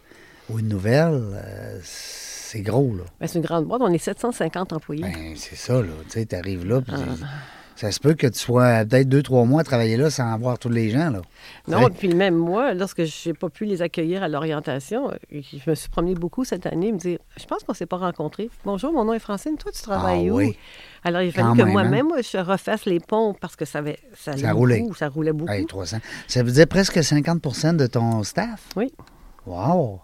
ou 0.49 0.60
une 0.60 0.69
nouvelle, 0.69 1.21
euh, 1.34 1.80
c'est 1.84 2.62
gros, 2.62 2.95
là. 2.95 3.04
Ben, 3.19 3.28
c'est 3.28 3.39
une 3.39 3.43
grande 3.45 3.65
boîte, 3.65 3.82
on 3.82 3.91
est 3.91 3.97
750 3.97 4.71
employés. 4.71 5.01
Ben, 5.01 5.34
c'est 5.36 5.58
ça, 5.58 5.73
là. 5.82 5.88
Tu 6.06 6.12
sais, 6.12 6.25
t'arrives 6.25 6.65
là, 6.65 6.82
puis 6.82 6.93
Ah. 6.95 7.25
Ça 7.76 7.92
se 7.92 8.00
peut 8.00 8.14
que 8.14 8.28
tu 8.28 8.40
sois 8.40 8.86
peut-être 8.86 9.10
deux, 9.10 9.22
trois 9.22 9.44
mois 9.46 9.62
à 9.62 9.64
travailler 9.64 9.98
là 9.98 10.10
sans 10.10 10.38
voir 10.38 10.58
tous 10.58 10.70
les 10.70 10.90
gens, 10.90 11.10
là. 11.10 11.22
Non, 11.68 11.90
puis 11.90 12.08
même 12.14 12.36
moi, 12.36 12.74
lorsque 12.74 13.04
je 13.04 13.30
n'ai 13.30 13.34
pas 13.34 13.50
pu 13.50 13.66
les 13.66 13.82
accueillir 13.82 14.24
à 14.24 14.28
l'orientation, 14.28 15.10
euh, 15.12 15.16
je 15.32 15.70
me 15.70 15.76
suis 15.76 15.90
promenée 15.90 16.16
beaucoup 16.16 16.46
cette 16.46 16.66
année, 16.66 16.92
me 16.92 16.98
dire, 16.98 17.20
je 17.38 17.46
pense 17.46 17.64
qu'on 17.64 17.74
ne 17.74 17.78
s'est 17.78 17.86
pas 17.86 17.98
rencontrés. 17.98 18.50
Bonjour, 18.64 18.94
mon 18.94 19.04
nom 19.06 19.14
est 19.14 19.20
Francine, 19.20 19.58
toi 19.58 19.72
tu 19.72 19.82
travailles 19.82 20.30
Ah 20.30 20.34
où? 20.34 20.38
oui. 20.38 20.58
Alors 21.04 21.22
il 21.22 21.32
fallu 21.32 21.58
que 21.58 21.64
hein? 21.64 21.66
moi-même, 21.66 22.08
moi, 22.08 22.22
je 22.22 22.38
refasse 22.38 22.86
les 22.86 23.00
ponts 23.00 23.36
parce 23.40 23.56
que 23.56 23.66
ça, 23.66 23.80
avait, 23.80 24.00
ça, 24.16 24.34
roulait. 24.54 24.80
beaucoup, 24.80 24.96
ça 24.96 25.08
roulait 25.10 25.34
beaucoup. 25.34 25.52
Hey, 25.52 25.66
300. 25.66 25.98
Ça 26.28 26.44
veut 26.44 26.52
dire 26.52 26.68
presque 26.68 26.98
50% 26.98 27.76
de 27.76 27.88
ton 27.88 28.24
staff? 28.24 28.70
Oui. 28.76 28.92
Wow! 29.46 30.02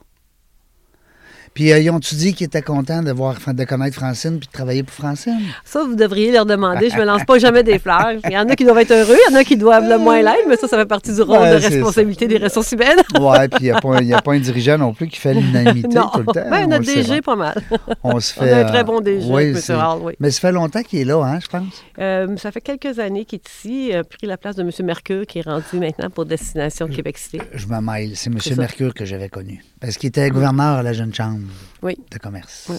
Puis, 1.54 1.72
euh, 1.74 1.80
ils 1.80 1.90
ont-tu 1.90 2.16
dit 2.16 2.34
qu'ils 2.34 2.46
étaient 2.48 2.62
contents 2.62 3.04
de, 3.04 3.12
voir, 3.12 3.36
de 3.46 3.64
connaître 3.66 3.96
Francine 3.96 4.40
puis 4.40 4.48
de 4.48 4.52
travailler 4.54 4.84
pour 4.84 4.94
Francine? 4.94 5.40
Ça, 5.66 5.84
vous 5.84 5.96
devriez 5.96 6.32
leur 6.32 6.46
demander. 6.46 6.90
Je 6.90 6.96
me 6.98 7.04
lance 7.04 7.26
pas 7.26 7.40
jamais 7.40 7.62
des 7.64 7.78
fleurs. 7.78 8.14
Il 8.26 8.32
y 8.32 8.38
en 8.38 8.48
a 8.48 8.56
qui 8.56 8.64
doivent 8.64 8.78
être 8.80 8.92
heureux, 8.92 9.18
il 9.30 9.34
y 9.34 9.36
en 9.36 9.40
a 9.40 9.44
qui 9.44 9.58
doivent 9.58 9.88
le 9.90 9.98
moins 9.98 10.22
l'être, 10.22 10.46
mais 10.48 10.56
ça, 10.56 10.68
ça 10.68 10.78
fait 10.78 10.86
partie 10.86 11.14
du 11.14 11.22
rôle 11.22 11.40
Ouais, 11.40 11.52
de 11.60 11.62
responsabilité 11.66 12.28
des 12.28 12.38
ressources 12.38 12.72
humaines. 12.72 13.00
Ouais, 13.20 13.48
puis 13.50 13.60
il 13.62 13.64
n'y 13.66 13.72
a, 13.72 13.80
pas- 13.82 14.02
y 14.02 14.14
a 14.14 14.22
pas 14.22 14.34
un 14.34 14.40
dirigeant 14.40 14.78
non 14.78 14.94
plus 14.94 15.08
qui 15.08 15.20
fait 15.20 15.34
l'unanimité 15.34 15.90
tout 15.90 16.20
le 16.20 16.26
temps. 16.26 16.34
Ben, 16.50 16.64
On 16.66 16.68
notre 16.68 16.86
DG, 16.86 17.22
pas 17.22 17.36
mal. 17.36 17.62
On 18.04 18.20
se 18.20 18.34
On 18.40 18.44
fait. 18.44 18.52
a 18.52 18.58
un 18.60 18.64
très 18.66 18.80
euh, 18.80 18.84
bon 18.84 19.00
DG, 19.02 19.26
oui, 19.30 19.44
M. 19.50 19.58
Hall, 19.78 20.00
oui. 20.04 20.14
Mais 20.20 20.32
ça 20.32 20.40
fait 20.40 20.52
longtemps 20.52 20.82
qu'il 20.82 21.00
est 21.00 21.06
là, 21.06 21.22
hein, 21.24 21.40
je 21.42 21.48
pense. 21.48 21.84
Euh, 22.00 22.36
ça 22.38 22.52
fait 22.52 22.62
quelques 22.62 22.98
années 23.00 23.26
qu'il 23.26 23.40
est 23.40 23.50
ici, 23.50 23.88
il 23.90 23.96
a 23.96 24.04
pris 24.04 24.26
la 24.26 24.38
place 24.38 24.56
de 24.56 24.64
M. 24.64 24.72
Mercure, 24.84 25.26
qui 25.28 25.40
est 25.40 25.46
rendu 25.46 25.66
maintenant 25.80 26.10
pour 26.10 26.26
Destination 26.26 26.88
Québec 26.88 27.18
City. 27.18 27.40
Je 27.54 27.68
me 27.68 27.80
mêle. 27.82 28.12
C'est 28.16 28.30
M. 28.32 28.38
Mercure 28.58 28.94
que 28.94 29.06
j'avais 29.06 29.30
connu. 29.30 29.64
Parce 29.80 29.98
qu'il 29.98 30.08
était 30.10 30.30
gouverneur 30.30 30.78
à 30.78 30.84
la 30.84 30.94
Jeune 30.94 31.14
Chambre 31.14 31.41
Oui. 31.82 31.98
de 32.12 32.18
commerce. 32.18 32.68
Oui. 32.70 32.78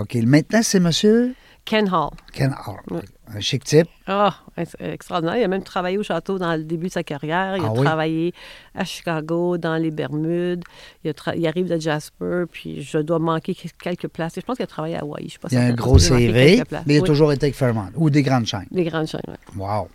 OK. 0.00 0.14
Maintenant, 0.24 0.60
c'est 0.62 0.80
monsieur? 0.80 1.34
Ken 1.64 1.86
Hall. 1.92 2.10
Ken 2.32 2.54
Hall. 2.66 2.76
Oui. 2.90 3.00
Un 3.34 3.40
chic 3.40 3.62
type. 3.62 3.88
Ah, 4.06 4.34
ex- 4.56 4.74
extraordinaire. 4.80 5.36
Il 5.36 5.44
a 5.44 5.48
même 5.48 5.62
travaillé 5.62 5.98
au 5.98 6.02
château 6.02 6.38
dans 6.38 6.56
le 6.56 6.64
début 6.64 6.86
de 6.86 6.92
sa 6.92 7.02
carrière. 7.02 7.58
Il 7.58 7.62
Ah 7.62 7.68
a 7.68 7.72
oui? 7.72 7.84
travaillé 7.84 8.34
à 8.74 8.84
Chicago, 8.86 9.58
dans 9.58 9.76
les 9.76 9.90
Bermudes. 9.90 10.64
Il, 11.04 11.10
a 11.10 11.12
tra- 11.12 11.36
il 11.36 11.46
arrive 11.46 11.66
de 11.68 11.78
Jasper, 11.78 12.44
puis 12.50 12.80
je 12.82 12.96
dois 12.98 13.18
manquer 13.18 13.54
quelques 13.82 14.08
places. 14.08 14.32
Je 14.36 14.40
pense 14.40 14.56
qu'il 14.56 14.64
a 14.64 14.66
travaillé 14.66 14.96
à 14.96 15.00
Hawaï. 15.00 15.24
Je 15.28 15.32
sais 15.34 15.38
pas 15.38 15.48
Il 15.50 15.54
y 15.56 15.58
a 15.58 15.64
un 15.64 15.72
gros 15.74 15.98
CV, 15.98 16.32
mais 16.32 16.94
il 16.94 17.00
a 17.00 17.02
Oui, 17.02 17.06
toujours 17.06 17.32
été 17.32 17.44
avec 17.46 17.54
Fairmont 17.54 17.90
ou 17.96 18.08
des 18.08 18.22
grandes 18.22 18.46
chaînes. 18.46 18.66
Des 18.70 18.84
grandes 18.84 19.08
chaînes, 19.08 19.20
oui. 19.28 19.34
Wow. 19.58 19.88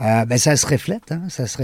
Euh, 0.00 0.24
ben, 0.26 0.36
ça 0.36 0.56
se 0.56 0.66
reflète, 0.66 1.10
hein? 1.10 1.22
Ça 1.28 1.46
se 1.46 1.56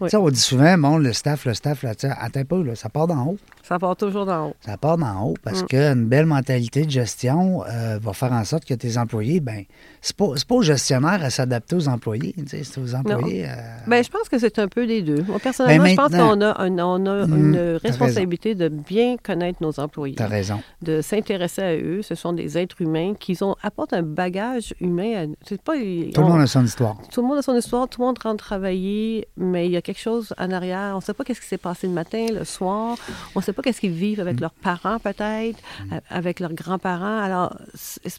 Oui. 0.00 0.10
On 0.14 0.28
dit 0.30 0.38
souvent, 0.38 0.76
bon, 0.76 0.98
le 0.98 1.12
staff, 1.14 1.46
le 1.46 1.54
staff, 1.54 1.82
là, 1.82 1.90
attends 1.90 2.40
un 2.40 2.44
peu, 2.44 2.62
là, 2.62 2.74
ça 2.74 2.90
part 2.90 3.06
d'en 3.06 3.26
haut. 3.26 3.38
Ça 3.62 3.78
part 3.78 3.96
toujours 3.96 4.26
d'en 4.26 4.48
haut. 4.48 4.54
Ça 4.60 4.76
part 4.76 4.98
d'en 4.98 5.22
haut 5.24 5.34
parce 5.42 5.62
Mm. 5.62 5.66
qu'une 5.66 6.04
belle 6.06 6.26
mentalité 6.26 6.84
de 6.84 6.90
gestion 6.90 7.64
euh, 7.66 7.98
va 8.02 8.12
faire 8.12 8.32
en 8.32 8.44
sorte 8.44 8.66
que 8.66 8.74
tes 8.74 8.98
employés, 8.98 9.40
ben, 9.40 9.64
c'est 10.06 10.14
pas, 10.16 10.26
c'est 10.36 10.46
pas 10.46 10.54
aux 10.56 10.62
gestionnaires 10.62 11.24
à 11.24 11.30
s'adapter 11.30 11.76
aux 11.76 11.88
employés, 11.88 12.34
c'est 12.46 12.78
aux 12.78 12.94
employés. 12.94 13.46
euh, 13.48 13.52
Bien, 13.86 14.02
je 14.02 14.10
pense 14.10 14.28
que 14.28 14.38
c'est 14.38 14.58
un 14.58 14.68
peu 14.68 14.86
des 14.86 15.00
deux. 15.00 15.22
Moi, 15.26 15.38
personnellement, 15.38 15.84
Ben, 15.84 15.90
je 15.90 15.96
pense 15.96 16.10
qu'on 16.12 16.40
a, 16.42 16.60
un- 16.62 16.78
on 16.78 17.06
a 17.06 17.26
Hmm, 17.26 17.34
une 17.54 17.78
responsabilité 17.82 18.54
de 18.54 18.68
bien 18.68 19.16
connaître 19.16 19.62
nos 19.62 19.80
employés, 19.80 20.14
T'as 20.16 20.26
raison. 20.26 20.60
de 20.82 21.00
s'intéresser 21.00 21.62
à 21.62 21.74
eux. 21.76 22.02
Ce 22.02 22.14
sont 22.14 22.34
des 22.34 22.58
êtres 22.58 22.82
humains 22.82 23.14
qui 23.18 23.36
ont, 23.42 23.56
apportent 23.62 23.94
un 23.94 24.02
bagage 24.02 24.74
humain. 24.80 25.24
à- 25.24 25.26
C'est 25.46 25.62
pas, 25.62 25.72
Tout 25.74 25.80
le 25.80 26.12
on- 26.18 26.28
monde 26.28 26.40
a 26.42 26.46
son 26.46 26.64
histoire. 26.64 26.96
Tout 27.10 27.22
le 27.22 27.28
monde 27.28 27.38
a 27.38 27.42
son 27.42 27.56
histoire, 27.56 27.88
tout 27.88 28.00
le 28.02 28.06
monde 28.06 28.18
rentre 28.22 28.44
travailler, 28.44 29.26
mais 29.38 29.66
il 29.66 29.72
y 29.72 29.76
a 29.76 29.82
quelque 29.82 30.00
chose 30.00 30.34
en 30.38 30.50
arrière. 30.50 30.90
On 30.92 30.96
ne 30.96 31.02
sait 31.02 31.14
pas 31.14 31.24
qu'est-ce 31.24 31.40
qui 31.40 31.46
s'est 31.48 31.56
passé 31.56 31.86
le 31.86 31.94
matin, 31.94 32.26
le 32.30 32.44
soir. 32.44 32.96
On 33.34 33.38
ne 33.40 33.44
sait 33.44 33.52
pas 33.54 33.62
qu'est-ce 33.62 33.80
qu'ils 33.80 33.92
vivent 33.92 34.20
avec 34.20 34.38
leurs 34.40 34.52
parents, 34.52 34.98
peut-être, 34.98 35.58
a- 35.90 36.00
avec 36.14 36.40
leurs 36.40 36.52
grands-parents. 36.52 37.18
Alors, 37.20 37.56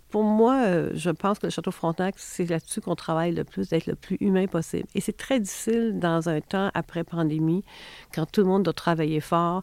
pour 0.09 0.23
moi, 0.23 0.63
euh, 0.65 0.89
je 0.95 1.09
pense 1.11 1.37
que 1.39 1.45
le 1.47 1.51
Château 1.51 1.71
Frontenac, 1.75 2.15
c'est 2.17 2.49
là-dessus 2.49 2.81
qu'on 2.81 2.95
travaille 2.95 3.33
le 3.33 3.43
plus, 3.43 3.69
d'être 3.69 3.85
le 3.85 3.95
plus 3.95 4.17
humain 4.19 4.47
possible. 4.47 4.87
Et 4.95 5.01
c'est 5.01 5.17
très 5.17 5.39
difficile 5.39 5.99
dans 5.99 6.29
un 6.29 6.41
temps 6.41 6.71
après 6.73 7.03
pandémie, 7.03 7.63
quand 8.13 8.25
tout 8.25 8.41
le 8.41 8.47
monde 8.47 8.63
doit 8.63 8.73
travailler 8.73 9.19
fort 9.19 9.61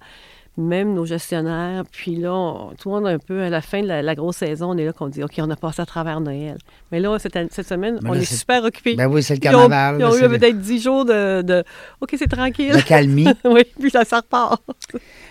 même 0.59 0.93
nos 0.95 1.07
gestionnaires. 1.07 1.85
Puis 1.91 2.17
là, 2.17 2.35
on- 2.35 2.73
tout 2.79 2.91
le 2.91 2.95
monde 2.97 3.07
un 3.07 3.19
peu, 3.19 3.43
à 3.43 3.49
la 3.51 3.61
fin 3.63 3.81
de 3.83 3.87
la, 3.87 4.03
la 4.03 4.15
grosse 4.15 4.37
saison, 4.37 4.71
on 4.73 4.77
est 4.77 4.85
là 4.85 4.93
qu'on 4.93 5.09
dit, 5.09 5.23
OK, 5.23 5.33
on 5.39 5.51
a 5.51 5.57
passé 5.57 5.81
à 5.81 5.87
travers 5.87 6.21
Noël. 6.21 6.59
Mais 6.91 7.01
là, 7.01 7.19
cette, 7.19 7.39
cette 7.53 7.67
semaine, 7.69 7.99
on 8.05 8.13
est 8.15 8.25
super 8.25 8.63
occupés. 8.65 8.95
Ben 8.95 9.07
oui, 9.07 9.23
c'est 9.23 9.35
le 9.35 9.41
Ils 9.43 9.49
ont, 9.49 9.69
carnaval. 9.69 9.97
ils 10.01 10.05
ont 10.05 10.11
là, 10.13 10.19
eu 10.19 10.23
le- 10.23 10.39
peut-être 10.39 10.59
10 10.59 10.83
jours 10.83 11.05
de, 11.07 11.41
de 11.43 11.65
OK, 12.01 12.15
c'est 12.19 12.27
tranquille. 12.31 12.73
la 12.73 12.83
calmie. 12.83 13.27
oui, 13.45 13.63
puis 13.81 13.91
ça, 13.91 14.05
ça 14.05 14.19
repart. 14.19 14.63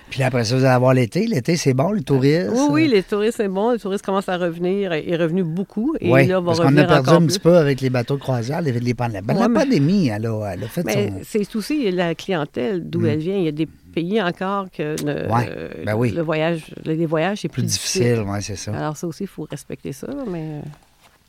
Puis 0.09 0.23
après 0.23 0.43
ça, 0.43 0.55
vous 0.55 0.63
allez 0.63 0.73
avoir 0.73 0.93
l'été. 0.93 1.27
L'été, 1.27 1.55
c'est 1.55 1.73
bon, 1.73 1.91
les 1.91 2.01
touristes? 2.03 2.49
Oui, 2.51 2.67
oui, 2.71 2.87
les 2.87 3.03
touristes, 3.03 3.37
c'est 3.37 3.47
bon. 3.47 3.71
Les 3.71 3.79
touristes 3.79 4.03
commencent 4.05 4.27
à 4.29 4.37
revenir. 4.37 4.93
Il 4.95 5.13
est 5.13 5.17
revenu 5.17 5.43
beaucoup. 5.43 5.95
Et 6.01 6.11
Oui, 6.11 6.25
là, 6.27 6.39
va 6.39 6.47
parce 6.47 6.59
qu'on 6.59 6.75
a 6.77 6.83
perdu 6.83 7.09
un 7.11 7.25
petit 7.27 7.39
peu 7.39 7.55
avec 7.57 7.79
les 7.79 7.89
bateaux 7.89 8.15
de 8.15 8.21
croisière, 8.21 8.61
les, 8.61 8.71
les 8.71 8.93
pandémies. 8.93 9.25
Ben, 9.25 9.35
Ouais, 9.35 9.41
la 9.41 9.49
pandémie, 9.49 10.07
elle 10.09 10.25
a, 10.25 10.51
elle 10.53 10.63
a 10.63 10.67
fait 10.67 10.83
Mais 10.83 11.09
son... 11.09 11.13
c'est 11.23 11.55
aussi 11.55 11.89
la 11.91 12.15
clientèle 12.15 12.89
d'où 12.89 13.01
Mm. 13.01 13.05
elle 13.05 13.19
vient. 13.19 13.37
Il 13.37 13.43
y 13.43 13.47
a 13.47 13.51
des 13.51 13.67
pays 13.91 14.21
encore 14.21 14.69
que 14.71 14.95
le, 15.03 15.31
Ouais, 15.31 15.49
euh, 15.49 15.69
ben 15.85 15.95
oui. 15.95 16.11
le 16.11 16.21
voyage, 16.21 16.73
les 16.85 17.05
voyages, 17.05 17.39
c'est 17.41 17.47
plus 17.49 17.61
plus, 17.63 17.67
difficile, 17.71 18.23
oui, 18.25 18.41
c'est 18.41 18.55
ça. 18.55 18.75
Alors 18.75 18.97
ça 18.97 19.07
aussi, 19.07 19.23
il 19.23 19.27
faut 19.27 19.47
respecter 19.49 19.93
ça. 19.93 20.07
Mais 20.27 20.41
euh, 20.41 20.61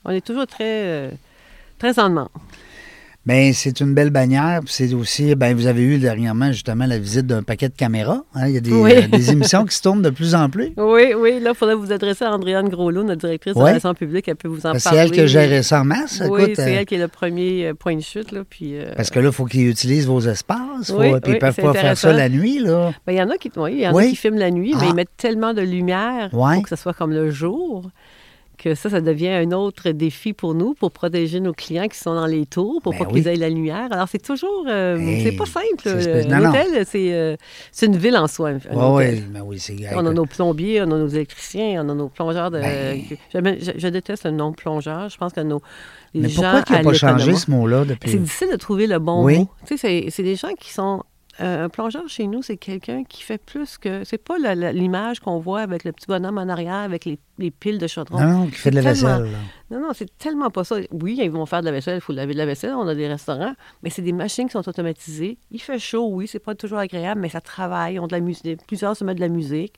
on 0.04 0.10
est 0.10 0.24
toujours 0.24 0.46
très, 0.46 0.64
euh, 0.86 1.10
très 1.78 1.98
en 1.98 2.08
demande. 2.08 2.28
Bien, 3.24 3.52
c'est 3.54 3.78
une 3.78 3.94
belle 3.94 4.10
bannière. 4.10 4.62
C'est 4.66 4.92
aussi, 4.94 5.36
ben, 5.36 5.54
vous 5.54 5.68
avez 5.68 5.82
eu 5.82 5.98
dernièrement 5.98 6.50
justement 6.50 6.86
la 6.86 6.98
visite 6.98 7.24
d'un 7.24 7.44
paquet 7.44 7.68
de 7.68 7.74
caméras. 7.74 8.24
hein. 8.34 8.48
Il 8.48 8.54
y 8.54 8.56
a 8.56 8.60
des, 8.60 8.72
Oui. 8.72 8.90
euh, 8.96 9.06
des 9.06 9.30
émissions 9.30 9.64
qui 9.64 9.76
se 9.76 9.82
tournent 9.82 10.02
de 10.02 10.10
plus 10.10 10.34
en 10.34 10.50
plus. 10.50 10.72
Oui, 10.76 11.14
oui. 11.16 11.38
Là, 11.40 11.50
il 11.50 11.56
faudrait 11.56 11.76
vous 11.76 11.92
adresser 11.92 12.24
à 12.24 12.32
Andréane 12.32 12.68
Groslot, 12.68 13.04
notre 13.04 13.20
directrice 13.20 13.54
de 13.54 13.58
Ouais. 13.60 13.70
relations 13.70 13.94
publiques. 13.94 14.26
Elle 14.26 14.34
peut 14.34 14.48
vous 14.48 14.66
en 14.66 14.72
Parce 14.72 14.82
parler. 14.82 14.98
c'est 14.98 15.04
elle 15.04 15.10
qui 15.12 15.20
a 15.20 15.26
géré 15.26 15.62
ça 15.62 15.82
en 15.82 15.84
masse. 15.84 16.20
Oui, 16.28 16.52
c'est 16.56 16.62
euh, 16.62 16.78
elle 16.80 16.84
qui 16.84 16.96
est 16.96 16.98
le 16.98 17.06
premier 17.06 17.68
euh, 17.68 17.74
point 17.74 17.94
de 17.94 18.00
chute. 18.02 18.32
Là, 18.32 18.40
puis, 18.48 18.76
euh, 18.76 18.86
Parce 18.96 19.10
que 19.10 19.20
là, 19.20 19.28
il 19.28 19.32
faut 19.32 19.44
qu'ils 19.44 19.68
utilisent 19.68 20.08
vos 20.08 20.20
espaces. 20.20 20.88
Faut- 20.90 20.98
Oui, 20.98 21.10
puis 21.20 21.20
ils 21.26 21.32
oui, 21.34 21.38
peuvent 21.38 21.54
pas 21.54 21.74
faire 21.74 21.96
ça 21.96 22.12
la 22.12 22.28
nuit. 22.28 22.58
Là. 22.58 22.90
ben, 23.06 23.12
il 23.12 23.18
y 23.18 23.22
en 23.22 23.30
a 23.30 23.36
qui, 23.38 23.52
oui, 23.56 23.70
il 23.74 23.80
y 23.82 23.86
en 23.88 23.94
Oui. 23.94 24.06
a 24.06 24.08
qui 24.10 24.16
filment 24.16 24.38
la 24.38 24.50
nuit, 24.50 24.72
mais 24.74 24.80
Ah. 24.86 24.88
ils 24.90 24.94
mettent 24.96 25.16
tellement 25.16 25.54
de 25.54 25.62
lumière 25.62 26.30
pour 26.30 26.62
que 26.64 26.68
ce 26.68 26.74
soit 26.76 26.92
comme 26.92 27.12
le 27.12 27.30
jour 27.30 27.88
ça, 28.74 28.90
ça 28.90 29.00
devient 29.00 29.28
un 29.28 29.52
autre 29.52 29.90
défi 29.90 30.32
pour 30.32 30.54
nous, 30.54 30.74
pour 30.74 30.90
protéger 30.90 31.40
nos 31.40 31.52
clients 31.52 31.88
qui 31.88 31.98
sont 31.98 32.14
dans 32.14 32.26
les 32.26 32.46
tours, 32.46 32.80
pour 32.82 32.92
Ben 32.92 32.98
pas 33.00 33.04
oui. 33.06 33.20
qu'ils 33.22 33.28
aient 33.28 33.36
la 33.36 33.48
lumière. 33.48 33.88
Alors, 33.90 34.08
c'est 34.08 34.22
toujours... 34.22 34.64
euh, 34.68 34.96
Hey, 34.98 35.22
c'est 35.24 35.32
pas 35.36 35.46
simple. 35.46 35.66
c'est. 36.00 36.28
L'hôtel, 36.28 36.84
c'est 36.86 37.12
euh, 37.12 37.36
c'est 37.72 37.86
une 37.86 37.96
ville 37.96 38.16
en 38.16 38.26
soi. 38.28 38.50
un 38.50 38.58
Oui, 38.94 39.20
ben 39.30 39.42
oui, 39.44 39.58
c'est 39.58 39.74
On 39.94 40.06
a 40.06 40.12
nos 40.12 40.26
plombiers, 40.26 40.80
on 40.82 40.84
a 40.92 40.98
nos 40.98 41.08
électriciens, 41.08 41.84
on 41.84 41.88
a 41.88 41.94
nos 41.94 42.08
plongeurs 42.08 42.50
de. 42.50 42.60
Ben. 42.60 43.02
Je, 43.34 43.70
je 43.76 43.88
déteste 43.88 44.24
le 44.24 44.30
nom 44.32 44.52
plongeur. 44.52 45.08
Je 45.08 45.16
pense 45.16 45.32
que 45.32 45.40
nos 45.40 45.60
les 46.14 46.22
Mais 46.22 46.28
gens 46.28 46.42
pourquoi 46.42 46.62
il 46.68 46.72
n'a 46.72 46.78
à 46.78 46.82
pas 46.84 46.92
changé 46.92 47.34
ce 47.34 47.50
mot-là 47.50 47.84
C'est 47.84 47.88
depuis. 47.94 48.18
difficile 48.18 48.48
de 48.52 48.56
trouver 48.56 48.86
le 48.86 48.98
bon 48.98 49.24
Oui. 49.24 49.38
mot. 49.38 49.48
Tu 49.66 49.78
sais, 49.78 49.88
c'est- 49.88 50.10
c'est 50.10 50.22
des 50.22 50.36
gens 50.36 50.52
qui 50.60 50.70
sont. 50.72 51.02
Euh, 51.40 51.64
un 51.64 51.68
plongeur 51.68 52.02
chez 52.08 52.26
nous, 52.26 52.42
c'est 52.42 52.56
quelqu'un 52.56 53.04
qui 53.04 53.22
fait 53.22 53.38
plus 53.42 53.78
que. 53.78 54.04
C'est 54.04 54.18
pas 54.18 54.36
l'image 54.38 55.20
qu'on 55.20 55.38
voit 55.38 55.60
avec 55.60 55.84
le 55.84 55.92
petit 55.92 56.06
bonhomme 56.06 56.36
en 56.38 56.48
arrière, 56.48 56.74
avec 56.74 57.04
les, 57.04 57.18
les 57.38 57.50
piles 57.50 57.78
de 57.78 57.86
chaudron. 57.86 58.20
Non, 58.20 58.26
non, 58.40 58.46
qui 58.46 58.52
fait 58.56 58.70
de 58.70 58.76
la 58.76 58.82
tellement- 58.92 59.18
vaisselle. 59.18 59.32
là. 59.32 59.38
Non, 59.70 59.80
non, 59.80 59.88
c'est 59.94 60.18
tellement 60.18 60.50
pas 60.50 60.64
ça. 60.64 60.76
Oui, 60.90 61.18
ils 61.22 61.30
vont 61.30 61.46
faire 61.46 61.60
de 61.60 61.64
la 61.66 61.72
vaisselle, 61.72 61.96
il 61.96 62.00
faut 62.02 62.12
laver 62.12 62.34
de 62.34 62.38
la 62.38 62.44
vaisselle, 62.44 62.74
on 62.74 62.86
a 62.86 62.94
des 62.94 63.08
restaurants, 63.08 63.54
mais 63.82 63.88
c'est 63.88 64.02
des 64.02 64.12
machines 64.12 64.46
qui 64.46 64.52
sont 64.52 64.68
automatisées. 64.68 65.38
Il 65.50 65.60
fait 65.62 65.78
chaud, 65.78 66.08
oui, 66.12 66.26
c'est 66.28 66.38
pas 66.38 66.54
toujours 66.54 66.76
agréable, 66.78 67.20
mais 67.22 67.30
ça 67.30 67.40
travaille, 67.40 67.98
ont 67.98 68.06
de 68.06 68.12
la 68.12 68.20
musique, 68.20 68.60
plusieurs 68.66 68.94
se 68.96 69.02
mettent 69.04 69.16
de 69.16 69.22
la 69.22 69.28
musique. 69.28 69.74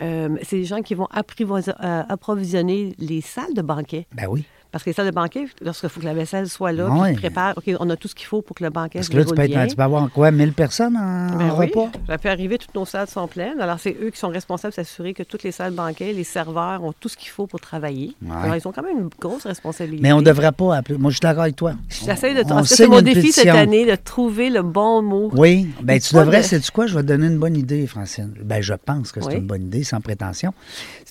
Euh, 0.00 0.30
c'est 0.42 0.56
des 0.56 0.64
gens 0.64 0.80
qui 0.80 0.94
vont 0.94 1.08
euh, 1.12 2.02
approvisionner 2.08 2.94
les 2.98 3.20
salles 3.20 3.52
de 3.54 3.62
banquet. 3.62 4.06
Ben 4.14 4.26
oui. 4.28 4.44
Parce 4.74 4.82
que 4.82 4.90
les 4.90 4.94
salles 4.94 5.06
de 5.06 5.12
banquet, 5.14 5.44
lorsqu'il 5.62 5.88
faut 5.88 6.00
que 6.00 6.04
la 6.04 6.14
vaisselle 6.14 6.48
soit 6.48 6.72
là, 6.72 6.88
Ouais. 6.88 7.02
puis 7.10 7.12
ils 7.12 7.20
préparent, 7.20 7.54
OK, 7.56 7.70
on 7.78 7.88
a 7.90 7.96
tout 7.96 8.08
ce 8.08 8.14
qu'il 8.16 8.26
faut 8.26 8.42
pour 8.42 8.56
que 8.56 8.64
le 8.64 8.70
banquet 8.70 8.98
Parce 8.98 9.06
se 9.06 9.12
que 9.12 9.18
là, 9.18 9.24
tu 9.24 9.32
peux, 9.32 9.42
être- 9.42 9.48
bien. 9.48 9.66
tu 9.68 9.76
peux 9.76 9.82
avoir 9.84 10.10
quoi, 10.10 10.32
1000 10.32 10.52
personnes 10.52 10.96
en, 10.96 11.36
Ben 11.36 11.48
en 11.52 11.56
oui, 11.60 11.66
repas? 11.68 11.92
ça 12.08 12.18
peut 12.18 12.28
arriver, 12.28 12.58
toutes 12.58 12.74
nos 12.74 12.84
salles 12.84 13.06
sont 13.06 13.28
pleines. 13.28 13.60
Alors, 13.60 13.78
c'est 13.78 13.96
eux 14.02 14.10
qui 14.10 14.18
sont 14.18 14.30
responsables 14.30 14.72
de 14.72 14.74
s'assurer 14.74 15.14
que 15.14 15.22
toutes 15.22 15.44
les 15.44 15.52
salles 15.52 15.74
banquets, 15.74 16.12
les 16.12 16.24
serveurs 16.24 16.82
ont 16.82 16.92
tout 16.92 17.08
ce 17.08 17.16
qu'il 17.16 17.28
faut 17.28 17.46
pour 17.46 17.60
travailler. 17.60 18.16
Ouais. 18.20 18.32
Alors, 18.42 18.56
ils 18.56 18.66
ont 18.66 18.72
quand 18.72 18.82
même 18.82 18.98
une 18.98 19.10
grosse 19.20 19.46
responsabilité. 19.46 20.02
Mais 20.02 20.12
on 20.12 20.18
ne 20.18 20.24
devrait 20.24 20.50
pas 20.50 20.74
appeler. 20.74 20.98
Moi, 20.98 21.12
je 21.12 21.18
suis 21.18 21.20
d'accord 21.22 21.44
avec 21.44 21.54
toi. 21.54 21.74
J'essaie 21.88 22.34
de. 22.34 22.42
On 22.52 22.64
C'est 22.64 22.88
mon 22.88 23.00
défi 23.00 23.30
cette 23.30 23.46
année 23.46 23.86
de 23.86 23.94
trouver 23.94 24.50
le 24.50 24.62
bon 24.62 25.02
mot. 25.02 25.30
Oui, 25.34 25.68
ben 25.84 26.00
tu 26.00 26.16
devrais, 26.16 26.38
de- 26.38 26.46
sais-tu 26.46 26.72
quoi, 26.72 26.88
je 26.88 26.96
vais 26.96 27.02
te 27.02 27.06
donner 27.06 27.28
une 27.28 27.38
bonne 27.38 27.56
idée, 27.56 27.86
Francine. 27.86 28.34
Ben 28.42 28.60
je 28.60 28.74
pense 28.74 29.12
que 29.12 29.20
c'est 29.20 29.28
Oui. 29.28 29.34
une 29.36 29.46
bonne 29.46 29.66
idée, 29.66 29.84
sans 29.84 30.00
prétention. 30.00 30.52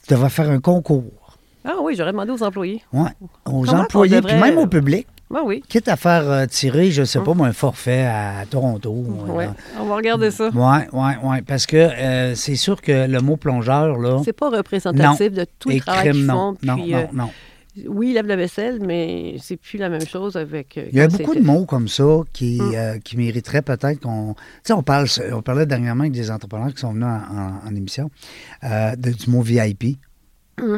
Tu 0.06 0.14
devrais 0.14 0.30
faire 0.30 0.50
un 0.50 0.60
concours. 0.60 1.06
Ah 1.66 1.76
oui, 1.82 1.96
j'aurais 1.96 2.12
demandé 2.12 2.32
aux 2.32 2.44
employés. 2.44 2.82
Ouais, 2.92 3.10
aux 3.46 3.64
Comment 3.64 3.82
employés, 3.84 4.22
puis 4.22 4.36
même 4.36 4.58
au 4.58 4.68
public. 4.68 5.08
Ah 5.36 5.42
oui. 5.44 5.64
Quitte 5.68 5.88
à 5.88 5.96
faire 5.96 6.30
euh, 6.30 6.46
tirer, 6.46 6.92
je 6.92 7.04
sais 7.04 7.20
pas, 7.20 7.34
moi, 7.34 7.48
un 7.48 7.54
forfait 7.54 8.04
à 8.06 8.46
Toronto. 8.48 8.92
Ouais. 9.30 9.46
euh, 9.48 9.80
On 9.80 9.86
va 9.86 9.96
regarder 9.96 10.30
ça. 10.30 10.50
Oui, 10.54 10.78
oui, 10.92 11.12
oui. 11.24 11.42
Parce 11.42 11.66
que 11.66 11.76
euh, 11.78 12.36
c'est 12.36 12.56
sûr 12.56 12.80
que 12.82 13.08
le 13.08 13.20
mot 13.20 13.36
plongeur, 13.38 13.98
là. 13.98 14.22
C'est 14.24 14.34
pas 14.34 14.50
représentatif 14.52 15.32
de 15.32 15.46
tout 15.58 15.70
le 15.70 15.76
et 15.76 15.80
travail 15.80 16.12
qu'ils 16.12 16.26
non. 16.28 16.34
font. 16.34 16.58
Non, 16.62 16.76
puis, 16.76 16.92
non, 16.92 16.98
euh, 17.00 17.06
non. 17.14 17.30
oui, 17.88 18.10
ils 18.10 18.14
lavent 18.14 18.28
la 18.28 18.36
vaisselle, 18.36 18.80
mais 18.86 19.38
c'est 19.42 19.58
plus 19.58 19.80
la 19.80 19.90
même 19.90 20.06
chose 20.06 20.36
avec. 20.36 20.80
Il 20.92 20.96
y 20.96 21.02
a 21.02 21.08
beaucoup 21.08 21.34
de 21.34 21.42
mots 21.42 21.66
comme 21.66 21.88
ça 21.88 22.20
qui, 22.32 22.60
euh, 22.62 23.00
qui 23.00 23.18
mériteraient 23.18 23.64
peut-être 23.64 24.02
qu'on. 24.02 24.36
Tu 24.36 24.42
sais, 24.66 24.74
on, 24.74 24.84
parle, 24.84 25.08
on 25.32 25.42
parlait 25.42 25.66
dernièrement 25.66 26.02
avec 26.02 26.14
des 26.14 26.30
entrepreneurs 26.30 26.72
qui 26.76 26.82
sont 26.82 26.94
venus 26.94 27.06
en, 27.08 27.10
en- 27.66 27.68
en 27.72 27.76
émission 27.76 28.12
euh, 28.66 28.96
de- 28.96 29.10
du 29.12 29.30
mot 29.32 29.42
VIP. 29.42 29.98
Mm. 30.62 30.78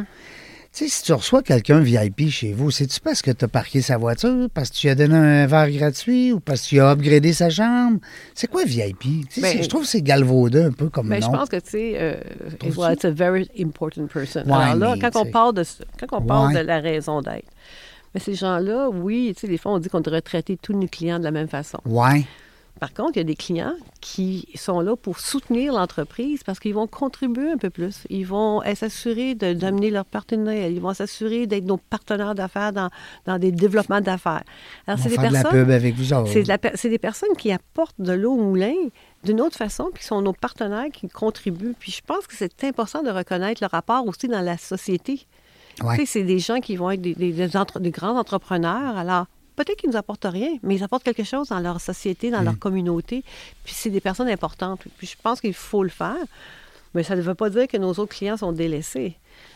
Sais, 0.76 0.90
si 0.90 1.04
tu 1.04 1.14
reçois 1.14 1.42
quelqu'un 1.42 1.80
VIP 1.80 2.30
chez 2.30 2.52
vous, 2.52 2.70
c'est-tu 2.70 3.00
parce 3.00 3.22
que 3.22 3.32
tu 3.32 3.46
as 3.46 3.48
parqué 3.48 3.82
sa 3.82 3.96
voiture, 3.96 4.50
parce 4.54 4.70
que 4.70 4.76
tu 4.76 4.88
lui 4.88 4.92
as 4.92 4.96
donné 4.96 5.16
un 5.16 5.48
verre 5.48 5.72
gratuit? 5.72 6.34
Ou 6.34 6.42
parce 6.42 6.64
que 6.64 6.68
tu 6.68 6.82
as 6.82 6.92
upgradé 6.92 7.32
sa 7.32 7.50
chambre? 7.50 8.00
C'est 8.34 8.48
quoi 8.48 8.66
VIP? 8.66 9.26
Ben, 9.42 9.64
je 9.64 9.70
trouve 9.70 9.84
que 9.84 9.88
c'est 9.88 10.02
galvaudé 10.02 10.64
un 10.64 10.74
peu 10.74 10.90
comme 10.90 11.08
Mais 11.08 11.22
nom. 11.22 11.28
je 11.32 11.38
pense 11.38 11.48
que, 11.48 11.56
tu 11.62 11.70
sais, 11.70 11.94
euh, 11.96 12.16
it's 12.92 13.06
a 13.06 13.10
very 13.12 13.50
important 13.58 14.08
person. 14.08 14.42
Ouais, 14.42 14.52
Alors 14.52 14.76
là, 14.76 14.96
mais, 14.96 15.00
quand 15.10 15.16
on 15.22 15.32
parle 15.32 15.54
de, 15.54 15.64
quand 15.98 16.18
on 16.18 16.22
parle 16.22 16.54
Ouais. 16.54 16.62
de 16.62 16.68
la 16.68 16.82
raison 16.82 17.22
d'être, 17.22 17.48
mais 18.14 18.20
ces 18.20 18.36
gens-là, 18.36 18.90
oui, 18.90 19.32
tu 19.34 19.40
sais, 19.42 19.48
des 19.48 19.58
fois, 19.58 19.72
on 19.72 19.80
dit 19.80 19.88
qu'on 19.88 20.02
devrait 20.02 20.22
traiter 20.22 20.58
tous 20.62 20.74
nos 20.74 20.88
clients 20.88 21.20
de 21.20 21.24
la 21.24 21.32
même 21.32 21.48
façon. 21.48 21.78
Ouais. 21.86 22.26
Par 22.80 22.94
contre, 22.94 23.12
il 23.16 23.18
y 23.18 23.22
a 23.22 23.24
des 23.24 23.36
clients 23.38 23.74
qui 24.02 24.50
sont 24.56 24.82
là 24.82 24.98
pour 24.98 25.20
soutenir 25.20 25.72
l'entreprise 25.74 26.44
parce 26.44 26.60
qu'ils 26.60 26.74
vont 26.74 26.88
contribuer 26.88 27.52
un 27.52 27.58
peu 27.58 27.70
plus. 27.70 28.04
Ils 28.10 28.28
vont 28.28 28.62
s'assurer 28.76 29.34
de- 29.34 29.54
d'amener 29.54 29.92
leurs 29.92 30.04
partenaires. 30.06 30.70
Ils 30.70 30.82
vont 30.82 30.94
s'assurer 30.94 31.48
d'être 31.48 31.64
nos 31.64 31.78
partenaires 31.78 32.36
d'affaires 32.36 32.74
dans, 32.74 32.90
dans 33.26 33.40
des 33.40 33.54
développements 33.54 34.02
d'affaires. 34.02 34.44
Alors, 34.88 35.00
c'est 35.00 35.08
des 35.10 35.16
faire 35.16 35.30
de 35.30 35.34
la 35.34 35.42
personnes. 35.44 35.62
pub 35.64 35.72
avec 35.72 35.96
vous 35.96 36.12
autres. 36.14 36.30
C'est 36.32 36.44
de 36.44 36.90
des 36.90 37.00
personnes 37.00 37.36
qui 37.38 37.52
apportent 37.54 37.96
de 38.00 38.12
l'eau 38.12 38.34
au 38.34 38.44
moulin 38.44 38.74
d'une 39.24 39.40
autre 39.42 39.56
façon, 39.58 39.90
qui 39.98 40.04
sont 40.04 40.22
nos 40.22 40.34
partenaires, 40.34 40.92
qui 40.94 41.08
contribuent. 41.08 41.76
Puis 41.80 41.94
je 41.94 42.02
pense 42.06 42.28
que 42.28 42.36
c'est 42.36 42.64
important 42.66 43.04
de 43.04 43.10
reconnaître 43.10 43.64
le 43.64 43.68
rapport 43.68 44.06
aussi 44.06 44.28
dans 44.28 44.42
la 44.42 44.58
société. 44.58 45.26
Ouais. 45.82 45.96
Tu 45.96 46.02
sais, 46.02 46.20
c'est 46.20 46.24
des 46.24 46.40
gens 46.40 46.60
qui 46.60 46.76
vont 46.76 46.92
être 46.92 47.02
des, 47.02 47.16
des- 47.16 47.32
des 47.32 47.58
entre- 47.58 47.80
des 47.80 47.92
grands 47.92 48.18
entrepreneurs. 48.20 48.98
Alors, 48.98 49.26
peut-être 49.56 49.78
qu'ils 49.78 49.89
ne 49.89 49.94
nous 49.94 50.00
apportent 50.00 50.28
rien, 50.30 50.50
mais 50.63 50.76
ils 50.76 50.84
apportent 50.84 51.04
quelque 51.04 51.24
chose 51.24 51.50
dans 51.50 51.60
leur 51.60 51.80
société, 51.82 52.32
dans 52.32 52.41
Mm. 52.41 52.46
leur 52.46 52.60
communauté. 52.60 53.24
Puis 53.63 53.74
c'est 53.76 53.89
des 53.89 54.02
personnes 54.02 54.30
importantes. 54.30 54.82
Puis 54.98 55.08
je 55.08 55.15
pense 55.22 55.41
qu'il 55.41 55.54
faut 55.54 55.84
le 55.84 55.89
faire. 55.89 56.15
Mais 56.94 57.04
ça 57.04 57.15
ne 57.15 57.22
veut 57.22 57.36
pas 57.36 57.50
dire 57.50 57.68
que 57.68 57.78
nos 57.78 57.89
autres 57.91 58.15
clients 58.15 58.38
sont 58.38 58.52
délaissés. 58.54 59.15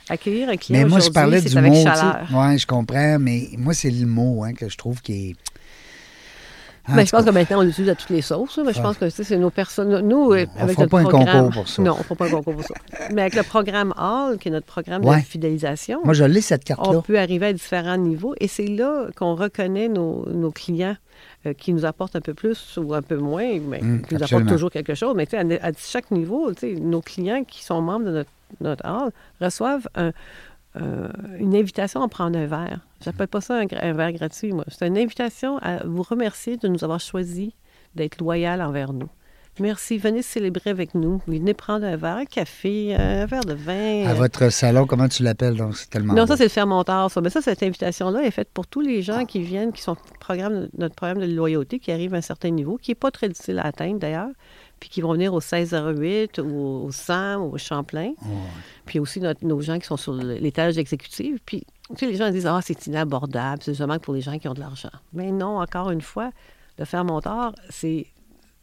Accueillir 0.09 0.49
un 0.49 0.57
client 0.57 0.79
Mais 0.81 0.85
moi, 0.89 0.99
je 0.99 1.09
parlais 1.09 1.39
du 1.41 1.57
avec 1.57 1.71
mot. 1.71 1.83
chaleur. 1.83 2.27
Oui, 2.33 2.57
je 2.57 2.67
comprends, 2.67 3.17
mais 3.19 3.49
moi, 3.57 3.73
c'est 3.73 3.91
le 3.91 4.05
mot 4.05 4.43
hein, 4.43 4.53
que 4.53 4.67
je 4.67 4.75
trouve 4.77 5.01
qui 5.01 5.29
est. 5.29 5.35
En 6.87 6.95
Mais 6.95 7.03
tout 7.03 7.07
je 7.07 7.11
pense 7.11 7.25
que 7.25 7.29
maintenant, 7.31 7.59
on 7.59 7.61
l'utilise 7.63 7.89
à 7.89 7.95
toutes 7.95 8.09
les 8.09 8.21
sauces. 8.21 8.57
Mais 8.65 8.71
je 8.73 8.77
Ouais. 8.77 8.83
pense 8.83 8.97
que 8.97 9.09
c'est 9.09 9.37
nos 9.37 9.49
personnes. 9.51 9.99
Nous, 10.07 10.31
euh, 10.31 10.45
On 10.57 10.61
avec 10.63 10.75
fera 10.75 10.83
notre 10.83 10.87
pas 10.87 10.99
un 10.99 11.03
programme. 11.03 11.25
concours 11.45 11.51
pour 11.53 11.67
ça. 11.67 11.81
Non, 11.83 11.93
on 11.95 12.13
ne 12.13 12.15
pas 12.15 12.25
un 12.25 12.29
concours 12.31 12.53
pour 12.55 12.63
ça. 12.63 12.73
Mais 13.13 13.21
avec 13.21 13.35
le 13.35 13.43
programme 13.43 13.93
Hall, 13.97 14.37
qui 14.39 14.47
est 14.47 14.51
notre 14.51 14.65
programme 14.65 15.05
Ouais. 15.05 15.17
de 15.19 15.25
fidélisation, 15.25 15.99
Moi, 16.03 16.13
je 16.13 16.23
l'ai, 16.23 16.41
cette 16.41 16.63
on 16.71 16.75
carte-là. 16.75 17.01
peut 17.01 17.19
arriver 17.19 17.47
à 17.47 17.53
différents 17.53 17.97
niveaux. 17.97 18.33
Et 18.39 18.47
c'est 18.47 18.65
là 18.67 19.07
qu'on 19.15 19.35
reconnaît 19.35 19.87
nos, 19.89 20.27
nos 20.29 20.51
clients 20.51 20.95
euh, 21.45 21.53
qui 21.53 21.73
nous 21.73 21.85
apportent 21.85 22.15
un 22.15 22.21
peu 22.21 22.33
plus 22.33 22.77
ou 22.77 22.93
un 22.93 23.01
peu 23.01 23.17
moins, 23.17 23.59
mais 23.59 23.79
Mm, 23.81 24.01
qui 24.03 24.15
nous 24.15 24.23
absolument. 24.23 24.23
apportent 24.47 24.47
toujours 24.53 24.71
quelque 24.71 24.95
chose. 24.95 25.13
Mais 25.15 25.25
tu 25.25 25.31
sais, 25.37 25.59
à, 25.61 25.67
à 25.67 25.71
chaque 25.77 26.11
niveau, 26.11 26.51
nos 26.81 27.01
clients 27.01 27.43
qui 27.43 27.63
sont 27.63 27.81
membres 27.81 28.05
de 28.05 28.11
notre, 28.11 28.29
notre 28.61 28.85
hall 28.87 29.11
reçoivent 29.41 29.87
un- 29.95 30.11
euh, 30.79 31.07
une 31.39 31.55
invitation 31.55 32.01
à 32.03 32.07
prendre 32.07 32.37
un 32.39 32.45
verre. 32.45 32.79
J'appelle 33.03 33.27
pas 33.27 33.41
ça 33.41 33.55
un, 33.59 33.93
verre 33.93 34.11
gratuit, 34.11 34.51
moi. 34.51 34.65
C'est 34.67 34.87
une 34.87 34.97
invitation 34.97 35.57
à 35.59 35.85
vous 35.85 36.03
remercier 36.03 36.57
de 36.57 36.67
nous 36.67 36.83
avoir 36.83 36.99
choisi 36.99 37.55
d'être 37.95 38.19
loyal 38.19 38.61
envers 38.61 38.93
nous. 38.93 39.09
Merci, 39.59 39.97
venez 39.97 40.21
célébrer 40.21 40.69
avec 40.69 40.95
nous. 40.95 41.21
Venez 41.27 41.53
prendre 41.53 41.85
un 41.85 41.97
verre, 41.97 42.17
un 42.17 42.25
café, 42.25 42.95
un 42.95 43.25
verre 43.25 43.43
de 43.43 43.53
vin. 43.53 44.05
À 44.07 44.13
votre 44.13 44.49
salon, 44.49 44.85
comment 44.85 45.09
tu 45.09 45.23
l'appelles? 45.23 45.55
Donc, 45.55 45.75
c'est 45.75 45.89
tellement. 45.89 46.13
non, 46.13 46.23
beau. 46.23 46.27
ça, 46.27 46.37
c'est 46.37 46.43
le 46.43 46.49
fermenteur, 46.49 47.11
ça. 47.11 47.19
Mais 47.19 47.29
ça, 47.29 47.41
cette 47.41 47.61
invitation-là 47.61 48.23
est 48.23 48.31
faite 48.31 48.49
pour 48.53 48.67
tous 48.67 48.81
les 48.81 49.01
gens 49.01 49.25
qui 49.25 49.41
viennent, 49.41 49.73
qui 49.73 49.81
sont 49.81 49.97
programme, 50.19 50.69
notre 50.77 50.95
programme 50.95 51.19
de 51.19 51.25
loyauté, 51.25 51.79
qui 51.79 51.91
arrivent 51.91 52.13
à 52.13 52.17
un 52.17 52.21
certain 52.21 52.51
niveau, 52.51 52.77
qui 52.77 52.91
n'est 52.91 52.95
pas 52.95 53.11
très 53.11 53.27
difficile 53.27 53.59
à 53.59 53.65
atteindre 53.65 53.99
d'ailleurs, 53.99 54.29
puis 54.79 54.89
qui 54.89 55.01
vont 55.01 55.13
venir 55.13 55.33
au 55.33 55.39
1608, 55.41 56.39
ou 56.39 56.85
au 56.87 56.91
100, 56.91 57.35
ou 57.37 57.53
au 57.53 57.57
Champlain. 57.57 58.13
Puis 58.85 58.99
aussi 58.99 59.19
notre- 59.19 59.45
nos 59.45 59.59
gens 59.61 59.77
qui 59.79 59.85
sont 59.87 59.97
sur 59.97 60.13
l'étage 60.13 60.77
exécutif. 60.77 61.37
Puis, 61.45 61.63
tu 61.89 61.95
sais, 61.97 62.07
les 62.07 62.15
gens 62.15 62.29
disent, 62.31 62.47
ah, 62.47 62.59
c'est 62.63 62.87
inabordable, 62.87 63.61
c'est 63.63 63.73
seulement 63.73 63.99
pour 63.99 64.13
les 64.13 64.21
gens 64.21 64.37
qui 64.39 64.47
ont 64.47 64.53
de 64.53 64.59
l'argent. 64.59 64.89
Mais 65.13 65.31
non, 65.31 65.59
encore 65.59 65.91
une 65.91 66.01
fois, 66.01 66.31
le 66.77 66.85
fermenteur, 66.85 67.53
c'est 67.69 68.07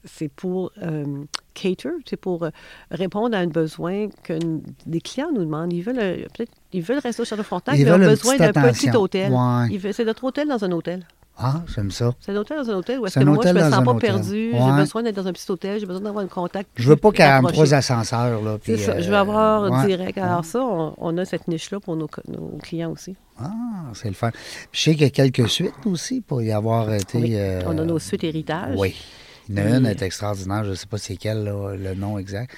c'est 0.09 0.29
pour 0.29 0.71
euh, 0.85 1.25
cater, 1.53 1.89
c'est 2.09 2.17
pour 2.17 2.45
euh, 2.45 2.51
répondre 2.93 3.37
à 3.37 3.41
un 3.41 3.49
besoin 3.49 4.07
que 4.23 4.39
des 4.87 5.01
clients 5.01 5.33
nous 5.35 5.45
demandent. 5.45 5.73
Ils 5.73 5.83
veulent 5.83 5.99
euh, 5.99 6.17
peut-être 6.33 6.53
ils 6.73 6.81
veulent 6.81 7.01
rester 7.01 7.23
au 7.23 7.25
Château 7.25 7.43
Frontenac, 7.43 7.77
Ils 7.77 7.85
mais 7.87 7.91
ont 7.91 7.99
besoin 8.11 8.37
d'un 8.37 8.53
petit 8.73 8.87
hôtel. 8.97 9.33
Ouais. 9.33 9.67
Ils 9.73 9.79
veulent- 9.81 9.93
C'est 9.95 10.05
notre 10.05 10.23
hôtel 10.23 10.47
dans 10.47 10.65
un 10.65 10.71
hôtel. 10.71 11.05
Ah, 11.39 11.63
j'aime 11.75 11.91
ça. 11.91 12.15
C'est 12.21 12.33
un 12.33 12.37
hôtel 12.37 12.57
dans 12.57 12.71
un 12.71 12.75
hôtel 12.77 12.99
où 12.99 13.07
est-ce 13.07 13.19
que 13.19 13.25
moi, 13.25 13.45
je 13.45 13.53
me 13.53 13.71
sens 13.71 13.85
pas 13.85 13.95
perdu. 13.95 14.53
Ouais. 14.53 14.59
J'ai 14.59 14.73
besoin 14.73 15.03
d'être 15.03 15.17
dans 15.17 15.27
un 15.27 15.33
petit 15.33 15.51
hôtel. 15.51 15.79
J'ai 15.79 15.87
besoin 15.87 16.03
d'avoir 16.03 16.25
un 16.25 16.29
contact. 16.29 16.71
Je 16.77 16.89
veux 16.89 16.97
pas 16.97 17.11
plus 17.11 17.17
qu'il 17.17 17.25
y 17.25 17.29
ait 17.29 17.31
un 17.31 17.35
rapproché. 17.35 17.55
trois 17.55 17.75
ascenseurs. 17.75 18.43
Là, 18.43 18.59
C'est 18.65 18.75
puis, 18.75 18.83
ça. 18.83 18.99
Je 19.01 19.07
euh, 19.07 19.11
veux 19.11 19.17
avoir 19.17 19.71
ouais. 19.71 19.87
direct. 19.87 20.17
Alors 20.17 20.45
ça, 20.45 20.61
on, 20.61 20.95
on 20.97 21.19
a 21.19 21.25
cette 21.27 21.47
niche-là 21.47 21.79
pour 21.81 21.97
nos, 21.97 22.09
clients 22.63 22.91
aussi. 22.91 23.17
Ah, 23.39 23.53
c'est 23.93 24.09
le 24.09 24.15
fun. 24.15 24.31
Je 24.73 24.81
sais 24.81 24.93
qu'il 24.93 25.03
y 25.03 25.05
a 25.05 25.11
quelques 25.11 25.49
suites 25.49 25.75
aussi 25.85 26.23
pour 26.23 26.41
y 26.41 26.53
avoir 26.53 26.93
été. 26.95 27.19
Oui. 27.19 27.33
euh, 27.35 27.61
On 27.67 27.77
a 27.77 27.85
nos 27.85 27.99
suites 27.99 28.25
héritage. 28.25 28.75
Oui. 28.79 28.95
Il 29.49 29.59
y 29.59 29.61
en 29.61 29.67
a 29.67 29.77
une, 29.77 29.87
est 29.87 30.03
extraordinaire. 30.03 30.65
Je 30.65 30.71
ne 30.71 30.75
sais 30.75 30.87
pas 30.87 30.99
c'est 30.99 31.17
quelle, 31.17 31.45
là, 31.45 31.75
le 31.77 31.95
nom 31.95 32.19
exact. 32.19 32.51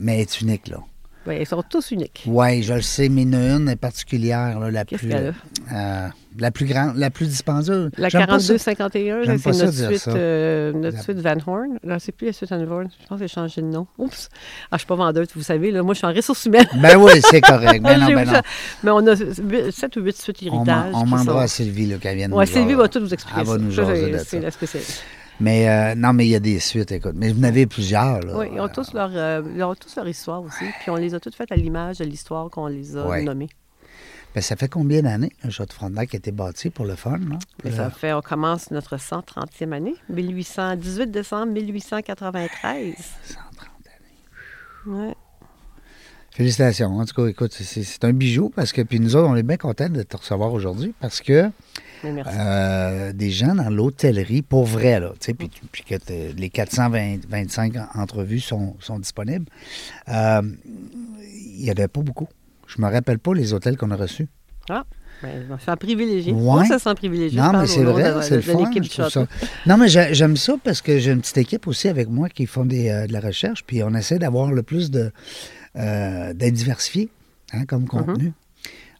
Mais 0.00 0.14
elle 0.14 0.20
est 0.20 0.40
unique, 0.40 0.68
là. 0.68 0.78
Oui, 1.26 1.36
ils 1.40 1.46
sont 1.46 1.62
tous 1.68 1.90
uniques. 1.90 2.22
Oui, 2.26 2.62
je 2.62 2.72
le 2.74 2.80
sais, 2.80 3.08
mais 3.10 3.22
a 3.36 3.56
une 3.56 3.76
particulière, 3.76 4.58
là, 4.58 4.70
la 4.70 4.84
plus. 4.86 4.96
qu'elle 4.98 5.34
euh, 5.72 6.08
la 6.38 6.50
plus 6.50 6.64
grande, 6.64 6.96
la 6.96 7.10
plus 7.10 7.26
dispendieuse. 7.26 7.90
La 7.98 8.08
J'aime 8.08 8.26
pas 8.26 8.38
ça. 8.38 8.54
4251, 8.54 9.22
J'aime 9.24 9.38
c'est 9.38 9.50
notre, 9.64 9.72
suite, 9.98 10.08
euh, 10.16 10.72
notre 10.72 11.02
suite 11.02 11.18
Van 11.18 11.36
Horn. 11.46 11.78
Là, 11.84 11.98
c'est 11.98 12.12
plus 12.12 12.28
la 12.28 12.32
suite 12.32 12.50
Van 12.50 12.66
Horn. 12.70 12.88
Je 13.02 13.06
pense 13.06 13.18
que 13.20 13.26
j'ai 13.26 13.32
changé 13.34 13.60
de 13.60 13.66
nom. 13.66 13.86
Oups. 13.98 14.28
Ah, 14.70 14.76
je 14.76 14.78
suis 14.78 14.86
pas 14.86 14.94
vendeuse, 14.94 15.28
vous 15.34 15.42
savez. 15.42 15.70
Là, 15.70 15.82
moi, 15.82 15.92
je 15.92 15.98
suis 15.98 16.06
en 16.06 16.12
ressources 16.14 16.44
humaines. 16.46 16.66
Ben 16.76 16.96
oui, 16.96 17.12
c'est 17.30 17.42
correct. 17.42 17.82
Ben 17.82 17.98
non, 18.00 18.06
ben 18.14 18.24
non. 18.24 18.40
Mais 18.84 18.90
on 18.90 19.06
a 19.06 19.14
7 19.70 19.96
ou 19.96 20.00
8 20.00 20.16
suites 20.16 20.38
On, 20.44 20.46
héritage. 20.56 20.92
m'en- 20.92 21.00
on 21.02 21.04
qui 21.04 21.10
sont- 21.10 21.38
à 21.38 21.46
Sylvie 21.48 21.86
là, 21.86 21.96
qu'elle 21.98 22.16
vienne 22.16 22.32
Ouais, 22.32 22.46
nous 22.46 22.50
Sylvie 22.52 22.74
va 22.74 22.88
tout 22.88 23.00
vous 23.00 23.12
expliquer 23.12 23.40
Elle 23.40 23.46
va 23.46 23.52
ça. 23.54 23.58
nous 23.58 23.72
Ça, 23.72 23.84
jaser 23.84 24.18
c'est- 24.24 24.40
la 24.40 24.50
spécialiste. 24.50 25.02
Mais 25.40 25.68
euh, 25.68 25.94
non, 25.94 26.12
mais 26.12 26.26
il 26.26 26.30
y 26.30 26.34
a 26.34 26.40
des 26.40 26.60
suites, 26.60 26.92
écoute. 26.92 27.14
Mais 27.16 27.32
vous 27.32 27.40
en 27.40 27.44
avez 27.44 27.66
plusieurs, 27.66 28.20
là. 28.20 28.36
Oui, 28.38 28.46
ils 28.52 28.60
ont, 28.60 28.68
tous 28.68 28.92
leur, 28.92 29.10
euh, 29.14 29.42
ils 29.54 29.62
ont 29.62 29.74
tous 29.74 29.96
leur 29.96 30.06
histoire 30.06 30.42
aussi. 30.42 30.64
Puis 30.80 30.90
on 30.90 30.96
les 30.96 31.14
a 31.14 31.20
toutes 31.20 31.34
faites 31.34 31.50
à 31.52 31.56
l'image 31.56 31.98
de 31.98 32.04
l'histoire 32.04 32.50
qu'on 32.50 32.66
les 32.66 32.96
a 32.96 33.06
Ouais. 33.06 33.22
nommées. 33.22 33.48
Ben, 34.34 34.40
ça 34.42 34.54
fait 34.54 34.68
combien 34.68 35.02
d'années, 35.02 35.32
le 35.42 35.50
Château 35.50 35.74
Frontenac 35.74 36.10
qui 36.10 36.16
a 36.16 36.18
été 36.18 36.30
bâti 36.30 36.70
pour 36.70 36.84
le 36.84 36.94
fun, 36.94 37.18
là? 37.18 37.38
Là, 37.64 37.70
ça 37.72 37.90
fait, 37.90 38.12
on 38.12 38.20
commence 38.20 38.70
notre 38.70 38.96
130e 38.96 39.72
année, 39.72 39.94
1800, 40.08 40.76
18 40.76 41.10
décembre 41.10 41.52
1893. 41.52 42.94
130 43.24 43.68
années. 44.86 45.06
Ouais. 45.08 45.14
Félicitations. 46.32 46.96
En 46.98 47.04
tout 47.04 47.14
cas, 47.14 47.26
écoute, 47.28 47.52
c'est- 47.52 48.04
un 48.04 48.12
bijou 48.12 48.50
parce 48.54 48.72
que, 48.72 48.82
puis 48.82 49.00
nous 49.00 49.16
autres, 49.16 49.28
on 49.28 49.34
est 49.36 49.42
bien 49.42 49.56
contents 49.56 49.88
de 49.88 50.02
te 50.02 50.16
recevoir 50.16 50.52
aujourd'hui 50.52 50.94
parce 51.00 51.20
que. 51.20 51.50
Euh, 52.38 53.12
des 53.12 53.30
gens 53.30 53.54
dans 53.54 53.70
l'hôtellerie, 53.70 54.42
pour 54.42 54.64
vrai, 54.64 55.00
là, 55.00 55.10
tu 55.20 55.26
sais, 55.26 55.34
puis, 55.34 55.50
puis 55.70 55.84
que 55.84 55.94
les 56.36 56.50
425 56.50 57.74
en- 57.76 58.00
entrevues 58.00 58.40
sont, 58.40 58.76
sont 58.80 58.98
disponibles, 58.98 59.46
euh, 60.08 60.42
il 61.58 61.62
n'y 61.64 61.68
en 61.68 61.72
avait 61.72 61.88
pas 61.88 62.00
beaucoup. 62.02 62.28
Je 62.66 62.80
me 62.80 62.88
rappelle 62.90 63.18
pas 63.18 63.34
les 63.34 63.52
hôtels 63.52 63.76
qu'on 63.76 63.90
a 63.90 63.96
reçus. 63.96 64.28
Ah, 64.68 64.84
ben, 65.22 65.58
sens 65.58 65.76
privilégié. 65.78 66.32
Ouais. 66.32 66.40
Moi, 66.40 66.64
ça 66.66 66.78
sent 66.78 66.94
privilégié. 66.94 67.38
Non, 67.38 67.52
mais 67.52 67.66
c'est 67.66 67.82
vrai, 67.84 68.22
c'est 68.22 68.36
le 68.36 68.40
fun. 68.42 68.70
je 68.82 69.02
ça. 69.10 69.26
Non, 69.66 69.76
mais 69.76 69.88
j'ai- 69.88 70.14
j'aime 70.14 70.36
ça 70.36 70.54
parce 70.62 70.80
que 70.80 70.98
j'ai 70.98 71.10
une 71.10 71.20
petite 71.20 71.38
équipe 71.38 71.66
aussi 71.66 71.88
avec 71.88 72.08
moi 72.08 72.28
qui 72.28 72.46
font 72.46 72.64
des, 72.64 72.88
euh, 72.88 73.06
de 73.06 73.12
la 73.12 73.20
recherche, 73.20 73.64
puis 73.66 73.82
on 73.82 73.92
essaie 73.94 74.18
d'avoir 74.18 74.52
le 74.52 74.62
plus 74.62 74.90
de 74.90 75.12
euh, 75.76 76.32
d'être 76.32 76.54
diversifié 76.54 77.10
hein, 77.52 77.64
comme 77.66 77.86
contenu. 77.86 78.32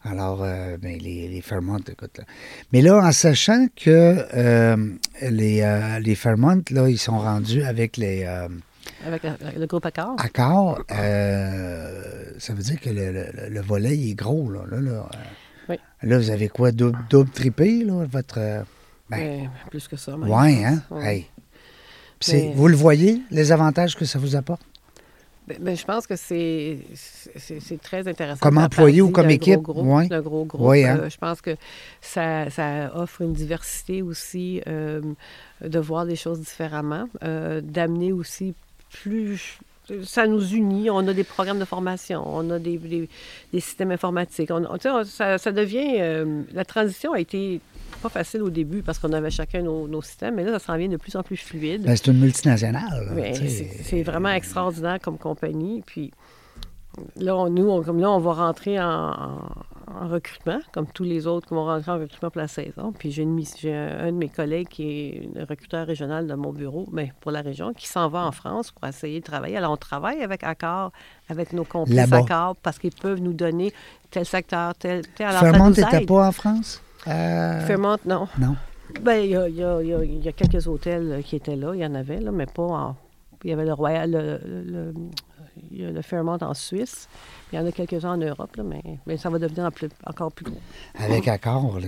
Alors, 0.02 0.42
euh, 0.42 0.76
ben, 0.78 0.98
les, 0.98 1.28
les 1.28 1.40
Fairmont, 1.42 1.78
écoute. 1.78 2.18
Là. 2.18 2.24
Mais 2.72 2.80
là, 2.80 2.96
en 3.04 3.12
sachant 3.12 3.66
que 3.76 4.24
euh, 4.34 4.76
les, 5.22 5.60
euh, 5.60 5.98
les 5.98 6.14
Fairmont, 6.14 6.62
là, 6.70 6.88
ils 6.88 6.98
sont 6.98 7.18
rendus 7.18 7.62
avec 7.62 7.98
les 7.98 8.24
euh, 8.24 8.48
Avec 9.06 9.22
le, 9.24 9.30
le 9.60 9.66
groupe 9.66 9.84
Accord. 9.84 10.16
accords, 10.18 10.82
euh, 10.90 12.32
ça 12.38 12.54
veut 12.54 12.62
dire 12.62 12.80
que 12.80 12.88
le, 12.88 13.12
le- 13.12 13.48
le 13.50 13.60
volet 13.60 13.94
il 13.96 14.10
est 14.12 14.14
gros. 14.14 14.50
Là, 14.50 14.60
là, 14.70 14.80
là, 14.80 15.06
Oui. 15.68 15.76
là, 16.02 16.18
vous 16.18 16.30
avez 16.30 16.48
quoi, 16.48 16.72
double, 16.72 16.98
double 17.10 17.30
trippé, 17.30 17.84
là, 17.84 18.06
votre... 18.10 18.64
ben, 19.10 19.50
plus 19.70 19.86
que 19.86 19.96
ça. 19.96 20.16
même, 20.16 20.30
oui, 20.30 20.56
je 20.60 20.64
hein? 20.64 20.82
Ouais. 20.90 21.06
Hey. 21.16 21.26
Puis 22.18 22.30
c'est- 22.30 22.42
Mais- 22.48 22.54
Vous 22.54 22.68
le 22.68 22.76
voyez, 22.76 23.20
les 23.30 23.52
avantages 23.52 23.96
que 23.96 24.06
ça 24.06 24.18
vous 24.18 24.34
apporte? 24.34 24.62
Ben, 25.50 25.56
ben, 25.60 25.76
je 25.76 25.84
pense 25.84 26.06
que 26.06 26.14
c'est 26.14 26.78
très 27.82 28.06
intéressant. 28.06 28.40
Comme 28.40 28.58
employé 28.58 29.02
ou 29.02 29.10
comme 29.10 29.30
équipe, 29.30 29.60
gros 29.60 29.82
groupe, 29.82 30.08
d'un 30.08 30.20
gros 30.20 30.44
groupe. 30.44 30.68
Ouais, 30.68 30.84
hein. 30.84 31.00
Euh, 31.02 31.10
je 31.10 31.18
pense 31.18 31.40
que 31.40 31.56
ça, 32.00 32.48
ça 32.50 32.92
offre 32.94 33.22
une 33.22 33.32
diversité 33.32 34.00
aussi 34.02 34.62
euh, 34.68 35.00
de 35.60 35.78
voir 35.80 36.04
les 36.04 36.14
choses 36.14 36.38
différemment, 36.40 37.08
euh, 37.24 37.60
d'amener 37.60 38.12
aussi 38.12 38.54
plus. 39.02 39.58
Ça 40.04 40.26
nous 40.26 40.54
unit. 40.54 40.90
On 40.90 41.06
a 41.08 41.12
des 41.12 41.24
programmes 41.24 41.58
de 41.58 41.64
formation, 41.64 42.22
on 42.26 42.48
a 42.50 42.58
des, 42.58 42.76
des- 42.78 43.08
des 43.52 43.60
systèmes 43.60 43.90
informatiques. 43.90 44.50
On, 44.50 44.64
on- 44.64 45.04
ça, 45.04 45.38
ça 45.38 45.52
devient. 45.52 45.96
euh, 45.98 46.42
la 46.52 46.64
transition 46.64 47.12
a 47.12 47.20
été 47.20 47.60
pas 48.02 48.08
facile 48.08 48.42
au 48.42 48.50
début 48.50 48.82
parce 48.82 48.98
qu'on 48.98 49.12
avait 49.12 49.30
chacun 49.30 49.62
nos, 49.62 49.86
nos 49.86 50.00
systèmes, 50.02 50.36
mais 50.36 50.44
là, 50.44 50.52
ça 50.58 50.58
s'en 50.66 50.76
vient 50.76 50.88
de 50.88 50.96
plus 50.96 51.14
en 51.16 51.22
plus 51.22 51.36
fluide. 51.36 51.82
Ben, 51.82 51.96
c'est 51.96 52.06
une 52.10 52.18
multinationale. 52.20 53.12
c'est 53.34 53.82
c'est 53.84 54.02
vraiment 54.02 54.30
extraordinaire 54.30 54.98
comme 55.02 55.18
compagnie. 55.18 55.82
Puis 55.84 56.10
là, 57.16 57.36
on- 57.36 57.50
nous, 57.50 57.68
on, 57.68 57.82
comme 57.82 58.00
là, 58.00 58.10
on 58.10 58.18
va 58.18 58.32
rentrer 58.32 58.80
en, 58.80 58.86
en- 59.10 59.48
en 59.98 60.08
recrutement, 60.08 60.58
comme 60.72 60.86
tous 60.86 61.04
les 61.04 61.26
autres 61.26 61.48
qui 61.48 61.54
vont 61.54 61.64
rentrer 61.64 61.90
en 61.90 61.98
recrutement 61.98 62.30
pour 62.30 62.40
la 62.40 62.48
saison. 62.48 62.92
Puis 62.96 63.10
j'ai 63.10 63.22
un, 63.24 64.06
de 64.06 64.10
mes 64.16 64.28
collègues 64.28 64.68
qui 64.68 64.82
est 64.90 65.30
le 65.34 65.44
recruteur 65.44 65.86
régional 65.86 66.26
de 66.26 66.34
mon 66.34 66.52
bureau, 66.52 66.86
mais 66.92 67.12
pour 67.20 67.30
la 67.30 67.40
région, 67.40 67.72
qui 67.72 67.88
s'en 67.88 68.08
va 68.08 68.24
en 68.26 68.32
France 68.32 68.70
pour 68.70 68.86
essayer 68.88 69.20
de 69.20 69.24
travailler. 69.24 69.56
Alors, 69.56 69.72
on 69.72 69.76
travaille 69.76 70.22
avec 70.22 70.44
Accor, 70.44 70.92
avec 71.28 71.52
nos 71.52 71.64
complices. 71.64 71.96
Accor, 72.16 72.56
parce 72.56 72.78
qu'ils 72.78 72.94
peuvent 72.94 73.20
nous 73.20 73.32
donner 73.32 73.72
tel 74.10 74.24
secteur, 74.24 74.74
tel... 74.74 75.02
tel 75.16 75.26
alors, 75.28 75.42
nous 75.58 75.70
n'était 75.70 76.06
pas 76.06 76.28
en 76.28 76.32
France? 76.32 76.82
Euh, 77.08 77.60
Fairmont, 77.66 77.96
non. 78.06 78.28
Non. 78.38 78.56
Ben, 79.02 79.20
il 79.22 79.26
y 79.30 79.30
y 79.30 79.36
a- 79.64 79.80
y 79.82 80.28
y 80.28 80.32
quelques 80.34 80.66
hôtels 80.66 81.22
qui 81.24 81.36
étaient 81.36 81.56
là. 81.56 81.72
Il 81.74 81.80
y 81.80 81.86
en 81.86 81.94
avait, 81.94 82.20
là, 82.20 82.30
mais 82.32 82.46
pas 82.46 82.62
en. 82.62 82.96
Il 83.44 83.50
y 83.50 83.52
avait 83.52 83.64
le 83.64 83.72
Royal, 83.72 84.10
le, 84.10 84.40
le- 84.44 84.94
il 85.72 85.82
y 85.82 85.84
a 85.86 85.90
le 85.90 86.02
Fairmont 86.02 86.38
en 86.40 86.54
Suisse. 86.54 87.08
Il 87.52 87.56
y 87.58 87.58
en 87.62 87.66
a 87.66 87.72
quelques-uns 87.72 88.12
en 88.12 88.16
Europe, 88.16 88.54
là, 88.56 88.62
mais, 88.62 88.80
mais 89.06 89.16
ça 89.16 89.28
va 89.28 89.38
devenir 89.40 89.64
en 89.64 89.70
plus- 89.70 89.88
encore 90.06 90.30
plus 90.30 90.44
gros. 90.44 90.60
Avec 90.98 91.26
accord. 91.26 91.78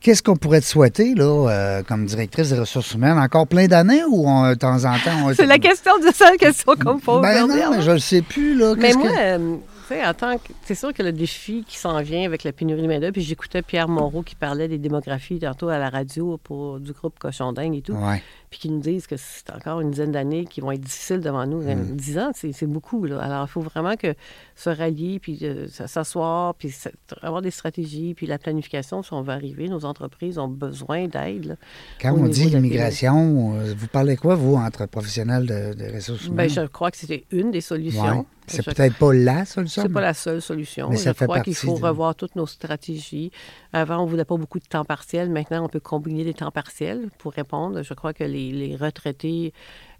Qu'est-ce 0.00 0.22
qu'on 0.22 0.36
pourrait 0.36 0.60
te 0.60 0.66
souhaiter, 0.66 1.14
là, 1.14 1.48
euh, 1.50 1.82
comme 1.84 2.04
directrice 2.06 2.50
des 2.50 2.58
ressources 2.58 2.94
humaines? 2.94 3.18
Encore 3.18 3.46
plein 3.46 3.66
d'années 3.68 4.02
ou 4.04 4.26
on- 4.28 4.48
de 4.50 4.54
temps 4.54 4.84
en 4.84 4.98
temps? 4.98 5.32
C'est 5.34 5.46
la 5.46 5.58
question, 5.58 5.92
de 5.98 6.12
seule 6.12 6.36
question 6.36 6.74
qu'on 6.74 6.94
me 6.94 7.00
pose. 7.00 7.22
Ben 7.22 7.46
non, 7.46 7.54
mais 7.54 7.62
hein? 7.62 7.80
je 7.80 7.92
le 7.92 7.98
sais 8.00 8.22
plus, 8.22 8.56
là. 8.58 8.74
Mais 8.76 8.92
moi, 8.94 9.08
que- 9.08 9.18
euh, 9.20 9.56
tu 9.86 9.94
sais, 9.94 10.04
en 10.04 10.12
tant 10.14 10.36
que. 10.36 10.52
C'est 10.64 10.74
sûr 10.74 10.92
que 10.92 11.02
le 11.02 11.12
défi 11.12 11.64
qui 11.66 11.78
s'en 11.78 12.00
vient 12.02 12.24
avec 12.26 12.42
la 12.44 12.52
pénurie 12.52 12.82
de 12.82 12.88
main-d'œuvre, 12.88 13.12
puis 13.12 13.22
j'écoutais 13.22 13.62
Pierre 13.62 13.88
Moreau 13.88 14.22
qui 14.22 14.34
parlait 14.34 14.68
des 14.68 14.78
démographies 14.78 15.38
tantôt 15.38 15.68
à 15.68 15.78
la 15.78 15.88
radio 15.90 16.38
pour, 16.42 16.78
du 16.80 16.92
groupe 16.92 17.18
Cochon 17.18 17.52
Dingue 17.52 17.76
et 17.76 17.82
tout. 17.82 17.92
Ouais. 17.94 18.22
Puis 18.50 18.60
qui 18.60 18.70
nous 18.70 18.80
disent 18.80 19.06
que 19.06 19.16
c'est 19.16 19.50
encore 19.50 19.80
une 19.80 19.90
dizaine 19.90 20.12
d'années 20.12 20.44
qui 20.44 20.60
vont 20.60 20.72
être 20.72 20.80
difficiles 20.80 21.20
devant 21.20 21.46
nous. 21.46 21.62
Mm. 21.62 21.96
Dix 21.96 22.18
ans, 22.18 22.30
c'est 22.34 22.66
beaucoup. 22.66 23.04
là. 23.04 23.20
Alors, 23.20 23.44
il 23.44 23.50
faut 23.50 23.60
vraiment 23.60 23.96
que 23.96 24.14
se 24.56 24.70
rallier, 24.70 25.18
puis 25.18 25.38
euh, 25.42 25.66
s'asseoir, 25.68 26.54
puis 26.54 26.74
avoir 27.22 27.42
des 27.42 27.50
stratégies, 27.50 28.14
puis 28.14 28.26
la 28.26 28.38
planification, 28.38 29.02
si 29.02 29.12
on 29.12 29.22
veut 29.22 29.32
arriver. 29.32 29.68
Nos 29.68 29.84
entreprises 29.84 30.38
ont 30.38 30.48
besoin 30.48 31.08
d'aide. 31.08 31.56
Quand 32.00 32.14
on 32.14 32.28
dit 32.28 32.48
immigration, 32.48 33.54
euh, 33.56 33.74
vous 33.76 33.88
parlez 33.88 34.16
quoi, 34.16 34.34
vous, 34.34 34.54
entre 34.54 34.86
professionnels 34.86 35.46
de, 35.46 35.74
de 35.74 35.94
ressources 35.94 36.26
humaines? 36.26 36.36
Ben, 36.36 36.48
je 36.48 36.66
crois 36.66 36.90
que 36.90 36.96
c'était 36.96 37.24
une 37.30 37.50
des 37.50 37.60
solutions. 37.60 38.20
Ouais. 38.20 38.24
C'est 38.48 38.64
peut-être 38.64 38.96
pas 38.96 39.12
la 39.14 39.44
solution. 39.44 39.82
C'est 39.82 39.88
pas 39.88 40.00
la 40.00 40.14
seule 40.14 40.42
solution. 40.42 40.88
Mais 40.90 40.96
ça 40.96 41.12
Je 41.12 41.16
fait 41.18 41.24
crois 41.26 41.40
qu'il 41.40 41.54
faut 41.54 41.78
de- 41.78 41.84
revoir 41.84 42.14
toutes 42.14 42.36
nos 42.36 42.46
stratégies. 42.46 43.30
Avant, 43.72 43.98
on 44.02 44.06
ne 44.06 44.10
voulait 44.10 44.24
pas 44.24 44.36
beaucoup 44.36 44.58
de 44.58 44.64
temps 44.66 44.84
partiel. 44.84 45.30
Maintenant, 45.30 45.64
on 45.64 45.68
peut 45.68 45.80
combiner 45.80 46.24
des 46.24 46.34
temps 46.34 46.50
partiels 46.50 47.08
pour 47.18 47.32
répondre. 47.32 47.82
Je 47.82 47.94
crois 47.94 48.12
que 48.12 48.24
les, 48.24 48.52
les 48.52 48.76
retraités 48.76 49.52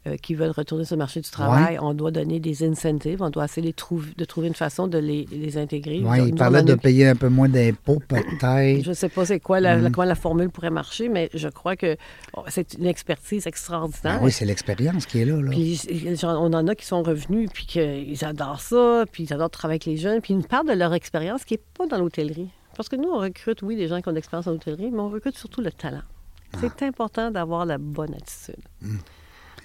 euh, 0.09 0.17
qui 0.17 0.35
veulent 0.35 0.51
retourner 0.51 0.85
sur 0.85 0.97
le 0.97 0.99
marché 0.99 1.21
du 1.21 1.31
travail, 1.31 1.79
on 1.81 1.95
doit 1.95 2.11
donner 2.11 2.41
des 2.41 2.65
incentives. 2.69 3.23
On 3.23 3.31
doit 3.31 3.45
essayer 3.45 3.67
de, 3.71 3.73
trouver, 3.77 4.11
de 4.17 4.25
trouver 4.25 4.49
une 4.49 4.55
façon 4.55 4.87
de 4.89 4.99
les, 4.99 5.27
les 5.31 5.57
intégrer. 5.59 6.01
Oui, 6.05 6.19
il 6.29 6.35
parlait 6.35 6.63
de 6.63 6.75
payer 6.75 7.07
un 7.09 7.15
peu 7.17 7.29
moins 7.29 7.49
d'impôts, 7.49 8.01
peut-être. 8.09 8.83
Je 8.85 8.89
ne 8.89 8.95
sais 8.95 9.09
pas 9.09 9.25
c'est 9.27 9.41
quoi 9.41 9.61
la, 9.61 9.77
Mm. 9.77 9.83
la- 9.83 9.91
comment 9.91 10.07
la 10.07 10.15
formule 10.15 10.51
pourrait 10.51 10.71
marcher, 10.71 11.09
mais 11.09 11.31
je 11.35 11.49
crois 11.49 11.77
que 11.77 11.97
oh, 12.37 12.43
c'est 12.49 12.75
une 12.75 12.87
expertise 12.87 13.47
extraordinaire. 13.47 14.19
Ben 14.19 14.25
oui, 14.25 14.33
c'est 14.33 14.45
l'expérience 14.45 15.07
qui 15.07 15.21
est 15.21 15.25
là. 15.25 15.37
Puis 15.51 15.81
on 16.25 16.53
en 16.53 16.67
a 16.69 16.75
qui 16.75 16.87
sont 16.87 17.03
revenus, 17.03 17.51
puis 17.53 17.67
qu'ils 17.67 18.25
adorent 18.25 18.61
ça, 18.61 19.05
puis 19.13 19.25
ils 19.25 19.33
adorent 19.33 19.51
travailler 19.51 19.77
avec 19.77 19.85
les 19.87 19.97
jeunes, 19.97 20.21
puis 20.21 20.35
ils 20.35 20.39
nous 20.39 20.43
parlent 20.43 20.69
de 20.69 20.73
leur 20.73 20.95
expérience 20.95 21.45
qui 21.45 21.55
n'est 21.55 21.63
pas 21.77 21.87
dans 21.87 21.99
l'hôtellerie. 21.99 22.49
Parce 22.77 22.89
que 22.89 22.97
nous, 22.97 23.09
on 23.09 23.19
recrute, 23.19 23.63
oui, 23.63 23.75
des 23.77 23.89
gens 23.89 24.01
qui 24.01 24.09
ont 24.09 24.13
de 24.13 24.17
l'expérience 24.17 24.47
en 24.47 24.53
hôtellerie, 24.53 24.91
mais 24.93 25.01
on 25.01 25.09
recrute 25.11 25.37
surtout 25.37 25.61
le 25.61 25.73
talent. 25.73 26.03
C'est 26.61 26.83
important 26.83 27.31
d'avoir 27.31 27.67
la 27.67 27.77
bonne 27.77 28.15
attitude. 28.15 28.63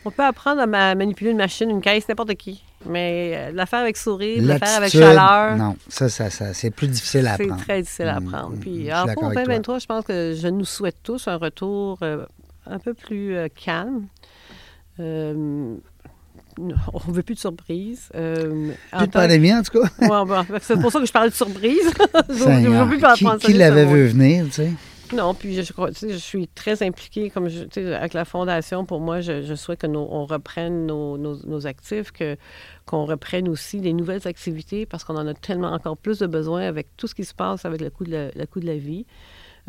On 0.05 0.11
peut 0.11 0.23
apprendre 0.23 0.61
à 0.61 0.65
ma- 0.67 0.95
manipuler 0.95 1.31
une 1.31 1.37
machine, 1.37 1.69
une 1.69 1.81
caisse, 1.81 2.07
n'importe 2.09 2.35
qui. 2.35 2.63
Mais 2.85 3.33
euh, 3.35 3.51
la 3.53 3.65
faire 3.65 3.79
avec 3.79 3.95
sourire, 3.95 4.43
la 4.43 4.59
faire 4.59 4.77
avec 4.77 4.91
chaleur, 4.91 5.55
Non, 5.57 5.77
ça, 5.87 6.09
ça, 6.09 6.29
ça 6.29 6.53
c'est 6.53 6.71
plus 6.71 6.87
difficile 6.89 7.25
à 7.27 7.37
c'est 7.37 7.43
apprendre. 7.43 7.61
très 7.63 7.81
difficile 7.81 8.07
à 8.09 8.19
Mm, 8.19 8.27
apprendre. 8.27 8.49
mm, 8.49 8.55
je 8.55 8.59
Puis, 8.61 8.89
toi. 9.35 9.43
2023, 9.45 9.79
je 9.79 9.85
pense 9.85 10.05
que 10.05 10.35
je 10.37 10.47
nous 10.49 10.65
souhaite 10.65 10.97
tous 11.03 11.27
un 11.29 11.37
retour 11.37 11.99
euh, 12.01 12.25
un 12.65 12.79
peu 12.79 12.93
plus 12.93 13.35
euh, 13.35 13.47
calme. 13.53 14.07
Euh, 14.99 15.75
on 16.57 16.99
ne 17.09 17.13
veut 17.13 17.23
plus 17.23 17.35
de 17.35 17.39
surprises. 17.39 18.09
Euh, 18.15 18.71
en 18.91 18.97
Plus 18.99 19.07
de 19.07 19.11
pandémie, 19.11 19.53
en 19.53 19.63
tout 19.63 19.79
cas. 19.81 19.89
Ouais, 20.01 20.25
bon, 20.25 20.45
c'est 20.61 20.79
pour 20.79 20.91
ça 20.91 20.99
que 20.99 21.05
je 21.05 21.11
parlais 21.11 21.29
de 21.29 21.35
surprise. 21.35 21.89
Je 22.29 22.33
ne 22.33 22.37
Seigneur, 22.37 22.85
veux 22.85 22.97
plus 22.97 22.99
qui 23.39 23.47
qui 23.47 23.53
l'avait 23.53 23.85
vu 23.85 24.07
venir, 24.07 24.45
tu 24.45 24.51
sais? 24.51 24.71
Non, 25.11 25.33
puis 25.33 25.61
je, 25.63 25.73
crois, 25.73 25.89
je 25.91 26.15
suis 26.15 26.47
très 26.47 26.81
impliquée, 26.81 27.29
comme 27.29 27.49
je, 27.49 27.65
avec 27.93 28.13
la 28.13 28.25
Fondation. 28.25 28.85
Pour 28.85 28.99
moi, 29.01 29.21
je, 29.21 29.43
je 29.43 29.53
souhaite 29.53 29.81
que 29.81 29.87
nos- 29.87 30.07
on 30.09 30.25
reprenne 30.25 30.85
nos, 30.87 31.17
nos- 31.17 31.45
nos 31.45 31.67
actifs, 31.67 32.11
que, 32.11 32.37
qu'on 32.85 33.05
reprenne 33.05 33.47
aussi 33.49 33.79
des 33.81 33.93
nouvelles 33.93 34.27
activités, 34.27 34.85
parce 34.85 35.03
qu'on 35.03 35.17
en 35.17 35.27
a 35.27 35.33
tellement 35.33 35.71
encore 35.73 35.97
plus 35.97 36.19
de 36.19 36.27
besoin 36.27 36.61
avec 36.61 36.87
tout 36.97 37.07
ce 37.07 37.15
qui 37.15 37.25
se 37.25 37.33
passe 37.33 37.65
avec 37.65 37.81
le 37.81 37.89
coût 37.89 38.05
de 38.05 38.11
la, 38.11 38.27
le 38.31 38.45
coût 38.45 38.59
de 38.59 38.65
la 38.65 38.77
vie. 38.77 39.05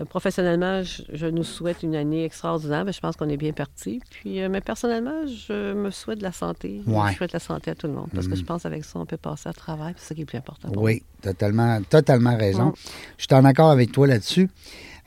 Euh, 0.01 0.05
professionnellement, 0.05 0.83
je, 0.83 1.03
je 1.13 1.27
nous 1.27 1.45
souhaite 1.45 1.83
une 1.85 1.95
année 1.95 2.25
extraordinaire. 2.25 2.85
mais 2.85 2.93
je 2.93 2.99
pense 3.01 3.15
qu'on 3.17 3.29
est 3.29 3.37
bien 3.37 3.53
parti. 3.53 4.01
Puis, 4.11 4.41
euh, 4.43 4.49
mais 4.49 4.61
personnellement, 4.61 5.27
je 5.27 5.73
me 5.75 5.91
souhaite 5.91 6.19
de 6.19 6.25
la 6.25 6.33
santé. 6.33 6.81
Ouais. 6.87 7.13
Je 7.13 7.17
souhaite 7.17 7.33
la 7.33 7.39
santé 7.39 7.71
à 7.71 7.75
tout 7.75 7.87
le 7.87 7.93
monde, 7.93 8.09
parce 8.15 8.27
que 8.27 8.35
je 8.35 8.43
pense 8.43 8.63
qu'avec 8.65 8.85
ça, 8.85 8.99
on 8.99 9.07
peut 9.07 9.17
passer 9.17 9.49
à 9.51 9.53
puis 9.53 9.95
C'est 9.99 10.09
ça 10.09 10.15
qui 10.15 10.23
est 10.23 10.25
plus 10.25 10.39
important. 10.39 10.71
pour 10.71 10.83
Oui, 10.83 11.03
totalement, 11.23 11.81
totalement 11.83 12.37
raison. 12.37 12.67
Mm. 12.71 12.75
Je 13.19 13.23
suis 13.25 13.35
en 13.35 13.45
accord 13.45 13.71
avec 13.71 13.93
toi 13.93 14.07
là-dessus. 14.07 14.49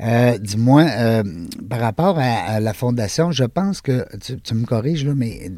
Euh, 0.01 0.37
Dis-moi, 0.37 0.83
euh, 0.97 1.23
par 1.69 1.79
rapport 1.79 2.19
à, 2.19 2.23
à 2.23 2.59
la 2.59 2.73
fondation, 2.73 3.31
je 3.31 3.43
pense 3.45 3.81
que, 3.81 4.05
tu, 4.19 4.39
tu 4.39 4.53
me 4.53 4.65
corriges 4.65 5.05
là, 5.05 5.13
mais 5.15 5.51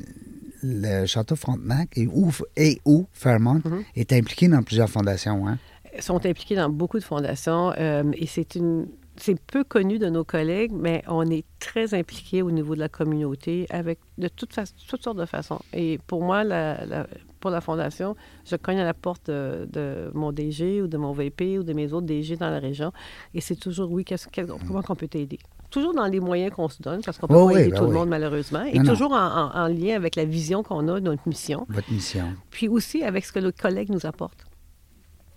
le 0.63 1.05
Château 1.05 1.35
Frontenac 1.35 1.89
et 1.95 2.07
où, 2.07 2.31
et 2.57 2.79
où 2.85 3.05
Fairmont 3.13 3.61
Mhm. 3.65 3.83
est 3.95 4.13
impliqué 4.13 4.47
dans 4.47 4.61
plusieurs 4.63 4.89
fondations. 4.89 5.47
Hein? 5.47 5.57
sont 5.99 6.25
impliqués 6.25 6.55
dans 6.55 6.69
beaucoup 6.69 6.97
de 6.99 7.03
fondations 7.03 7.73
euh, 7.77 8.03
et 8.13 8.25
c'est 8.27 8.55
une 8.55 8.87
c'est 9.19 9.39
peu 9.39 9.63
connu 9.63 9.99
de 9.99 10.07
nos 10.09 10.23
collègues, 10.23 10.71
mais 10.73 11.03
on 11.07 11.29
est 11.29 11.45
très 11.59 11.93
impliqués 11.93 12.41
au 12.41 12.51
niveau 12.51 12.73
de 12.75 12.79
la 12.79 12.89
communauté 12.89 13.65
avec 13.69 13.99
de 14.17 14.27
toute 14.27 14.53
fa- 14.53 14.63
toutes 14.87 15.03
sortes 15.03 15.17
de 15.17 15.25
façons. 15.25 15.59
Et 15.73 15.99
pour 16.07 16.23
moi, 16.23 16.43
la- 16.43 16.85
la- 16.85 17.07
pour 17.39 17.51
la 17.51 17.61
fondation, 17.61 18.15
je 18.45 18.55
cogne 18.55 18.79
à 18.79 18.83
la 18.85 18.93
porte 18.93 19.27
de, 19.29 19.67
de 19.71 20.11
mon 20.13 20.31
DG 20.31 20.81
ou 20.81 20.87
de 20.87 20.97
mon 20.97 21.11
VP 21.13 21.59
ou 21.59 21.63
de 21.63 21.73
mes 21.73 21.93
autres 21.93 22.05
DG 22.07 22.35
dans 22.37 22.49
la 22.49 22.59
région, 22.59 22.91
et 23.33 23.41
c'est 23.41 23.55
toujours 23.55 23.91
oui, 23.91 24.03
qu'est-ce- 24.03 24.27
quel- 24.31 24.47
comment 24.67 24.81
qu'on 24.81 24.95
peut 24.95 25.07
t'aider? 25.07 25.39
Toujours 25.69 25.93
dans 25.93 26.05
les 26.07 26.19
moyens 26.19 26.51
qu'on 26.53 26.67
se 26.67 26.81
donne, 26.81 27.01
parce 27.01 27.17
qu'on 27.19 27.27
peut 27.27 27.35
Oh 27.35 27.47
pas 27.47 27.53
oui, 27.53 27.61
aider 27.61 27.69
ben 27.71 27.77
tout 27.77 27.83
oui. 27.83 27.89
le 27.91 27.95
monde 27.95 28.09
malheureusement, 28.09 28.63
et 28.63 28.79
Non, 28.79 28.91
toujours 28.91 29.11
en, 29.11 29.15
en- 29.17 29.51
en 29.55 29.67
lien 29.67 29.95
avec 29.95 30.15
la 30.15 30.25
vision 30.25 30.63
qu'on 30.63 30.87
a 30.87 30.99
de 30.99 31.05
notre 31.05 31.27
mission 31.27 31.65
Votre 31.69 31.91
mission. 31.91 32.25
puis 32.49 32.67
aussi 32.67 33.03
avec 33.03 33.23
ce 33.25 33.31
que 33.31 33.39
nos 33.39 33.51
collègues 33.51 33.89
nous 33.91 34.05
apportent. 34.05 34.45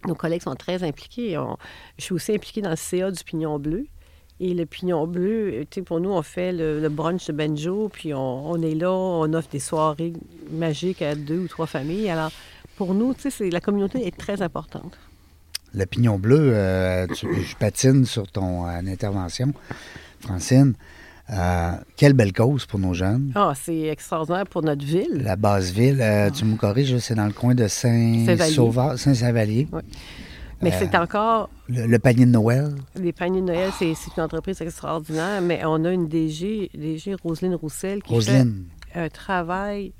Nos 0.07 0.15
collègues 0.15 0.43
sont 0.43 0.55
très 0.55 0.83
impliqués. 0.83 1.39
Je 1.99 2.05
suis 2.05 2.15
aussi 2.15 2.35
impliquée 2.35 2.63
dans 2.63 2.71
le 2.71 2.77
CA 2.77 3.11
du 3.11 3.23
Pignon 3.25 3.59
Bleu. 3.59 3.87
Et 4.41 4.55
le 4.55 4.67
Pignon 4.67 5.07
Bleu, 5.07 5.65
sais, 5.73 5.83
pour 5.83 6.01
nous, 6.01 6.11
on 6.11 6.23
fait 6.23 6.53
le, 6.53 6.89
brunch 6.89 7.29
de 7.29 7.33
Benjo, 7.33 7.89
puis 7.93 8.13
on, 8.13 8.61
est 8.61 8.75
là, 8.75 8.91
on 8.91 9.33
offre 9.35 9.49
des 9.51 9.61
soirées 9.61 10.13
magiques 10.51 11.01
à 11.01 11.15
deux 11.15 11.39
ou 11.39 11.49
trois 11.49 11.67
familles. 11.67 12.11
Alors, 12.11 12.33
pour 12.77 12.95
nous, 12.95 13.15
la 13.41 13.61
communauté 13.61 14.05
est 14.07 14.17
très 14.17 14.43
importante. 14.43 14.99
Le 15.75 15.87
pignon 15.87 16.19
bleu, 16.19 16.53
euh, 16.55 17.07
je 17.09 17.57
patine 17.57 18.05
sur 18.05 18.27
ton 18.31 18.67
euh, 18.67 18.81
intervention, 18.87 19.53
Francine. 20.21 20.75
Euh, 21.33 21.73
quelle 21.97 22.13
belle 22.13 22.33
cause 22.33 22.67
pour 22.67 22.79
nos 22.79 22.93
jeunes. 22.93 23.33
Ah, 23.35 23.53
c'est 23.57 23.83
extraordinaire 23.89 24.45
pour 24.47 24.63
notre 24.63 24.85
ville. 24.85 25.23
La 25.25 25.37
base 25.37 25.73
ville, 25.73 25.99
euh, 26.03 26.29
tu 26.31 26.45
me 26.45 26.57
corriges, 26.57 26.99
c'est 26.99 27.15
dans 27.15 27.25
le 27.27 27.33
coin 27.33 27.55
de 27.55 27.67
Saint-Sauveur, 27.69 28.99
Saint-Savalier. 28.99 29.67
Oui. 29.73 29.81
Mais 30.61 30.73
Euh, 30.73 30.77
c'est 30.79 30.95
encore 30.97 31.49
Le, 31.69 31.87
le 31.87 31.99
panier 31.99 32.25
de 32.27 32.31
Noël. 32.31 32.69
Les 32.95 33.13
paniers 33.13 33.41
de 33.41 33.47
Noël, 33.47 33.71
c'est 33.79 33.95
une 34.17 34.23
entreprise 34.23 34.61
extraordinaire, 34.61 35.41
mais 35.43 35.65
on 35.65 35.85
a 35.85 35.91
une 35.91 36.07
DG, 36.07 36.71
DG 36.75 37.15
Roselyne 37.25 37.55
Roussel, 37.57 38.03
qui 38.03 38.13
Roselyne, 38.15 38.67
fait 38.93 39.01
un 39.01 39.09
travail 39.09 39.93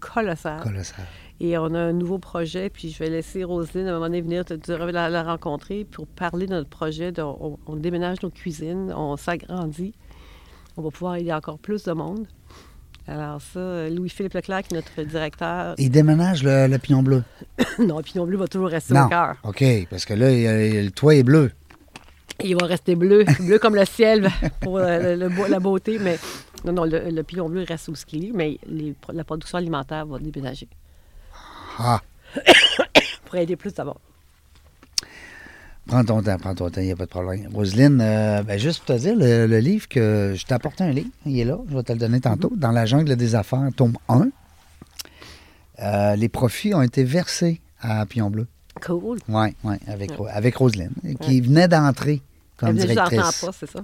colossal. 0.00 0.60
colossal. 0.62 1.04
Et 1.40 1.56
on 1.58 1.74
a 1.74 1.78
un 1.78 1.92
nouveau 1.92 2.18
projet, 2.18 2.68
puis 2.70 2.90
je 2.90 2.98
vais 2.98 3.08
laisser 3.08 3.42
Roselyne 3.42 3.86
à 3.86 3.90
un 3.90 3.94
moment 3.94 4.06
donné 4.06 4.20
venir 4.20 4.44
te 4.44 4.70
la, 4.72 5.08
la 5.08 5.22
rencontrer 5.22 5.84
pour 5.84 6.06
parler 6.06 6.46
de 6.46 6.52
notre 6.52 6.68
projet. 6.68 7.10
de- 7.12 7.22
on, 7.22 7.58
on 7.66 7.76
déménage 7.76 8.22
nos 8.22 8.30
cuisines, 8.30 8.92
on 8.94 9.16
s'agrandit. 9.16 9.94
On 10.76 10.82
va 10.82 10.90
pouvoir 10.90 11.16
aider 11.16 11.32
encore 11.32 11.58
plus 11.58 11.84
de 11.84 11.92
monde. 11.92 12.26
Alors 13.08 13.40
ça, 13.42 13.88
Louis-Philippe 13.90 14.34
Leclerc, 14.34 14.62
notre 14.72 15.02
directeur, 15.02 15.74
Il 15.76 15.90
déménage 15.90 16.44
le, 16.44 16.68
le 16.68 16.78
pignon 16.78 17.02
bleu? 17.02 17.24
non, 17.80 18.00
Pignon 18.00 18.26
Bleu 18.26 18.36
va 18.38 18.46
toujours 18.46 18.68
rester 18.68 18.94
Non. 18.94 19.06
au 19.06 19.08
cœur. 19.08 19.36
OK, 19.42 19.64
parce 19.90 20.04
que 20.04 20.14
là, 20.14 20.28
le 20.30 20.88
toit 20.90 21.16
est 21.16 21.24
bleu. 21.24 21.50
Il 22.44 22.56
va 22.56 22.66
rester 22.66 22.94
bleu, 22.94 23.24
bleu 23.40 23.58
comme 23.58 23.74
le 23.74 23.84
ciel 23.84 24.30
pour 24.60 24.78
euh, 24.78 25.16
le- 25.16 25.28
le 25.28 25.48
la 25.48 25.58
beauté, 25.60 25.98
mais 25.98 26.18
non, 26.64 26.72
non, 26.72 26.84
le, 26.84 27.10
le 27.10 27.22
pignon 27.24 27.48
bleu 27.48 27.64
reste 27.68 27.92
qu'il 28.04 28.24
est, 28.26 28.32
mais 28.32 28.58
les- 28.66 28.94
la 29.12 29.24
production 29.24 29.58
alimentaire 29.58 30.06
va 30.06 30.18
déménager 30.20 30.68
Ah, 31.78 32.00
pour 33.24 33.34
aider 33.36 33.56
plus 33.56 33.74
d'abord. 33.74 34.00
Prends 35.86 36.04
ton 36.04 36.22
temps, 36.22 36.36
prends 36.38 36.54
ton 36.54 36.70
temps, 36.70 36.80
il 36.80 36.86
n'y 36.86 36.92
a 36.92 36.96
pas 36.96 37.04
de 37.04 37.10
problème. 37.10 37.48
Roselyne, 37.52 38.00
euh, 38.00 38.42
ben, 38.42 38.58
juste 38.58 38.78
pour 38.84 38.94
te 38.94 39.00
dire, 39.00 39.14
le, 39.16 39.46
le 39.46 39.58
livre 39.58 39.88
que 39.88 40.34
je 40.36 40.44
t'ai 40.44 40.54
apporté 40.54 40.84
un 40.84 40.90
livre, 40.90 41.10
il 41.26 41.38
est 41.38 41.44
là, 41.44 41.58
je 41.68 41.76
vais 41.76 41.82
te 41.82 41.92
le 41.92 41.98
donner 41.98 42.20
tantôt, 42.20 42.52
dans 42.56 42.70
la 42.72 42.86
jungle 42.86 43.16
des 43.16 43.34
affaires, 43.34 43.68
tome 43.76 43.96
1. 44.08 44.28
Euh, 45.80 46.16
les 46.16 46.28
profits 46.28 46.74
ont 46.74 46.82
été 46.82 47.02
versés 47.04 47.60
à 47.80 48.04
Pignon 48.06 48.30
Bleu. 48.30 48.46
Cool. 48.84 49.18
Oui, 49.28 49.48
oui, 49.64 49.74
avec, 49.86 50.10
Ouais. 50.12 50.16
Ro- 50.16 50.28
avec 50.30 50.56
Roselyne, 50.56 50.92
qui 51.20 51.40
venait 51.40 51.68
d'entrer 51.68 52.22
comme 52.56 52.70
Elle 52.70 52.74
venait 52.76 52.86
juste 52.86 52.96
d'entrer 52.98 53.16
en 53.18 53.20
directrice. 53.20 53.40
poste, 53.46 53.58
c'est 53.60 53.70
ça? 53.70 53.80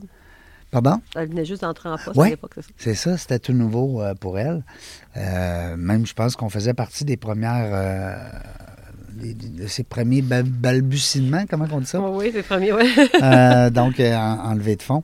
Pardon? 0.71 1.01
Elle 1.17 1.29
venait 1.31 1.45
juste 1.47 1.63
d'entrer 1.63 1.89
en 1.89 1.97
poste 1.97 2.17
Ouais. 2.17 2.27
à 2.27 2.31
l'époque, 2.31 2.53
c'est 2.55 2.63
ça? 2.63 2.69
C'est 2.77 2.95
ça, 2.95 3.17
c'était 3.17 3.39
tout 3.39 3.53
nouveau 3.55 4.03
euh, 4.03 4.15
pour 4.15 4.39
elle. 4.39 4.63
Euh, 5.17 5.77
même, 5.77 6.07
je 6.07 6.13
pense 6.15 6.37
qu'on 6.37 6.51
faisait 6.51 6.75
partie 6.75 7.05
des 7.05 7.17
premières. 7.17 7.69
De 9.19 9.67
ses 9.67 9.83
premiers 9.85 10.23
ba- 10.23 10.43
balbutiements, 10.43 11.45
comment 11.49 11.67
on 11.73 11.81
dit 11.81 11.87
ça? 11.87 12.01
Oui, 12.01 12.09
oui, 12.17 12.31
c'est 12.33 12.39
le 12.39 12.43
premier, 12.45 12.73
oui. 12.73 12.85
Euh, 13.23 13.71
donc, 13.71 13.99
euh, 14.01 14.15
en, 14.17 14.51
en 14.51 14.55
levée 14.55 14.77
de 14.77 14.83
fonds. 14.83 15.03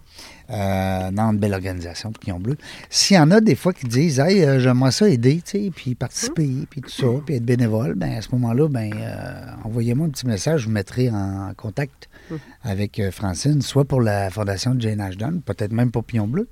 Euh, 0.51 1.11
dans 1.11 1.31
une 1.33 1.39
belle 1.39 1.55
organisation, 1.55 2.13
Pignon 2.13 2.39
Bleu. 2.39 2.59
S'il 2.91 3.17
y 3.17 3.19
en 3.19 3.31
a 3.31 3.41
des 3.41 3.55
fois 3.55 3.73
qui 3.73 3.87
disent 3.87 4.21
Hey, 4.21 4.45
euh, 4.45 4.61
j'aimerais 4.61 4.91
ça 4.93 5.09
aider, 5.09 5.37
tu 5.43 5.53
sais, 5.53 5.73
puis 5.75 5.95
participer, 5.95 6.51
puis 6.69 6.83
tout 6.83 6.91
ça, 6.91 7.07
puis 7.25 7.37
être 7.37 7.45
bénévole, 7.47 7.95
ben 7.95 8.13
à 8.19 8.21
ce 8.21 8.29
moment-là, 8.33 8.69
ben 8.69 8.91
euh, 8.95 9.47
envoyez-moi 9.65 10.07
un 10.07 10.11
petit 10.11 10.27
message, 10.27 10.61
je 10.61 10.67
vous 10.67 10.73
mettrai 10.73 11.09
en 11.11 11.53
contact 11.57 12.11
Mhm. 12.31 12.39
avec 12.63 12.99
euh, 13.01 13.11
Francine, 13.11 13.61
soit 13.63 13.85
pour 13.85 14.01
la 14.01 14.31
Fondation 14.31 14.75
de 14.75 14.81
Jane 14.81 15.01
Ashton, 15.01 15.43
peut-être 15.45 15.73
même 15.73 15.91
pour 15.91 16.05
Pignon 16.05 16.27
Bleu. 16.27 16.49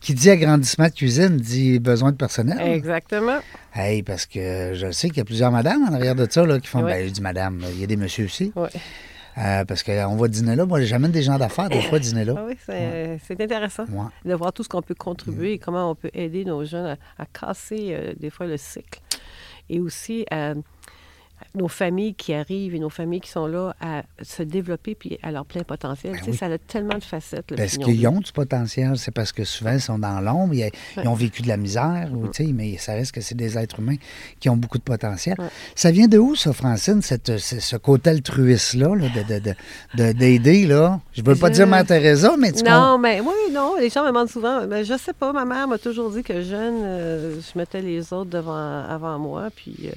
Qui 0.00 0.14
dit 0.14 0.30
agrandissement 0.30 0.86
de 0.86 0.92
cuisine 0.92 1.36
dit 1.36 1.78
besoin 1.78 2.12
de 2.12 2.16
personnel. 2.16 2.58
Exactement. 2.60 3.38
Hey, 3.74 4.02
parce 4.02 4.26
que 4.26 4.72
je 4.74 4.90
sais 4.90 5.08
qu'il 5.08 5.18
y 5.18 5.20
a 5.20 5.24
plusieurs 5.24 5.50
madames 5.52 5.82
en 5.88 5.92
arrière 5.94 6.14
de 6.14 6.26
ça 6.28 6.44
là, 6.44 6.58
qui 6.60 6.66
font 6.68 6.82
Ouais. 6.82 6.92
ben, 7.02 7.08
je 7.08 7.12
dis 7.12 7.20
madame, 7.22 7.62
il 7.72 7.80
y 7.80 7.84
a 7.84 7.86
des 7.86 7.96
messieurs 7.96 8.24
aussi. 8.24 8.52
Ouais. 8.56 8.68
Euh, 9.38 9.64
parce 9.64 9.82
qu'on 9.82 10.16
va 10.16 10.28
dîner 10.28 10.56
là. 10.56 10.66
Moi, 10.66 10.82
j'amène 10.82 11.10
des 11.10 11.22
gens 11.22 11.38
d'affaires 11.38 11.70
des 11.70 11.80
fois 11.80 11.98
dîner 11.98 12.24
là. 12.26 12.34
Ah 12.36 12.44
oui, 12.46 12.54
c'est 12.66 13.18
c'est 13.26 13.40
intéressant 13.40 13.84
Ouais. 13.84 14.04
de 14.30 14.34
voir 14.34 14.52
tout 14.52 14.62
ce 14.62 14.68
qu'on 14.68 14.82
peut 14.82 14.94
contribuer 14.94 15.52
Mm. 15.52 15.54
et 15.54 15.58
comment 15.58 15.90
on 15.90 15.94
peut 15.94 16.10
aider 16.12 16.44
nos 16.44 16.64
jeunes 16.66 16.84
à, 17.18 17.22
à 17.22 17.26
casser 17.26 17.94
euh, 17.94 18.12
des 18.20 18.28
fois 18.28 18.46
le 18.46 18.58
cycle. 18.58 19.00
Et 19.70 19.80
aussi 19.80 20.26
à 20.30 20.52
nos 21.54 21.68
familles 21.68 22.14
qui 22.14 22.32
arrivent 22.34 22.74
et 22.74 22.78
nos 22.78 22.88
familles 22.90 23.20
qui 23.20 23.30
sont 23.30 23.46
là 23.46 23.74
à 23.80 24.02
se 24.22 24.42
développer 24.42 24.94
puis 24.94 25.18
à 25.22 25.30
leur 25.32 25.44
plein 25.44 25.62
potentiel. 25.62 26.12
tu 26.14 26.18
sais, 26.18 26.24
Ben 26.26 26.32
oui. 26.32 26.36
Ça 26.38 26.46
a 26.46 26.58
tellement 26.58 26.98
de 26.98 27.04
facettes. 27.04 27.50
le 27.50 27.56
Parce 27.56 27.72
pignon 27.72 27.86
qu'ils 27.86 28.08
ont 28.08 28.20
du 28.20 28.32
potentiel? 28.32 28.96
C'est 28.96 29.10
parce 29.10 29.32
que 29.32 29.44
souvent, 29.44 29.72
ils 29.72 29.80
sont 29.80 29.98
dans 29.98 30.20
l'ombre. 30.20 30.54
Ils, 30.54 30.70
ils 30.96 31.08
ont 31.08 31.14
vécu 31.14 31.42
de 31.42 31.48
la 31.48 31.56
misère, 31.56 32.08
ou, 32.12 32.28
tu 32.28 32.44
sais, 32.46 32.52
mais 32.52 32.76
ça 32.78 32.94
reste 32.94 33.12
que 33.12 33.20
c'est 33.20 33.34
des 33.34 33.56
êtres 33.58 33.80
humains 33.80 33.96
qui 34.40 34.48
ont 34.48 34.56
beaucoup 34.56 34.78
de 34.78 34.82
potentiel. 34.82 35.36
Ouais. 35.38 35.46
Ça 35.74 35.90
vient 35.90 36.08
de 36.08 36.18
où, 36.18 36.34
ça, 36.36 36.52
Francine, 36.52 37.02
cette, 37.02 37.38
ce, 37.38 37.60
ce 37.60 37.76
côté 37.76 38.10
altruiste-là, 38.10 38.94
là, 38.94 39.06
de- 39.08 39.34
de- 39.34 39.40
de- 39.40 39.54
de- 39.94 40.12
d'aider, 40.12 40.66
là? 40.66 41.00
Je 41.12 41.22
veux 41.22 41.36
pas 41.36 41.48
Je- 41.48 41.54
dire 41.54 41.66
Mère 41.66 41.84
Teresa, 41.86 42.34
mais 42.38 42.52
tu 42.52 42.64
Non, 42.64 42.98
mais 42.98 43.20
oui, 43.20 43.52
non. 43.52 43.76
Les 43.78 43.90
gens 43.90 44.02
me 44.02 44.08
demandent 44.08 44.28
souvent. 44.28 44.66
Mais 44.66 44.84
je 44.84 44.96
sais 44.96 45.12
pas. 45.12 45.32
Ma 45.32 45.44
mère 45.44 45.68
m'a 45.68 45.78
toujours 45.78 46.10
dit 46.10 46.22
que 46.22 46.42
jeune, 46.42 46.82
euh, 46.82 47.40
je 47.40 47.58
mettais 47.58 47.80
les 47.82 48.12
autres 48.12 48.30
devant, 48.30 48.84
avant 48.88 49.18
moi. 49.18 49.48
Puis 49.54 49.74
euh, 49.84 49.92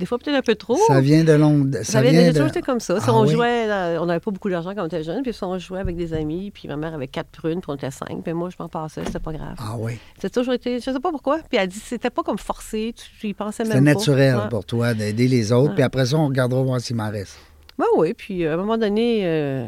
des 0.00 0.06
fois, 0.06 0.18
peut-être 0.18 0.34
un 0.36 0.42
peu 0.42 0.56
trop. 0.56 0.76
Ça 0.88 1.00
vient 1.00 1.22
de 1.22 1.32
long. 1.32 1.64
Ça, 1.72 1.84
Ça 1.84 2.02
vient 2.02 2.26
de 2.26 2.32
toujours 2.32 2.48
été 2.48 2.60
comme 2.62 2.80
ça. 2.80 2.98
Si 2.98 3.06
Ah 3.08 3.14
on 3.14 3.22
oui? 3.22 3.28
jouait, 3.32 3.66
là, 3.68 3.98
on 4.02 4.06
n'avait 4.06 4.18
pas 4.18 4.30
beaucoup 4.32 4.50
d'argent 4.50 4.72
quand 4.74 4.82
on 4.82 4.86
était 4.86 5.04
jeune, 5.04 5.22
puis 5.22 5.32
si 5.32 5.44
on 5.44 5.56
jouait 5.58 5.78
avec 5.80 5.94
des 5.96 6.12
amis, 6.14 6.50
puis 6.50 6.66
ma 6.66 6.76
mère 6.76 6.94
avait 6.94 7.06
quatre 7.06 7.28
prunes, 7.28 7.60
puis 7.60 7.70
on 7.70 7.74
était 7.76 7.90
cinq, 7.92 8.22
puis 8.24 8.32
moi, 8.32 8.48
je 8.50 8.56
m'en 8.58 8.68
passais, 8.68 9.02
c'était 9.04 9.20
pas 9.20 9.32
grave. 9.32 9.54
Ah 9.58 9.76
oui. 9.78 9.92
C'est 10.18 10.32
toujours 10.32 10.54
été, 10.54 10.80
je 10.80 10.90
sais 10.90 11.00
pas 11.00 11.10
pourquoi, 11.12 11.38
puis 11.48 11.58
elle 11.60 11.68
dit, 11.68 11.78
c'était 11.78 12.10
pas 12.10 12.22
comme 12.22 12.38
forcé, 12.38 12.92
tu, 13.20 13.28
y 13.28 13.34
pensais 13.34 13.62
même 13.62 13.72
C'est 13.72 13.78
pas. 13.78 13.80
naturel 13.84 14.36
Ouais. 14.36 14.48
pour 14.50 14.64
toi 14.64 14.94
d'aider 14.94 15.28
les 15.28 15.52
autres, 15.52 15.68
Ouais. 15.68 15.74
puis 15.74 15.82
après 15.84 16.06
ça, 16.06 16.16
on 16.16 16.26
regardera 16.26 16.62
voir 16.62 16.80
s'il 16.80 16.96
m'en 16.96 17.10
reste. 17.10 17.38
Ben 17.78 17.86
oui, 17.96 18.12
puis 18.14 18.44
euh, 18.44 18.50
à 18.50 18.54
un 18.54 18.56
moment 18.58 18.76
donné, 18.76 19.20
euh, 19.24 19.64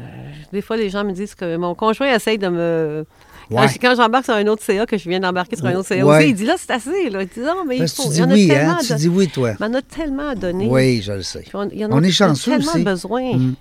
des 0.53 0.61
fois, 0.61 0.77
les 0.77 0.91
gens 0.91 1.03
me 1.05 1.13
disent 1.13 1.35
que 1.35 1.57
mon 1.57 1.75
conjoint 1.75 2.13
essaye 2.15 2.39
de 2.39 2.49
me... 2.49 3.07
Quand 3.53 3.61
Ouais. 3.63 3.69
je- 3.69 3.79
Quand 3.79 3.95
j'embarque 3.95 4.25
sur 4.25 4.35
un 4.35 4.47
autre 4.47 4.63
CA, 4.63 4.87
que 4.87 4.97
je 4.99 5.09
viens 5.09 5.21
d'embarquer 5.21 5.57
sur 5.57 5.67
un 5.67 5.75
autre 5.75 5.89
CA 5.89 6.05
Ouais. 6.05 6.19
aussi, 6.19 6.29
il 6.31 6.35
dit 6.35 6.45
là, 6.45 6.55
c'est 6.59 6.71
assez. 6.73 7.11
Là. 7.11 7.23
Il 7.23 7.29
dit 7.29 7.41
non, 7.41 7.65
mais 7.67 7.77
il 7.79 7.85
que 7.85 7.91
faut. 7.91 8.05
tu 8.05 8.09
dis 8.11 8.23
en 8.23 8.31
a 8.31 8.35
oui, 8.35 8.49
tellement 8.49 8.73
hein? 8.73 8.79
Tu 8.87 8.95
dis 8.95 9.09
oui, 9.09 9.29
toi. 9.29 9.55
Il 9.59 9.65
en 9.65 9.75
a 9.75 9.83
tellement 9.83 10.29
à 10.31 10.35
donner. 10.35 10.67
Oui, 10.69 11.03
je 11.03 11.13
le 11.13 11.23
sais. 11.23 11.45
On, 11.55 11.69
il 11.69 11.79
y 11.79 11.85
en 11.85 11.91
On 11.93 11.97
a, 11.97 11.99
est 11.99 12.03
il 12.03 12.07
y 12.07 12.11
a 12.11 12.13
chanceux 12.29 12.51
tellement 12.53 12.73
aussi. 12.73 12.83
besoin. 12.85 13.37
Mm. 13.37 13.55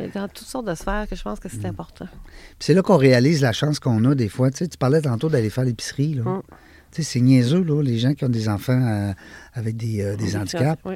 A 0.00 0.06
Dans 0.08 0.28
toutes 0.28 0.48
sortes 0.48 0.66
de 0.66 0.74
sphères 0.74 1.06
que 1.08 1.14
je 1.14 1.22
pense 1.22 1.38
que 1.38 1.48
c'est 1.48 1.66
important. 1.66 2.06
Puis 2.06 2.56
c'est 2.58 2.74
là 2.74 2.82
qu'on 2.82 2.96
réalise 2.96 3.40
la 3.42 3.52
chance 3.52 3.78
qu'on 3.78 4.04
a 4.06 4.14
des 4.16 4.28
fois. 4.28 4.50
Tu, 4.50 4.58
sais, 4.58 4.68
tu 4.68 4.76
parlais 4.76 5.00
tantôt 5.00 5.28
d'aller 5.28 5.50
faire 5.50 5.64
l'épicerie. 5.64 6.14
là. 6.14 6.22
Mm. 6.24 6.42
Tu 6.90 7.02
sais, 7.02 7.12
c'est 7.12 7.20
niaiseux, 7.20 7.62
là, 7.62 7.82
les 7.82 7.98
gens 7.98 8.14
qui 8.14 8.24
ont 8.24 8.28
des 8.28 8.48
enfants 8.48 8.80
euh, 8.80 9.12
avec 9.54 9.76
des, 9.76 10.00
euh, 10.02 10.16
des 10.16 10.36
handicaps. 10.36 10.80
Oui, 10.84 10.94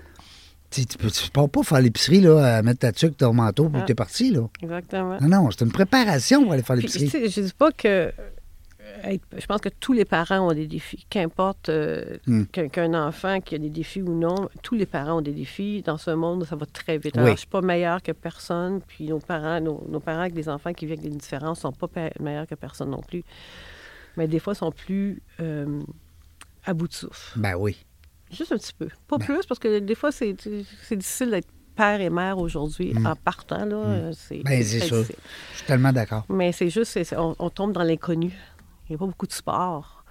Tu 0.70 0.84
tu 0.84 0.98
peux 0.98 1.10
tu 1.10 1.30
pars 1.30 1.48
pas 1.48 1.62
faire 1.62 1.80
l'épicerie, 1.80 2.20
là, 2.20 2.56
à 2.58 2.62
mettre 2.62 2.80
ta 2.80 2.92
tuque, 2.92 3.16
ton 3.16 3.32
manteau, 3.32 3.68
puis 3.68 3.80
Ah. 3.82 3.86
t'es 3.86 3.94
parti, 3.94 4.30
là. 4.30 4.42
exactement. 4.62 5.16
Non, 5.20 5.28
non, 5.44 5.50
c'est 5.50 5.64
une 5.64 5.72
préparation 5.72 6.42
pour 6.44 6.52
aller 6.52 6.62
faire 6.62 6.76
l'épicerie. 6.76 7.08
je 7.30 7.40
dis 7.40 7.52
pas 7.56 7.70
que. 7.72 8.12
Je 9.04 9.46
pense 9.46 9.60
que 9.60 9.68
tous 9.68 9.92
les 9.92 10.04
parents 10.04 10.48
ont 10.48 10.52
des 10.52 10.66
défis. 10.66 11.06
Qu'importe 11.10 11.68
euh, 11.68 12.18
Mm. 12.26 12.44
qu'un 12.44 12.94
enfant 12.94 13.40
qui 13.40 13.54
a 13.54 13.58
des 13.58 13.70
défis 13.70 14.02
ou 14.02 14.14
non, 14.14 14.48
tous 14.62 14.74
les 14.74 14.86
parents 14.86 15.18
ont 15.18 15.22
des 15.22 15.32
défis. 15.32 15.82
Dans 15.82 15.98
ce 15.98 16.10
monde, 16.10 16.44
ça 16.44 16.56
va 16.56 16.66
très 16.66 16.98
vite. 16.98 17.14
Oui. 17.16 17.22
Alors, 17.22 17.34
je 17.34 17.38
suis 17.40 17.46
pas 17.48 17.60
meilleure 17.60 18.02
que 18.02 18.12
personne. 18.12 18.80
Puis 18.86 19.06
nos 19.08 19.18
parents, 19.20 19.60
nos, 19.60 19.84
nos 19.88 20.00
parents 20.00 20.20
avec 20.22 20.34
des 20.34 20.48
enfants 20.48 20.72
qui 20.72 20.86
vivent 20.86 20.98
avec 20.98 21.10
des 21.10 21.16
différences 21.16 21.60
sont 21.60 21.72
pas 21.72 21.88
meilleurs 22.20 22.46
que 22.46 22.54
personne 22.54 22.90
non 22.90 23.00
plus. 23.02 23.24
Mais 24.16 24.26
des 24.26 24.38
fois, 24.40 24.54
sont 24.54 24.72
plus 24.72 25.22
euh, 25.40 25.80
à 26.64 26.74
bout 26.74 26.88
de 26.88 26.92
souffle. 26.94 27.38
Ben 27.38 27.54
oui. 27.56 27.84
Juste 28.30 28.52
un 28.52 28.56
petit 28.58 28.74
peu. 28.74 28.88
Pas 29.06 29.16
Ben. 29.18 29.24
plus, 29.24 29.46
parce 29.46 29.58
que 29.58 29.78
des 29.78 29.94
fois, 29.94 30.12
c'est 30.12 30.34
difficile 30.34 31.30
d'être 31.30 31.48
père 31.76 32.00
et 32.00 32.10
mère 32.10 32.38
aujourd'hui 32.38 32.92
en 33.06 33.14
partant. 33.14 33.64
Là, 33.64 33.76
euh, 33.76 34.12
c'est. 34.14 34.42
Ben, 34.42 34.62
c'est. 34.64 34.80
Je 34.88 35.02
suis 35.04 35.66
tellement 35.66 35.92
d'accord. 35.92 36.24
Mais 36.28 36.50
c'est 36.52 36.68
juste, 36.70 36.98
on 37.16 37.50
tombe 37.50 37.72
dans 37.72 37.84
l'inconnu. 37.84 38.32
Il 38.88 38.92
n'y 38.92 38.96
a 38.96 38.98
pas 38.98 39.06
beaucoup 39.06 39.26
de 39.26 39.32
sport. 39.32 40.04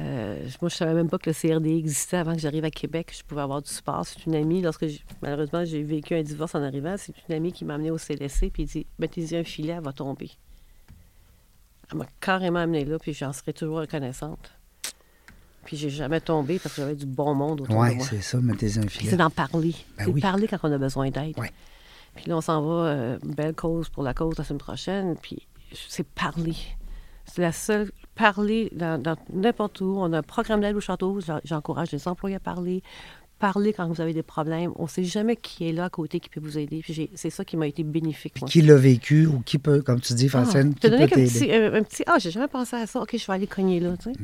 Euh, 0.00 0.36
moi, 0.60 0.68
je 0.68 0.74
ne 0.74 0.78
savais 0.78 0.94
même 0.94 1.08
pas 1.08 1.18
que 1.18 1.28
le 1.30 1.34
CRD 1.34 1.70
existait 1.76 2.18
avant 2.18 2.34
que 2.34 2.38
j'arrive 2.40 2.64
à 2.64 2.70
Québec. 2.70 3.12
Je 3.16 3.24
pouvais 3.24 3.40
avoir 3.40 3.60
du 3.62 3.70
sport. 3.70 4.06
C'est 4.06 4.26
une 4.26 4.34
amie, 4.36 4.62
lorsque 4.62 4.86
malheureusement 5.22 5.64
j'ai 5.64 5.82
vécu 5.82 6.14
un 6.14 6.22
divorce 6.22 6.54
en 6.54 6.62
arrivant, 6.62 6.94
c'est 6.96 7.12
une 7.28 7.34
amie 7.34 7.52
qui 7.52 7.64
m'a 7.64 7.74
amenée 7.74 7.90
au 7.90 7.98
CLSC 7.98 8.50
puis 8.52 8.64
dit 8.64 8.86
Mettez-y 8.98 9.36
un 9.36 9.44
filet, 9.44 9.72
elle 9.72 9.82
va 9.82 9.92
tomber. 9.92 10.30
Elle 11.90 11.98
m'a 11.98 12.06
carrément 12.20 12.60
amenée 12.60 12.84
là, 12.84 12.98
puis 12.98 13.12
j'en 13.12 13.32
serai 13.32 13.52
toujours 13.52 13.78
reconnaissante. 13.78 14.52
Puis 15.64 15.76
j'ai 15.76 15.90
jamais 15.90 16.20
tombé 16.20 16.58
parce 16.58 16.74
que 16.76 16.82
j'avais 16.82 16.94
du 16.94 17.06
bon 17.06 17.34
monde 17.34 17.62
autour 17.62 17.76
Oui, 17.76 17.90
de 17.90 17.94
moi. 17.96 18.06
c'est 18.08 18.20
ça, 18.22 18.38
mettez 18.38 18.78
un 18.78 18.86
filet. 18.86 19.10
C'est 19.10 19.16
d'en 19.16 19.30
parler. 19.30 19.74
Ben 19.96 20.04
c'est 20.04 20.10
oui. 20.12 20.20
de 20.20 20.20
parler 20.20 20.46
quand 20.48 20.58
on 20.62 20.72
a 20.72 20.78
besoin 20.78 21.10
d'aide. 21.10 21.38
Ouais. 21.38 21.50
Puis 22.14 22.26
là, 22.26 22.36
on 22.36 22.40
s'en 22.40 22.62
va, 22.62 22.86
euh, 22.86 23.18
belle 23.22 23.54
cause 23.54 23.88
pour 23.88 24.02
la 24.02 24.14
cause 24.14 24.36
la 24.38 24.44
semaine 24.44 24.58
prochaine. 24.58 25.16
Puis 25.20 25.46
c'est 25.72 26.06
parler. 26.06 26.56
C'est 27.26 27.42
la 27.42 27.52
seule. 27.52 27.90
Parler 28.18 28.68
dans 28.74 29.00
n'importe 29.32 29.80
où. 29.80 29.94
On 29.98 30.12
a 30.12 30.18
un 30.18 30.22
programme 30.22 30.60
d'aide 30.60 30.76
au 30.76 30.80
château. 30.80 31.20
J'en- 31.24 31.40
J'encourage 31.44 31.92
les 31.92 32.06
employés 32.08 32.36
à 32.36 32.40
parler. 32.40 32.82
Parler 33.38 33.72
quand 33.72 33.86
vous 33.86 34.00
avez 34.00 34.12
des 34.12 34.24
problèmes. 34.24 34.72
On 34.74 34.82
ne 34.84 34.88
sait 34.88 35.04
jamais 35.04 35.36
qui 35.36 35.68
est 35.68 35.72
là 35.72 35.84
à 35.84 35.88
côté 35.90 36.18
qui 36.18 36.28
peut 36.28 36.40
vous 36.40 36.58
aider. 36.58 36.82
J'ai- 36.88 37.08
c'est 37.14 37.30
ça 37.30 37.44
qui 37.44 37.56
m'a 37.56 37.68
été 37.68 37.84
bénéfique. 37.84 38.34
Puis 38.34 38.44
qui 38.46 38.62
l'a 38.62 38.74
vécu 38.74 39.26
ou 39.26 39.38
qui 39.46 39.58
peut, 39.58 39.80
comme 39.82 40.00
tu 40.00 40.12
dis, 40.14 40.26
Ah, 40.26 40.42
Francine, 40.42 40.74
te 40.74 40.88
qui 40.88 40.90
peut 40.90 41.06
t'aider? 41.06 41.26
petit, 41.30 41.52
un, 41.54 41.74
un 41.74 41.82
petit. 41.84 42.02
Ah, 42.08 42.16
j'ai 42.18 42.32
jamais 42.32 42.48
pensé 42.48 42.74
à 42.74 42.86
ça. 42.88 43.00
OK, 43.00 43.16
je 43.16 43.24
vais 43.24 43.32
aller 43.32 43.46
cogner 43.46 43.78
là. 43.78 43.96
Tu 43.96 44.12
sais. 44.12 44.18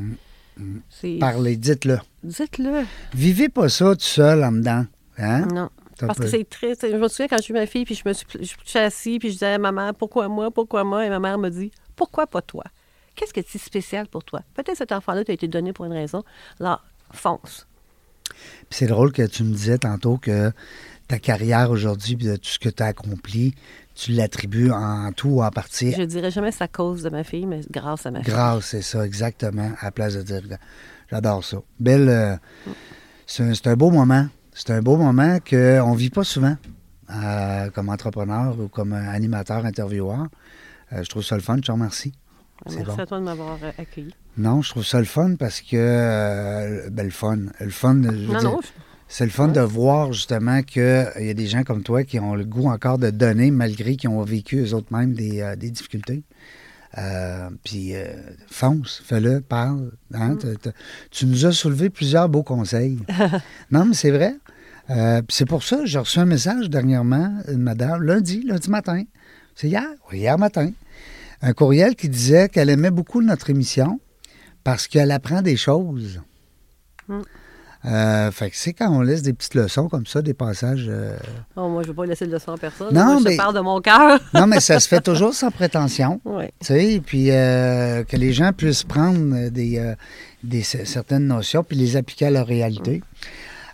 C'est- 0.90 1.18
Parlez, 1.20 1.56
dites-le. 1.56 1.98
Dites-le. 2.24 2.82
Vivez 3.14 3.48
pas 3.48 3.68
ça 3.68 3.94
tout 3.94 4.00
seul 4.02 4.42
en 4.42 4.50
dedans. 4.52 4.84
Hein? 5.18 5.46
Non. 5.46 5.68
Parce 6.00 6.18
que 6.18 6.26
c'est 6.26 6.48
triste. 6.50 6.84
Je 6.90 6.96
me 6.96 7.06
souviens 7.06 7.28
quand 7.28 7.36
je 7.36 7.42
suis 7.42 7.54
ma 7.54 7.66
fille, 7.66 7.84
puis 7.84 7.94
je 7.94 8.02
me 8.08 8.12
suis, 8.12 8.26
je 8.40 8.52
suis 8.64 8.78
assise, 8.80 9.18
puis 9.20 9.28
je 9.28 9.34
disais 9.34 9.46
à 9.54 9.58
ma 9.58 9.70
mère, 9.70 9.94
pourquoi 9.94 10.26
moi, 10.26 10.50
pourquoi 10.50 10.82
moi? 10.82 11.06
Et 11.06 11.08
ma 11.08 11.20
mère 11.20 11.38
me 11.38 11.48
dit, 11.50 11.70
pourquoi 11.94 12.26
pas 12.26 12.42
toi? 12.42 12.64
Qu'est-ce 13.14 13.32
que 13.32 13.40
c'est 13.46 13.58
spécial 13.58 14.08
pour 14.08 14.24
toi? 14.24 14.40
Peut-être 14.54 14.76
cet 14.76 14.92
enfant-là 14.92 15.24
t'a 15.24 15.32
été 15.32 15.48
donné 15.48 15.72
pour 15.72 15.84
une 15.84 15.92
raison. 15.92 16.24
Alors, 16.60 16.82
fonce. 17.12 17.66
Puis 18.24 18.70
c'est 18.70 18.86
drôle 18.86 19.12
que 19.12 19.22
tu 19.22 19.44
me 19.44 19.52
disais 19.52 19.78
tantôt 19.78 20.16
que 20.16 20.52
ta 21.08 21.18
carrière 21.18 21.70
aujourd'hui, 21.70 22.16
puis 22.16 22.26
de 22.26 22.36
tout 22.36 22.48
ce 22.48 22.58
que 22.58 22.70
tu 22.70 22.82
as 22.82 22.86
accompli, 22.86 23.54
tu 23.94 24.12
l'attribues 24.12 24.70
en 24.70 25.12
tout 25.12 25.28
ou 25.28 25.42
en 25.42 25.50
partie 25.50 25.92
Je 25.92 26.02
dirais 26.02 26.30
jamais 26.30 26.50
à 26.58 26.68
cause 26.68 27.02
de 27.02 27.10
ma 27.10 27.24
fille, 27.24 27.46
mais 27.46 27.60
grâce 27.70 28.06
à 28.06 28.10
ma 28.10 28.22
fille. 28.22 28.32
grâce, 28.32 28.66
c'est 28.66 28.82
ça, 28.82 29.04
exactement, 29.04 29.72
à 29.80 29.86
la 29.86 29.90
place 29.90 30.14
de 30.14 30.22
dire 30.22 30.40
j'adore 31.10 31.44
ça. 31.44 31.58
Belle, 31.78 32.08
euh, 32.08 32.36
c'est 33.26 33.66
un, 33.66 33.76
beau 33.76 33.90
moment. 33.90 34.26
C'est 34.52 34.70
un 34.70 34.80
beau 34.80 34.96
moment 34.96 35.38
qu'on 35.38 35.92
ne 35.92 35.96
vit 35.96 36.10
pas 36.10 36.24
souvent 36.24 36.56
euh, 37.10 37.70
comme 37.70 37.88
entrepreneur 37.90 38.58
ou 38.58 38.68
comme 38.68 38.92
animateur, 38.94 39.64
intervieweur. 39.64 40.26
Euh, 40.92 41.02
je 41.02 41.08
trouve 41.08 41.22
ça 41.22 41.36
le 41.36 41.42
fun, 41.42 41.56
je 41.56 41.62
te 41.62 41.72
remercie. 41.72 42.14
Merci 42.66 42.82
bon. 42.84 42.98
à 43.02 43.06
toi 43.06 43.18
de 43.18 43.24
m'avoir 43.24 43.58
euh, 43.62 43.70
accueilli. 43.78 44.14
Non, 44.36 44.62
je 44.62 44.70
trouve 44.70 44.84
ça 44.84 44.98
le 44.98 45.04
fun 45.04 45.34
parce 45.36 45.60
que. 45.60 45.76
euh, 45.76 46.88
ben, 46.90 47.04
le 47.04 47.10
fun. 47.10 47.38
Le 47.60 47.70
fun, 47.70 48.00
je 48.02 48.08
veux 48.08 48.32
Non, 48.32 48.38
dire, 48.38 48.50
non, 48.50 48.60
je- 48.62 48.68
c'est 49.08 49.24
le 49.24 49.30
fun 49.30 49.48
de 49.48 49.60
voir 49.60 50.12
justement 50.12 50.62
qu'il 50.62 50.82
y 51.20 51.30
a 51.30 51.34
des 51.34 51.46
gens 51.46 51.62
comme 51.62 51.82
toi 51.82 52.04
qui 52.04 52.18
ont 52.18 52.34
le 52.34 52.44
goût 52.44 52.68
encore 52.68 52.98
de 52.98 53.10
donner 53.10 53.50
malgré 53.50 53.96
qu'ils 53.96 54.08
ont 54.10 54.22
vécu 54.22 54.56
eux 54.64 54.74
autres 54.74 54.92
mêmes 54.96 55.12
des, 55.12 55.40
euh, 55.40 55.56
des 55.56 55.70
difficultés. 55.70 56.24
Euh, 56.96 57.50
puis 57.64 57.94
euh, 57.96 58.04
fonce, 58.48 59.02
fais-le, 59.04 59.40
parle. 59.40 59.90
hein, 60.14 60.36
t'as- 60.36 60.70
Tu 61.10 61.26
nous 61.26 61.44
as 61.44 61.52
soulevé 61.52 61.90
plusieurs 61.90 62.28
beaux 62.28 62.44
conseils. 62.44 62.98
non, 63.70 63.84
mais 63.84 63.94
c'est 63.94 64.10
vrai. 64.12 64.36
Euh, 64.90 65.20
c'est 65.28 65.46
pour 65.46 65.62
ça 65.64 65.78
que 65.78 65.86
j'ai 65.86 65.98
reçu 65.98 66.18
un 66.20 66.24
message 66.24 66.70
dernièrement, 66.70 67.34
une 67.48 67.62
madame, 67.62 68.02
lundi, 68.02 68.42
lundi 68.46 68.70
matin. 68.70 69.02
C'est 69.56 69.68
hier, 69.68 69.88
hier 70.12 70.38
matin. 70.38 70.70
Un 71.46 71.52
courriel 71.52 71.94
qui 71.94 72.08
disait 72.08 72.48
qu'elle 72.48 72.70
aimait 72.70 72.90
beaucoup 72.90 73.20
notre 73.20 73.50
émission 73.50 74.00
parce 74.64 74.88
qu'elle 74.88 75.10
apprend 75.10 75.42
des 75.42 75.56
choses. 75.56 76.20
Mm. 77.06 77.20
Euh, 77.86 78.30
fait 78.30 78.48
que 78.48 78.56
c'est 78.56 78.72
quand 78.72 78.88
on 78.90 79.02
laisse 79.02 79.20
des 79.20 79.34
petites 79.34 79.54
leçons 79.54 79.90
comme 79.90 80.06
ça, 80.06 80.22
des 80.22 80.32
passages. 80.32 80.86
euh, 80.88 81.18
Oh, 81.54 81.68
moi, 81.68 81.82
je 81.82 81.88
ne 81.88 81.92
veux 81.92 81.96
pas 81.96 82.06
laisser 82.06 82.26
de 82.26 82.32
leçon 82.32 82.52
à 82.52 82.56
personne. 82.56 82.94
Non, 82.94 83.04
Moi, 83.04 83.18
je 83.18 83.24
mais- 83.24 83.30
te 83.32 83.36
parle 83.36 83.54
de 83.54 83.60
mon 83.60 83.78
cœur. 83.82 84.18
Non, 84.32 84.46
mais 84.46 84.60
ça 84.60 84.80
se 84.80 84.88
fait 84.88 85.00
toujours 85.04 85.34
sans 85.34 85.50
prétention. 85.50 86.18
Oui. 86.24 86.44
Tu 86.60 86.66
sais, 86.66 87.02
puis 87.04 87.30
euh, 87.30 88.02
que 88.04 88.16
les 88.16 88.32
gens 88.32 88.52
puissent 88.54 88.84
prendre 88.84 89.18
euh, 89.36 89.50
des, 89.50 89.76
euh, 89.78 90.62
certaines 90.62 91.26
notions 91.26 91.62
puis 91.62 91.76
les 91.76 91.96
appliquer 91.98 92.24
à 92.26 92.30
leur 92.30 92.46
réalité. 92.46 93.02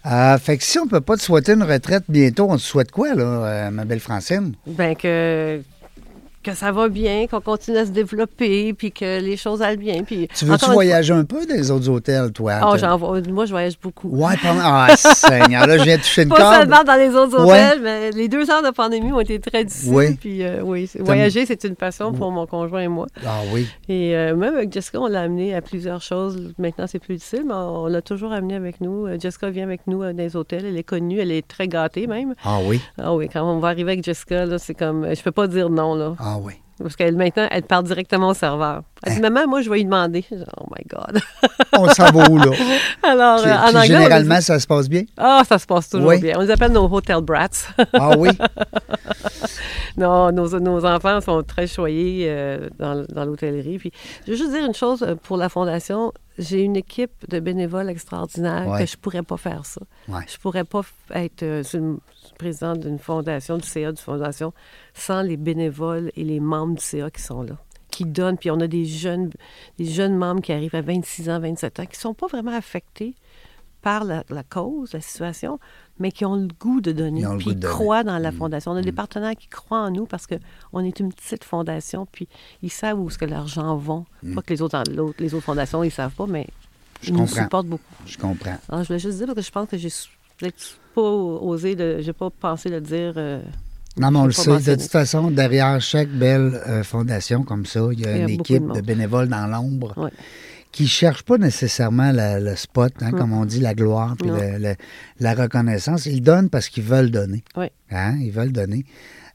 Euh, 0.07 0.39
fait 0.39 0.57
que 0.59 0.65
si 0.65 0.81
on 0.81 0.89
peut 0.89 1.03
pas 1.03 1.17
te 1.17 1.23
souhaiter 1.23 1.53
une 1.53 1.63
retraite 1.63 2.03
bientôt, 2.09 2.49
on 2.51 2.57
te 2.57 2.63
souhaite 2.63 2.91
quoi, 2.91 3.15
là, 3.15 3.23
euh, 3.23 3.71
ma 3.71 3.85
belle 3.85 4.01
Francine? 4.01 4.55
Ben 4.67 4.97
que 4.97 5.63
que 6.43 6.55
ça 6.55 6.73
va 6.73 6.89
bien, 6.89 7.27
qu'on 7.27 7.41
continue 7.41 7.77
à 7.77 7.85
se 7.85 7.91
développer, 7.91 8.73
puis 8.73 8.93
que 8.93 9.21
les 9.21 9.37
choses 9.37 9.61
allent 9.63 9.77
bien. 9.79 10.03
Puis, 10.05 10.27
Tu 10.35 10.45
veux-tu 10.47 10.71
voyager 10.71 11.13
un 11.13 11.25
peu 11.25 11.45
dans 11.47 11.55
les 11.55 11.71
autres 11.71 11.89
hôtels, 11.89 12.33
toi? 12.33 12.55
T'as- 12.61 12.77
j'en 12.79 12.97
vois- 12.97 13.21
moi, 13.29 13.45
je 13.45 13.51
voyage 13.51 13.79
beaucoup. 13.81 14.09
Ouais, 14.09 14.35
pendant... 14.43 14.61
Ah, 14.63 14.89
Seigneur, 14.97 15.67
là, 15.67 15.77
je 15.79 15.83
viens 15.85 15.97
de 15.97 16.03
toucher 16.03 16.23
une 16.23 16.29
Pas 16.31 16.37
corde. 16.37 16.55
seulement 16.57 16.83
dans 16.85 16.95
les 16.97 17.15
autres 17.15 17.45
Ouais. 17.45 17.67
hôtels, 17.67 17.81
mais 17.83 18.11
les 18.13 18.29
deux 18.29 18.51
ans 18.51 18.63
de 18.63 18.71
pandémie 18.71 19.13
ont 19.13 19.21
été 19.21 19.39
très 19.39 19.65
difficiles. 19.65 19.93
Oui. 19.93 20.15
Puis, 20.15 20.43
euh, 20.43 20.63
oui, 20.63 20.91
voyager, 21.01 21.45
c'est 21.47 21.63
une 21.65 21.77
passion 21.77 22.13
pour 22.13 22.31
mon 22.31 22.47
conjoint 22.47 22.81
et 22.81 22.89
moi. 22.89 23.07
Ah 23.27 23.41
oui. 23.53 23.67
Et 23.89 24.17
euh, 24.17 24.35
même 24.35 24.55
avec 24.55 24.73
Jessica, 24.73 25.01
on 25.01 25.09
l'a 25.09 25.21
amené 25.23 25.55
à 25.55 25.61
plusieurs 25.61 26.01
choses. 26.01 26.55
Maintenant, 26.59 26.87
c'est 26.87 26.99
plus 27.01 27.17
difficile, 27.17 27.43
mais 27.47 27.55
on 27.55 27.87
l'a 27.87 28.01
toujours 28.03 28.33
amené 28.33 28.55
avec 28.55 28.81
nous. 28.81 29.07
Euh, 29.07 29.19
Jessica 29.21 29.51
vient 29.51 29.65
avec 29.65 29.83
nous 29.87 30.01
dans 30.03 30.17
les 30.17 30.37
hôtels. 30.37 30.65
Elle 30.65 30.77
est 30.79 30.83
connue, 30.85 31.19
elle 31.21 31.33
est 31.33 31.47
très 31.47 31.69
gâtée 31.69 32.07
même. 32.07 32.35
Ah 32.45 32.59
oui. 32.65 32.81
Ah 32.99 33.15
oui, 33.15 33.29
quand 33.31 33.43
on 33.43 33.59
va 33.59 33.69
arriver 33.69 33.93
avec 33.93 34.05
Jessica, 34.05 34.47
là, 34.47 34.59
c'est 34.59 34.75
comme. 34.75 35.07
Je 35.15 35.23
peux 35.23 35.33
pas 35.33 35.47
dire 35.47 35.69
non, 35.69 35.95
là. 35.95 36.15
Ah 36.19 36.30
oui. 36.39 36.55
Parce 36.79 36.97
qu'elle, 36.97 37.17
maintenant, 37.17 37.47
elle 37.51 37.63
part 37.63 37.83
directement 37.83 38.29
au 38.29 38.35
serveur. 38.35 38.83
Elle 39.03 39.15
dit, 39.15 39.21
maman, 39.21 39.47
moi, 39.49 39.63
je 39.63 39.71
vais 39.71 39.77
lui 39.77 39.85
demander. 39.85 40.25
Oh 40.59 40.67
my 40.71 40.85
God. 40.87 41.21
On 41.79 41.89
s'en 41.89 42.11
va 42.13 42.29
où, 42.29 42.37
là? 42.39 42.51
Alors, 43.03 43.41
Puis- 43.41 43.51
euh, 43.51 43.55
en 43.55 43.67
puis 43.69 43.77
anglais. 43.77 43.87
généralement, 43.87 44.41
ça 44.43 44.59
se 44.61 44.67
passe 44.67 44.89
bien? 44.89 45.05
Ah, 45.17 45.43
ça 45.49 45.59
se 45.59 45.67
passe 45.67 45.89
toujours 45.89 46.09
Oui. 46.09 46.21
bien. 46.21 46.35
On 46.37 46.41
les 46.43 46.51
appelle 46.51 46.73
nos 46.73 46.85
hotel 46.93 47.21
brats. 47.23 47.49
Ah 47.95 48.11
oui? 48.19 48.29
non, 49.97 50.31
nos, 50.33 50.59
nos 50.61 50.85
enfants 50.85 51.21
sont 51.21 51.43
très 51.43 51.67
choyés 51.67 52.27
euh, 52.29 52.69
dans, 52.79 53.05
dans 53.09 53.25
l'hôtellerie. 53.25 53.79
Puis, 53.79 53.93
je 54.27 54.33
veux 54.33 54.37
juste 54.37 54.51
dire 54.53 54.65
une 54.65 54.75
chose 54.75 55.03
euh, 55.03 55.15
pour 55.15 55.37
la 55.37 55.49
Fondation. 55.49 56.13
J'ai 56.39 56.63
une 56.63 56.77
équipe 56.77 57.13
de 57.29 57.41
bénévoles 57.41 57.91
extraordinaires 57.91 58.69
Ouais. 58.69 58.81
que 58.85 58.87
je 58.91 58.97
pourrais 58.97 59.23
pas 59.23 59.37
faire 59.37 59.65
ça. 59.67 59.81
Ouais. 60.09 60.23
Je 60.27 60.39
pourrais 60.39 60.65
pas 60.65 60.83
être 61.15 61.43
euh, 61.43 61.63
une- 61.75 61.99
présidente 62.39 62.81
d'une 62.81 62.99
fondation, 62.99 63.59
du 63.59 63.67
CA 63.69 63.89
d'une 63.93 63.97
fondation, 63.99 64.55
sans 64.95 65.21
les 65.21 65.37
bénévoles 65.37 66.11
et 66.17 66.25
les 66.25 66.41
membres 66.41 66.77
du 66.77 66.83
CA 66.83 67.11
qui 67.11 67.21
sont 67.21 67.43
là, 67.43 67.53
qui 67.91 68.05
donnent. 68.05 68.39
Puis 68.39 68.51
on 68.51 68.61
a 68.61 68.67
des 68.67 68.85
jeunes, 68.87 69.31
des 69.79 69.85
jeunes 69.87 70.17
membres 70.17 70.41
qui 70.43 70.53
arrivent 70.53 70.75
à 70.75 70.83
26 70.83 71.29
ans, 71.31 71.41
27 71.41 71.81
ans, 71.81 71.87
qui 71.87 71.99
sont 71.99 72.15
pas 72.15 72.27
vraiment 72.27 72.55
affectés 72.57 73.15
par 73.83 74.05
la, 74.05 74.25
la 74.29 74.43
cause, 74.43 74.93
la 74.93 75.01
situation, 75.01 75.59
mais 75.99 76.13
qui 76.13 76.27
ont 76.27 76.37
le 76.37 76.49
goût 76.61 76.83
de 76.83 76.93
donner, 76.93 77.23
puis 77.39 77.51
ils 77.51 77.59
donner. 77.59 77.73
croient 77.75 78.05
dans 78.05 78.19
la 78.19 78.31
Mm. 78.31 78.37
fondation. 78.37 78.73
On 78.73 78.77
a 78.77 78.83
des 78.83 78.93
partenaires 78.93 79.35
qui 79.35 79.49
croient 79.49 79.81
en 79.81 79.91
nous 79.91 80.05
parce 80.05 80.27
qu'on 80.27 80.85
est 80.85 81.01
une 81.01 81.11
petite 81.13 81.45
fondation, 81.45 82.07
puis 82.13 82.29
ils 82.63 82.71
savent 82.71 83.01
où 83.01 83.09
est-ce 83.09 83.17
que 83.17 83.25
l'argent 83.25 83.77
va. 83.77 84.05
Pas 84.35 84.43
que 84.43 84.53
les 84.53 84.61
autres, 84.61 84.83
les 85.19 85.35
autres 85.35 85.45
fondations, 85.47 85.83
ils 85.83 85.91
savent 85.91 86.15
pas, 86.15 86.27
mais 86.27 86.43
Mm. 86.43 87.03
Je 87.03 87.09
ils 87.09 87.13
nous 87.15 87.21
comprends. 87.21 87.43
supportent 87.43 87.67
beaucoup. 87.69 87.95
Je 88.05 88.19
comprends. 88.19 88.59
Alors, 88.69 88.83
je 88.83 88.89
voulais 88.89 88.99
juste 88.99 89.17
dire 89.17 89.27
parce 89.29 89.37
que 89.39 89.43
je 89.45 89.51
pense 89.51 89.69
que 89.71 89.79
j'ai 89.79 89.89
peut-être 90.37 90.79
pas 90.95 91.01
osé, 91.01 91.75
j'ai 92.03 92.13
pas 92.13 92.29
pensé 92.29 92.69
le 92.69 92.83
dire. 92.83 93.15
euh, 93.17 93.41
Non, 93.97 94.11
mais 94.11 94.19
on 94.19 94.27
le 94.27 94.33
sait. 94.33 94.51
De 94.59 94.75
toute 94.77 94.91
façon, 94.91 95.31
derrière 95.31 95.81
chaque 95.81 96.09
belle 96.09 96.61
euh, 96.67 96.83
fondation 96.83 97.43
comme 97.43 97.67
ça, 97.67 97.81
il 97.93 98.01
y 98.01 98.07
a 98.07 98.11
Il 98.13 98.17
y 98.17 98.21
a 98.21 98.23
une 98.25 98.31
équipe 98.41 98.73
de 98.73 98.81
bénévoles 98.81 99.29
dans 99.29 99.47
l'ombre 99.47 99.93
Ouais. 99.99 100.11
qui 100.73 100.85
ne 100.85 100.89
cherchent 100.89 101.25
pas 101.25 101.39
nécessairement 101.39 102.13
la- 102.13 102.39
le 102.41 102.55
spot, 102.57 102.93
hein, 103.01 103.11
Mm. 103.13 103.19
comme 103.19 103.33
on 103.33 103.45
dit, 103.45 103.59
la 103.61 103.75
gloire, 103.75 104.15
puis 104.19 104.29
Non. 104.31 104.37
le- 104.39 104.59
le- 104.59 104.75
la 105.19 105.35
reconnaissance. 105.35 106.07
Ils 106.07 106.23
donnent 106.23 106.49
parce 106.51 106.69
qu'ils 106.69 106.85
veulent 106.85 107.11
donner. 107.11 107.43
Oui. 107.57 107.67
Hein, 107.91 108.17
Ils 108.21 108.31
veulent 108.31 108.53
donner. 108.53 108.85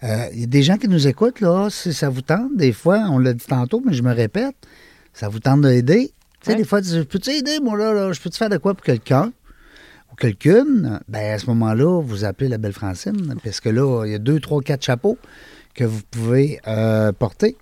Euh, 0.03 0.25
Il 0.33 0.39
y 0.39 0.43
a 0.43 0.47
des 0.47 0.63
gens 0.63 0.77
qui 0.77 0.87
nous 0.87 1.07
écoutent, 1.07 1.41
là, 1.41 1.67
si 1.69 1.93
ça 1.93 2.09
vous 2.09 2.21
tente, 2.21 2.55
des 2.55 2.71
fois, 2.73 2.99
on 3.09 3.19
l'a 3.19 3.33
dit 3.33 3.45
tantôt, 3.45 3.81
mais 3.85 3.93
je 3.93 4.03
me 4.03 4.13
répète, 4.13 4.55
ça 5.13 5.27
vous 5.29 5.39
tente 5.39 5.61
d'aider. 5.61 6.11
Tu 6.41 6.51
sais, 6.51 6.57
des 6.57 6.63
fois, 6.63 6.81
tu 6.81 6.89
dis, 6.89 7.03
peux-tu 7.05 7.31
aider, 7.31 7.59
moi, 7.61 7.77
là, 7.77 7.91
là? 7.93 8.11
je 8.13 8.19
peux-tu 8.21 8.37
faire 8.37 8.49
de 8.49 8.57
quoi 8.57 8.73
pour 8.73 8.83
quelqu'un? 8.85 9.31
Ou 10.15 10.21
quelqu'une, 10.21 11.01
ben 11.09 11.33
à 11.33 11.39
ce 11.39 11.47
moment-là, 11.47 12.01
vous 12.01 12.23
appelez 12.23 12.47
la 12.47 12.57
belle 12.57 12.71
Francine, 12.71 13.35
parce 13.43 13.59
que 13.59 13.67
là, 13.67 14.05
il 14.05 14.13
y 14.13 14.15
a 14.15 14.19
deux, 14.19 14.39
trois, 14.39 14.61
quatre 14.61 14.83
chapeaux 14.83 15.17
que 15.73 15.83
vous 15.83 16.01
pouvez 16.09 16.59
euh, 16.67 17.11
porter. 17.11 17.57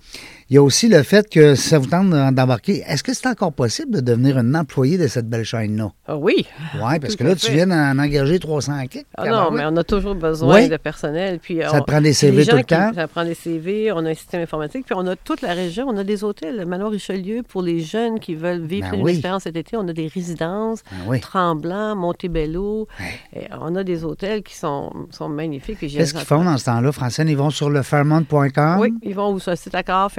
Il 0.54 0.58
y 0.58 0.60
a 0.60 0.62
aussi 0.62 0.88
le 0.88 1.02
fait 1.02 1.28
que 1.28 1.56
ça 1.56 1.80
vous 1.80 1.88
tente 1.88 2.12
d'embarquer, 2.12 2.84
est-ce 2.88 3.02
que 3.02 3.12
c'est 3.16 3.26
encore 3.28 3.54
possible 3.54 3.90
de 3.96 4.02
devenir 4.02 4.38
un 4.38 4.54
employé 4.54 5.00
de 5.00 5.08
cette 5.08 5.28
belle 5.28 5.46
chaîne-là? 5.46 5.92
Ah 6.08 6.16
oui. 6.16 6.46
Oui, 6.76 7.00
parce 7.02 7.16
que 7.16 7.24
là, 7.24 7.34
tu 7.36 7.52
viens 7.52 7.66
d'en 7.66 7.98
engager 7.98 8.38
300 8.38 8.86
kicks. 8.86 9.08
Ah 9.18 9.28
non, 9.30 9.50
mais 9.50 9.64
on 9.66 9.76
a 9.78 9.84
toujours 9.84 10.14
besoin 10.14 10.58
Oui. 10.62 10.70
de 10.70 10.78
personnel. 10.78 11.40
Puis 11.42 11.58
Ça 11.68 11.82
te 11.82 11.86
prend 11.88 12.02
des 12.02 12.14
CV 12.14 12.46
tout 12.46 12.56
le 12.56 12.62
qui- 12.62 12.68
temps? 12.76 12.92
Ça 12.94 13.08
prend 13.08 13.26
des 13.26 13.34
CV, 13.34 13.92
on 13.94 14.06
a 14.06 14.12
un 14.12 14.14
système 14.14 14.44
informatique, 14.44 14.86
puis 14.86 14.94
on 14.96 15.08
a 15.08 15.16
toute 15.16 15.42
la 15.42 15.54
région, 15.56 15.88
on 15.90 15.98
a 15.98 16.04
des 16.04 16.24
hôtels. 16.24 16.56
Le 16.58 16.66
Manoir 16.68 16.92
Richelieu, 16.92 17.42
pour 17.42 17.64
les 17.64 17.80
jeunes 17.80 18.20
qui 18.20 18.36
veulent 18.36 18.62
vivre 18.64 18.92
Ben 18.92 19.00
une 19.00 19.06
oui. 19.06 19.14
expérience 19.14 19.44
cet 19.46 19.56
été, 19.58 19.76
on 19.76 19.88
a 19.88 19.94
des 19.94 20.06
résidences, 20.06 20.84
Ben 20.92 20.98
oui. 21.08 21.20
Tremblant, 21.20 21.96
Montebello. 21.96 22.88
Et 23.36 23.48
on 23.60 23.76
a 23.76 23.84
des 23.84 24.04
hôtels 24.04 24.44
qui 24.44 24.56
sont, 24.56 24.94
sont 25.10 25.30
magnifiques. 25.30 25.80
Qu'est-ce 25.80 26.14
qu'ils 26.14 26.22
font 26.26 26.44
dans 26.44 26.60
ce 26.60 26.66
temps-là, 26.66 26.92
Francine? 26.92 27.28
Ils 27.28 27.38
vont 27.38 27.50
sur 27.50 27.72
le 27.72 27.82
fairmont.com. 27.82 28.78
Oui, 28.80 28.94
ils 29.02 29.16
vont 29.16 29.40
sur 29.40 29.50
le 29.50 29.58
site 29.58 29.74
accord, 29.74 30.12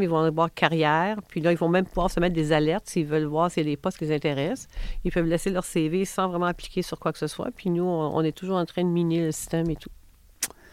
ils 0.00 0.08
vont 0.08 0.20
aller 0.20 0.30
voir 0.30 0.52
carrière, 0.52 1.18
puis 1.28 1.40
là, 1.40 1.52
ils 1.52 1.58
vont 1.58 1.68
même 1.68 1.84
pouvoir 1.84 2.10
se 2.10 2.20
mettre 2.20 2.34
des 2.34 2.52
alertes 2.52 2.88
s'ils 2.88 3.06
veulent 3.06 3.24
voir 3.24 3.50
s'il 3.50 3.64
y 3.64 3.66
a 3.66 3.70
des 3.70 3.76
postes 3.76 3.98
qui 3.98 4.04
les 4.04 4.14
intéressent. 4.14 4.68
Ils 5.04 5.12
peuvent 5.12 5.26
laisser 5.26 5.50
leur 5.50 5.64
CV 5.64 6.04
sans 6.04 6.28
vraiment 6.28 6.46
appliquer 6.46 6.82
sur 6.82 6.98
quoi 6.98 7.12
que 7.12 7.18
ce 7.18 7.26
soit, 7.26 7.50
puis 7.54 7.70
nous, 7.70 7.84
on, 7.84 8.16
on 8.16 8.22
est 8.22 8.36
toujours 8.36 8.56
en 8.56 8.66
train 8.66 8.82
de 8.82 8.88
miner 8.88 9.24
le 9.24 9.32
système 9.32 9.70
et 9.70 9.76
tout. 9.76 9.90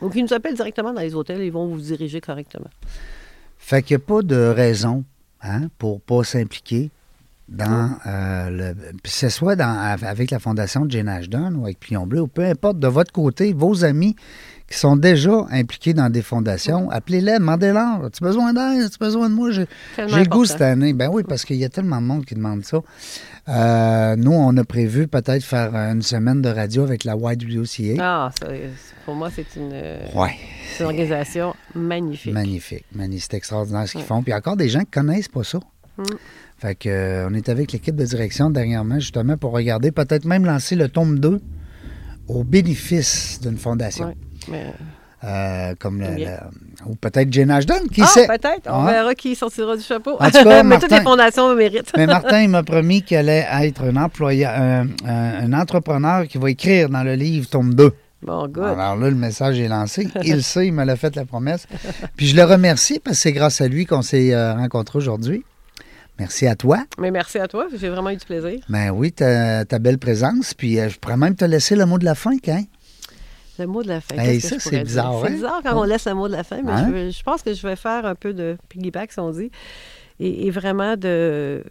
Donc, 0.02 0.14
ils 0.16 0.24
nous 0.24 0.34
appellent 0.34 0.56
directement 0.56 0.94
dans 0.94 1.02
les 1.02 1.14
hôtels, 1.14 1.42
ils 1.44 1.52
vont 1.52 1.68
vous 1.68 1.80
diriger 1.80 2.22
correctement. 2.22 2.70
Fait 3.58 3.84
qu'il 3.84 3.96
n'y 3.96 4.04
a 4.04 4.06
pas 4.06 4.22
de 4.24 4.36
raison 4.36 5.04
hein, 5.42 5.68
pour 5.78 5.96
ne 5.96 6.00
pas 6.00 6.24
s'impliquer 6.24 6.90
dans 7.48 7.98
euh, 8.08 8.50
le. 8.50 8.74
Puis 9.04 9.12
que 9.12 9.18
ce 9.18 9.30
soit 9.30 9.56
dans, 9.56 9.78
avec 10.02 10.32
la 10.32 10.40
Fondation 10.40 10.86
de 10.86 10.92
Jane 10.92 11.10
Ashton 11.10 11.56
ou 11.56 11.66
avec 11.66 11.80
Plion 11.80 12.08
Bleu, 12.08 12.22
ou 12.22 12.28
peu 12.28 12.46
importe, 12.46 12.80
de 12.80 12.88
votre 12.88 13.12
côté, 13.12 13.54
vos 13.54 13.84
amis 13.84 14.16
qui 14.72 14.78
sont 14.80 14.96
déjà 14.96 15.46
impliqués 15.52 15.94
dans 15.94 16.10
des 16.10 16.22
fondations, 16.22 16.90
appelez-les, 16.90 17.40
demandez-leur. 17.40 18.06
As-tu 18.06 18.24
besoin 18.24 18.54
d'aide? 18.54 18.84
As-tu 18.86 18.98
besoin 19.00 19.30
de 19.30 19.36
moi? 19.36 19.52
J'ai 19.52 19.66
le 19.98 20.30
goût 20.30 20.46
cette 20.46 20.62
année. 20.62 20.94
Ben 20.94 21.10
oui, 21.12 21.24
parce 21.28 21.44
qu'il 21.46 21.58
y 21.58 21.66
a 21.66 21.70
tellement 21.70 22.00
de 22.02 22.06
monde 22.08 22.26
qui 22.26 22.36
demande 22.36 22.64
ça. 22.64 22.80
Euh, 23.50 24.16
nous, 24.16 24.32
on 24.32 24.56
a 24.56 24.64
prévu 24.64 25.08
peut-être 25.08 25.44
faire 25.44 25.76
une 25.76 26.02
semaine 26.02 26.42
de 26.42 26.50
radio 26.50 26.84
avec 26.84 27.04
la 27.04 27.16
YWCA. 27.16 27.96
Ah, 28.00 28.32
ça, 28.40 28.48
pour 29.06 29.16
moi, 29.16 29.30
c'est 29.36 29.46
une, 29.58 29.72
euh, 29.74 30.00
Ouais. 30.16 30.36
c'est 30.78 30.84
une 30.84 30.90
organisation 30.90 31.54
magnifique. 31.76 32.34
Magnifique. 32.34 32.86
Magnifique. 32.94 33.28
C'est 33.32 33.38
extraordinaire 33.38 33.88
ce 33.88 33.92
qu'ils 33.94 34.02
Ouais. 34.02 34.08
font. 34.08 34.22
Puis 34.22 34.30
il 34.30 34.32
y 34.32 34.34
a 34.34 34.38
encore 34.38 34.58
des 34.58 34.70
gens 34.70 34.80
qui 34.82 34.92
connaissent 34.92 35.28
pas 35.28 35.44
ça. 35.44 35.60
Mm. 35.98 36.04
Fait 36.60 36.76
que, 36.76 36.88
euh, 36.90 37.28
on 37.30 37.34
est 37.34 37.50
avec 37.50 37.72
l'équipe 37.74 37.96
de 37.96 38.06
direction 38.06 38.50
dernièrement, 38.52 39.00
justement, 39.00 39.36
pour 39.36 39.52
regarder, 39.52 39.92
peut-être 39.92 40.26
même 40.26 40.46
lancer 40.46 40.76
le 40.76 40.88
tome 40.88 41.20
2 41.20 41.42
au 42.28 42.44
bénéfice 42.44 43.40
d'une 43.42 43.58
fondation. 43.58 44.06
Ouais, 44.08 44.16
mais- 44.48 44.74
Euh, 45.24 45.76
comme 45.78 46.02
le, 46.02 46.16
Bien. 46.16 46.32
le- 46.84 46.90
Ou 46.92 46.96
peut-être 46.96 47.32
Jane 47.32 47.52
Ashton, 47.52 47.82
qui 47.94 48.02
ah, 48.02 48.08
sait? 48.08 48.26
peut-être. 48.26 48.66
On 48.66 48.88
Ah. 48.88 48.92
verra 48.92 49.14
qui 49.14 49.36
sortira 49.36 49.78
du 49.78 49.84
chapeau. 49.84 50.18
En 50.20 50.26
tout 50.32 50.44
cas, 50.44 50.64
mais 50.64 50.80
toutes 50.80 50.90
les 50.90 51.02
fondations 51.02 51.54
méritent. 51.54 51.92
Mais 51.96 52.08
Martin, 52.08 52.42
il 52.42 52.50
m'a 52.50 52.64
promis 52.64 53.04
qu'il 53.04 53.18
allait 53.18 53.46
être 53.62 53.84
un 53.84 53.98
employeur, 53.98 54.52
un, 54.60 54.88
un- 55.08 55.54
entrepreneur 55.54 56.26
qui 56.28 56.40
va 56.40 56.50
écrire 56.50 56.90
dans 56.90 57.04
le 57.04 57.14
livre 57.14 57.48
tome 57.48 57.76
2. 57.76 57.92
Bon, 58.24 58.48
good. 58.48 58.64
Alors 58.64 58.96
là, 58.96 59.10
le 59.12 59.16
message 59.16 59.60
est 59.60 59.68
lancé. 59.68 60.08
Il 60.24 60.42
sait, 60.44 60.66
il 60.66 60.74
me 60.74 60.84
l'a 60.86 60.96
fait 60.96 61.16
la 61.16 61.26
promesse. 61.26 61.68
Puis 62.18 62.26
je 62.26 62.36
le 62.36 62.44
remercie 62.44 63.00
parce 63.00 63.18
que 63.18 63.22
c'est 63.22 63.32
grâce 63.32 63.62
à 63.62 63.68
lui 63.68 63.86
qu'on 63.86 64.02
s'est 64.02 64.34
euh, 64.34 64.54
rencontrés 64.56 64.98
aujourd'hui. 64.98 65.44
Merci 66.18 66.48
à 66.48 66.56
toi. 66.56 66.84
Mais 67.00 67.10
merci 67.12 67.38
à 67.40 67.48
toi, 67.48 67.68
j'ai 67.80 67.90
vraiment 67.90 68.10
eu 68.10 68.16
du 68.18 68.26
plaisir. 68.26 68.60
Ben 68.70 68.90
oui, 68.90 69.12
ta, 69.12 69.66
ta 69.66 69.78
belle 69.80 69.98
présence. 70.00 70.54
Puis 70.56 70.80
euh, 70.80 70.90
je 70.90 70.98
pourrais 71.00 71.18
même 71.18 71.36
te 71.36 71.46
laisser 71.46 71.76
le 71.76 71.86
mot 71.86 71.98
de 72.00 72.06
la 72.06 72.16
fin, 72.16 72.32
hein? 72.48 72.62
Le 73.60 73.66
mot 73.68 73.84
de 73.84 73.90
la 73.90 74.02
fin. 74.02 74.16
Hey, 74.18 74.40
ça, 74.42 74.60
c'est 74.60 74.84
bizarre, 74.84 75.14
hein? 75.18 75.22
C'est 75.26 75.34
bizarre 75.34 75.62
quand 75.64 75.78
on 75.80 75.84
laisse 75.84 76.06
le 76.08 76.14
mot 76.16 76.28
de 76.28 76.34
la 76.34 76.44
fin, 76.44 76.62
mais 76.64 76.72
Hein? 76.72 76.86
je, 76.88 76.92
veux- 76.92 77.10
je 77.12 77.24
pense 77.24 77.42
que 77.42 77.54
je 77.54 77.68
vais 77.68 77.76
faire 77.76 78.06
un 78.06 78.16
peu 78.16 78.34
de 78.34 78.58
piggyback, 78.70 79.12
si 79.12 79.20
on 79.20 79.30
dit. 79.32 79.52
Et, 80.20 80.48
et 80.48 80.52
vraiment 80.52 80.96
de. 80.98 81.64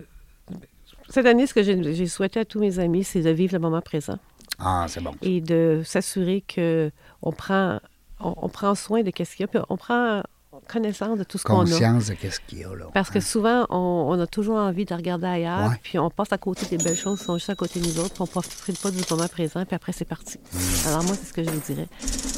Cette 1.08 1.26
année, 1.26 1.46
ce 1.46 1.54
que 1.54 1.62
j'ai 1.62 2.06
souhaité 2.06 2.40
à 2.40 2.44
tous 2.44 2.60
mes 2.60 2.78
amis, 2.78 3.02
c'est 3.02 3.22
de 3.22 3.30
vivre 3.30 3.54
le 3.54 3.58
moment 3.58 3.80
présent 3.80 4.18
Ah, 4.60 4.86
c'est 4.88 5.02
bon. 5.02 5.12
et 5.22 5.40
de 5.40 5.82
s'assurer 5.84 6.44
que 6.46 6.90
on 7.22 7.32
prend, 7.32 7.80
on, 8.20 8.34
on 8.36 8.48
prend 8.48 8.74
soin 8.76 9.02
de 9.02 9.06
ce 9.10 9.12
qu'il 9.34 9.40
y 9.40 9.42
a, 9.44 9.46
puis 9.48 9.58
on 9.68 9.76
prend 9.76 10.22
connaissance 10.68 11.18
de 11.18 11.24
tout 11.24 11.38
ce 11.38 11.44
qu'on 11.44 11.60
a. 11.60 11.64
Conscience 11.64 12.06
de 12.06 12.14
qu'est-ce 12.14 12.40
qu'il 12.46 12.58
y 12.60 12.64
a 12.64 12.68
là. 12.68 12.86
Parce 12.94 13.10
que 13.10 13.20
souvent, 13.20 13.66
on, 13.70 14.06
on 14.08 14.20
a 14.20 14.26
toujours 14.26 14.56
envie 14.56 14.84
de 14.84 14.94
regarder 14.94 15.26
ailleurs, 15.26 15.68
Ouais. 15.70 15.76
puis 15.82 15.98
on 15.98 16.10
passe 16.10 16.32
à 16.32 16.38
côté 16.38 16.66
des 16.66 16.82
belles 16.82 16.96
choses 16.96 17.18
qui 17.20 17.24
sont 17.26 17.36
juste 17.38 17.50
à 17.50 17.54
côté 17.54 17.80
de 17.80 17.86
nous 17.86 17.98
autres, 17.98 18.14
puis 18.14 18.20
on 18.22 18.24
ne 18.24 18.28
profite 18.30 18.80
pas 18.80 18.90
du 18.90 18.98
moment 19.10 19.28
présent, 19.28 19.64
puis 19.64 19.74
après, 19.76 19.92
c'est 19.92 20.04
parti. 20.04 20.38
Mm. 20.52 20.88
Alors, 20.88 21.04
moi, 21.04 21.14
c'est 21.20 21.28
ce 21.28 21.32
que 21.32 21.44
je 21.44 21.50
vous 21.50 21.62
dirais. 21.66 21.88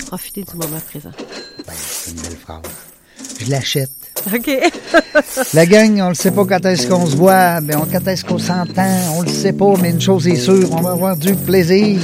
Profitez 0.07 0.43
du 0.45 0.57
moment 0.57 0.81
présent. 0.89 1.12
Ben, 1.66 1.73
c'est 1.77 2.11
une 2.12 2.20
belle 2.23 2.37
phrase. 2.37 2.62
Je 3.41 3.51
l'achète. 3.51 3.91
OK. 4.33 4.51
La 5.55 5.66
gang, 5.66 6.01
on 6.01 6.09
ne 6.11 6.14
sait 6.14 6.31
pas 6.31 6.45
quand 6.45 6.64
est-ce 6.66 6.87
qu'on 6.87 7.07
se 7.07 7.16
voit, 7.16 7.61
mais 7.61 7.75
on, 7.77 7.87
quand 7.87 8.07
est-ce 8.07 8.25
qu'on 8.25 8.39
s'entend, 8.39 8.89
on 9.16 9.23
le 9.23 9.29
sait 9.29 9.53
pas, 9.53 9.75
mais 9.81 9.91
une 9.91 10.01
chose 10.01 10.27
est 10.29 10.37
sûre, 10.37 10.70
on 10.73 10.81
va 10.81 10.91
avoir 10.93 11.16
du 11.16 11.35
plaisir. 11.35 11.99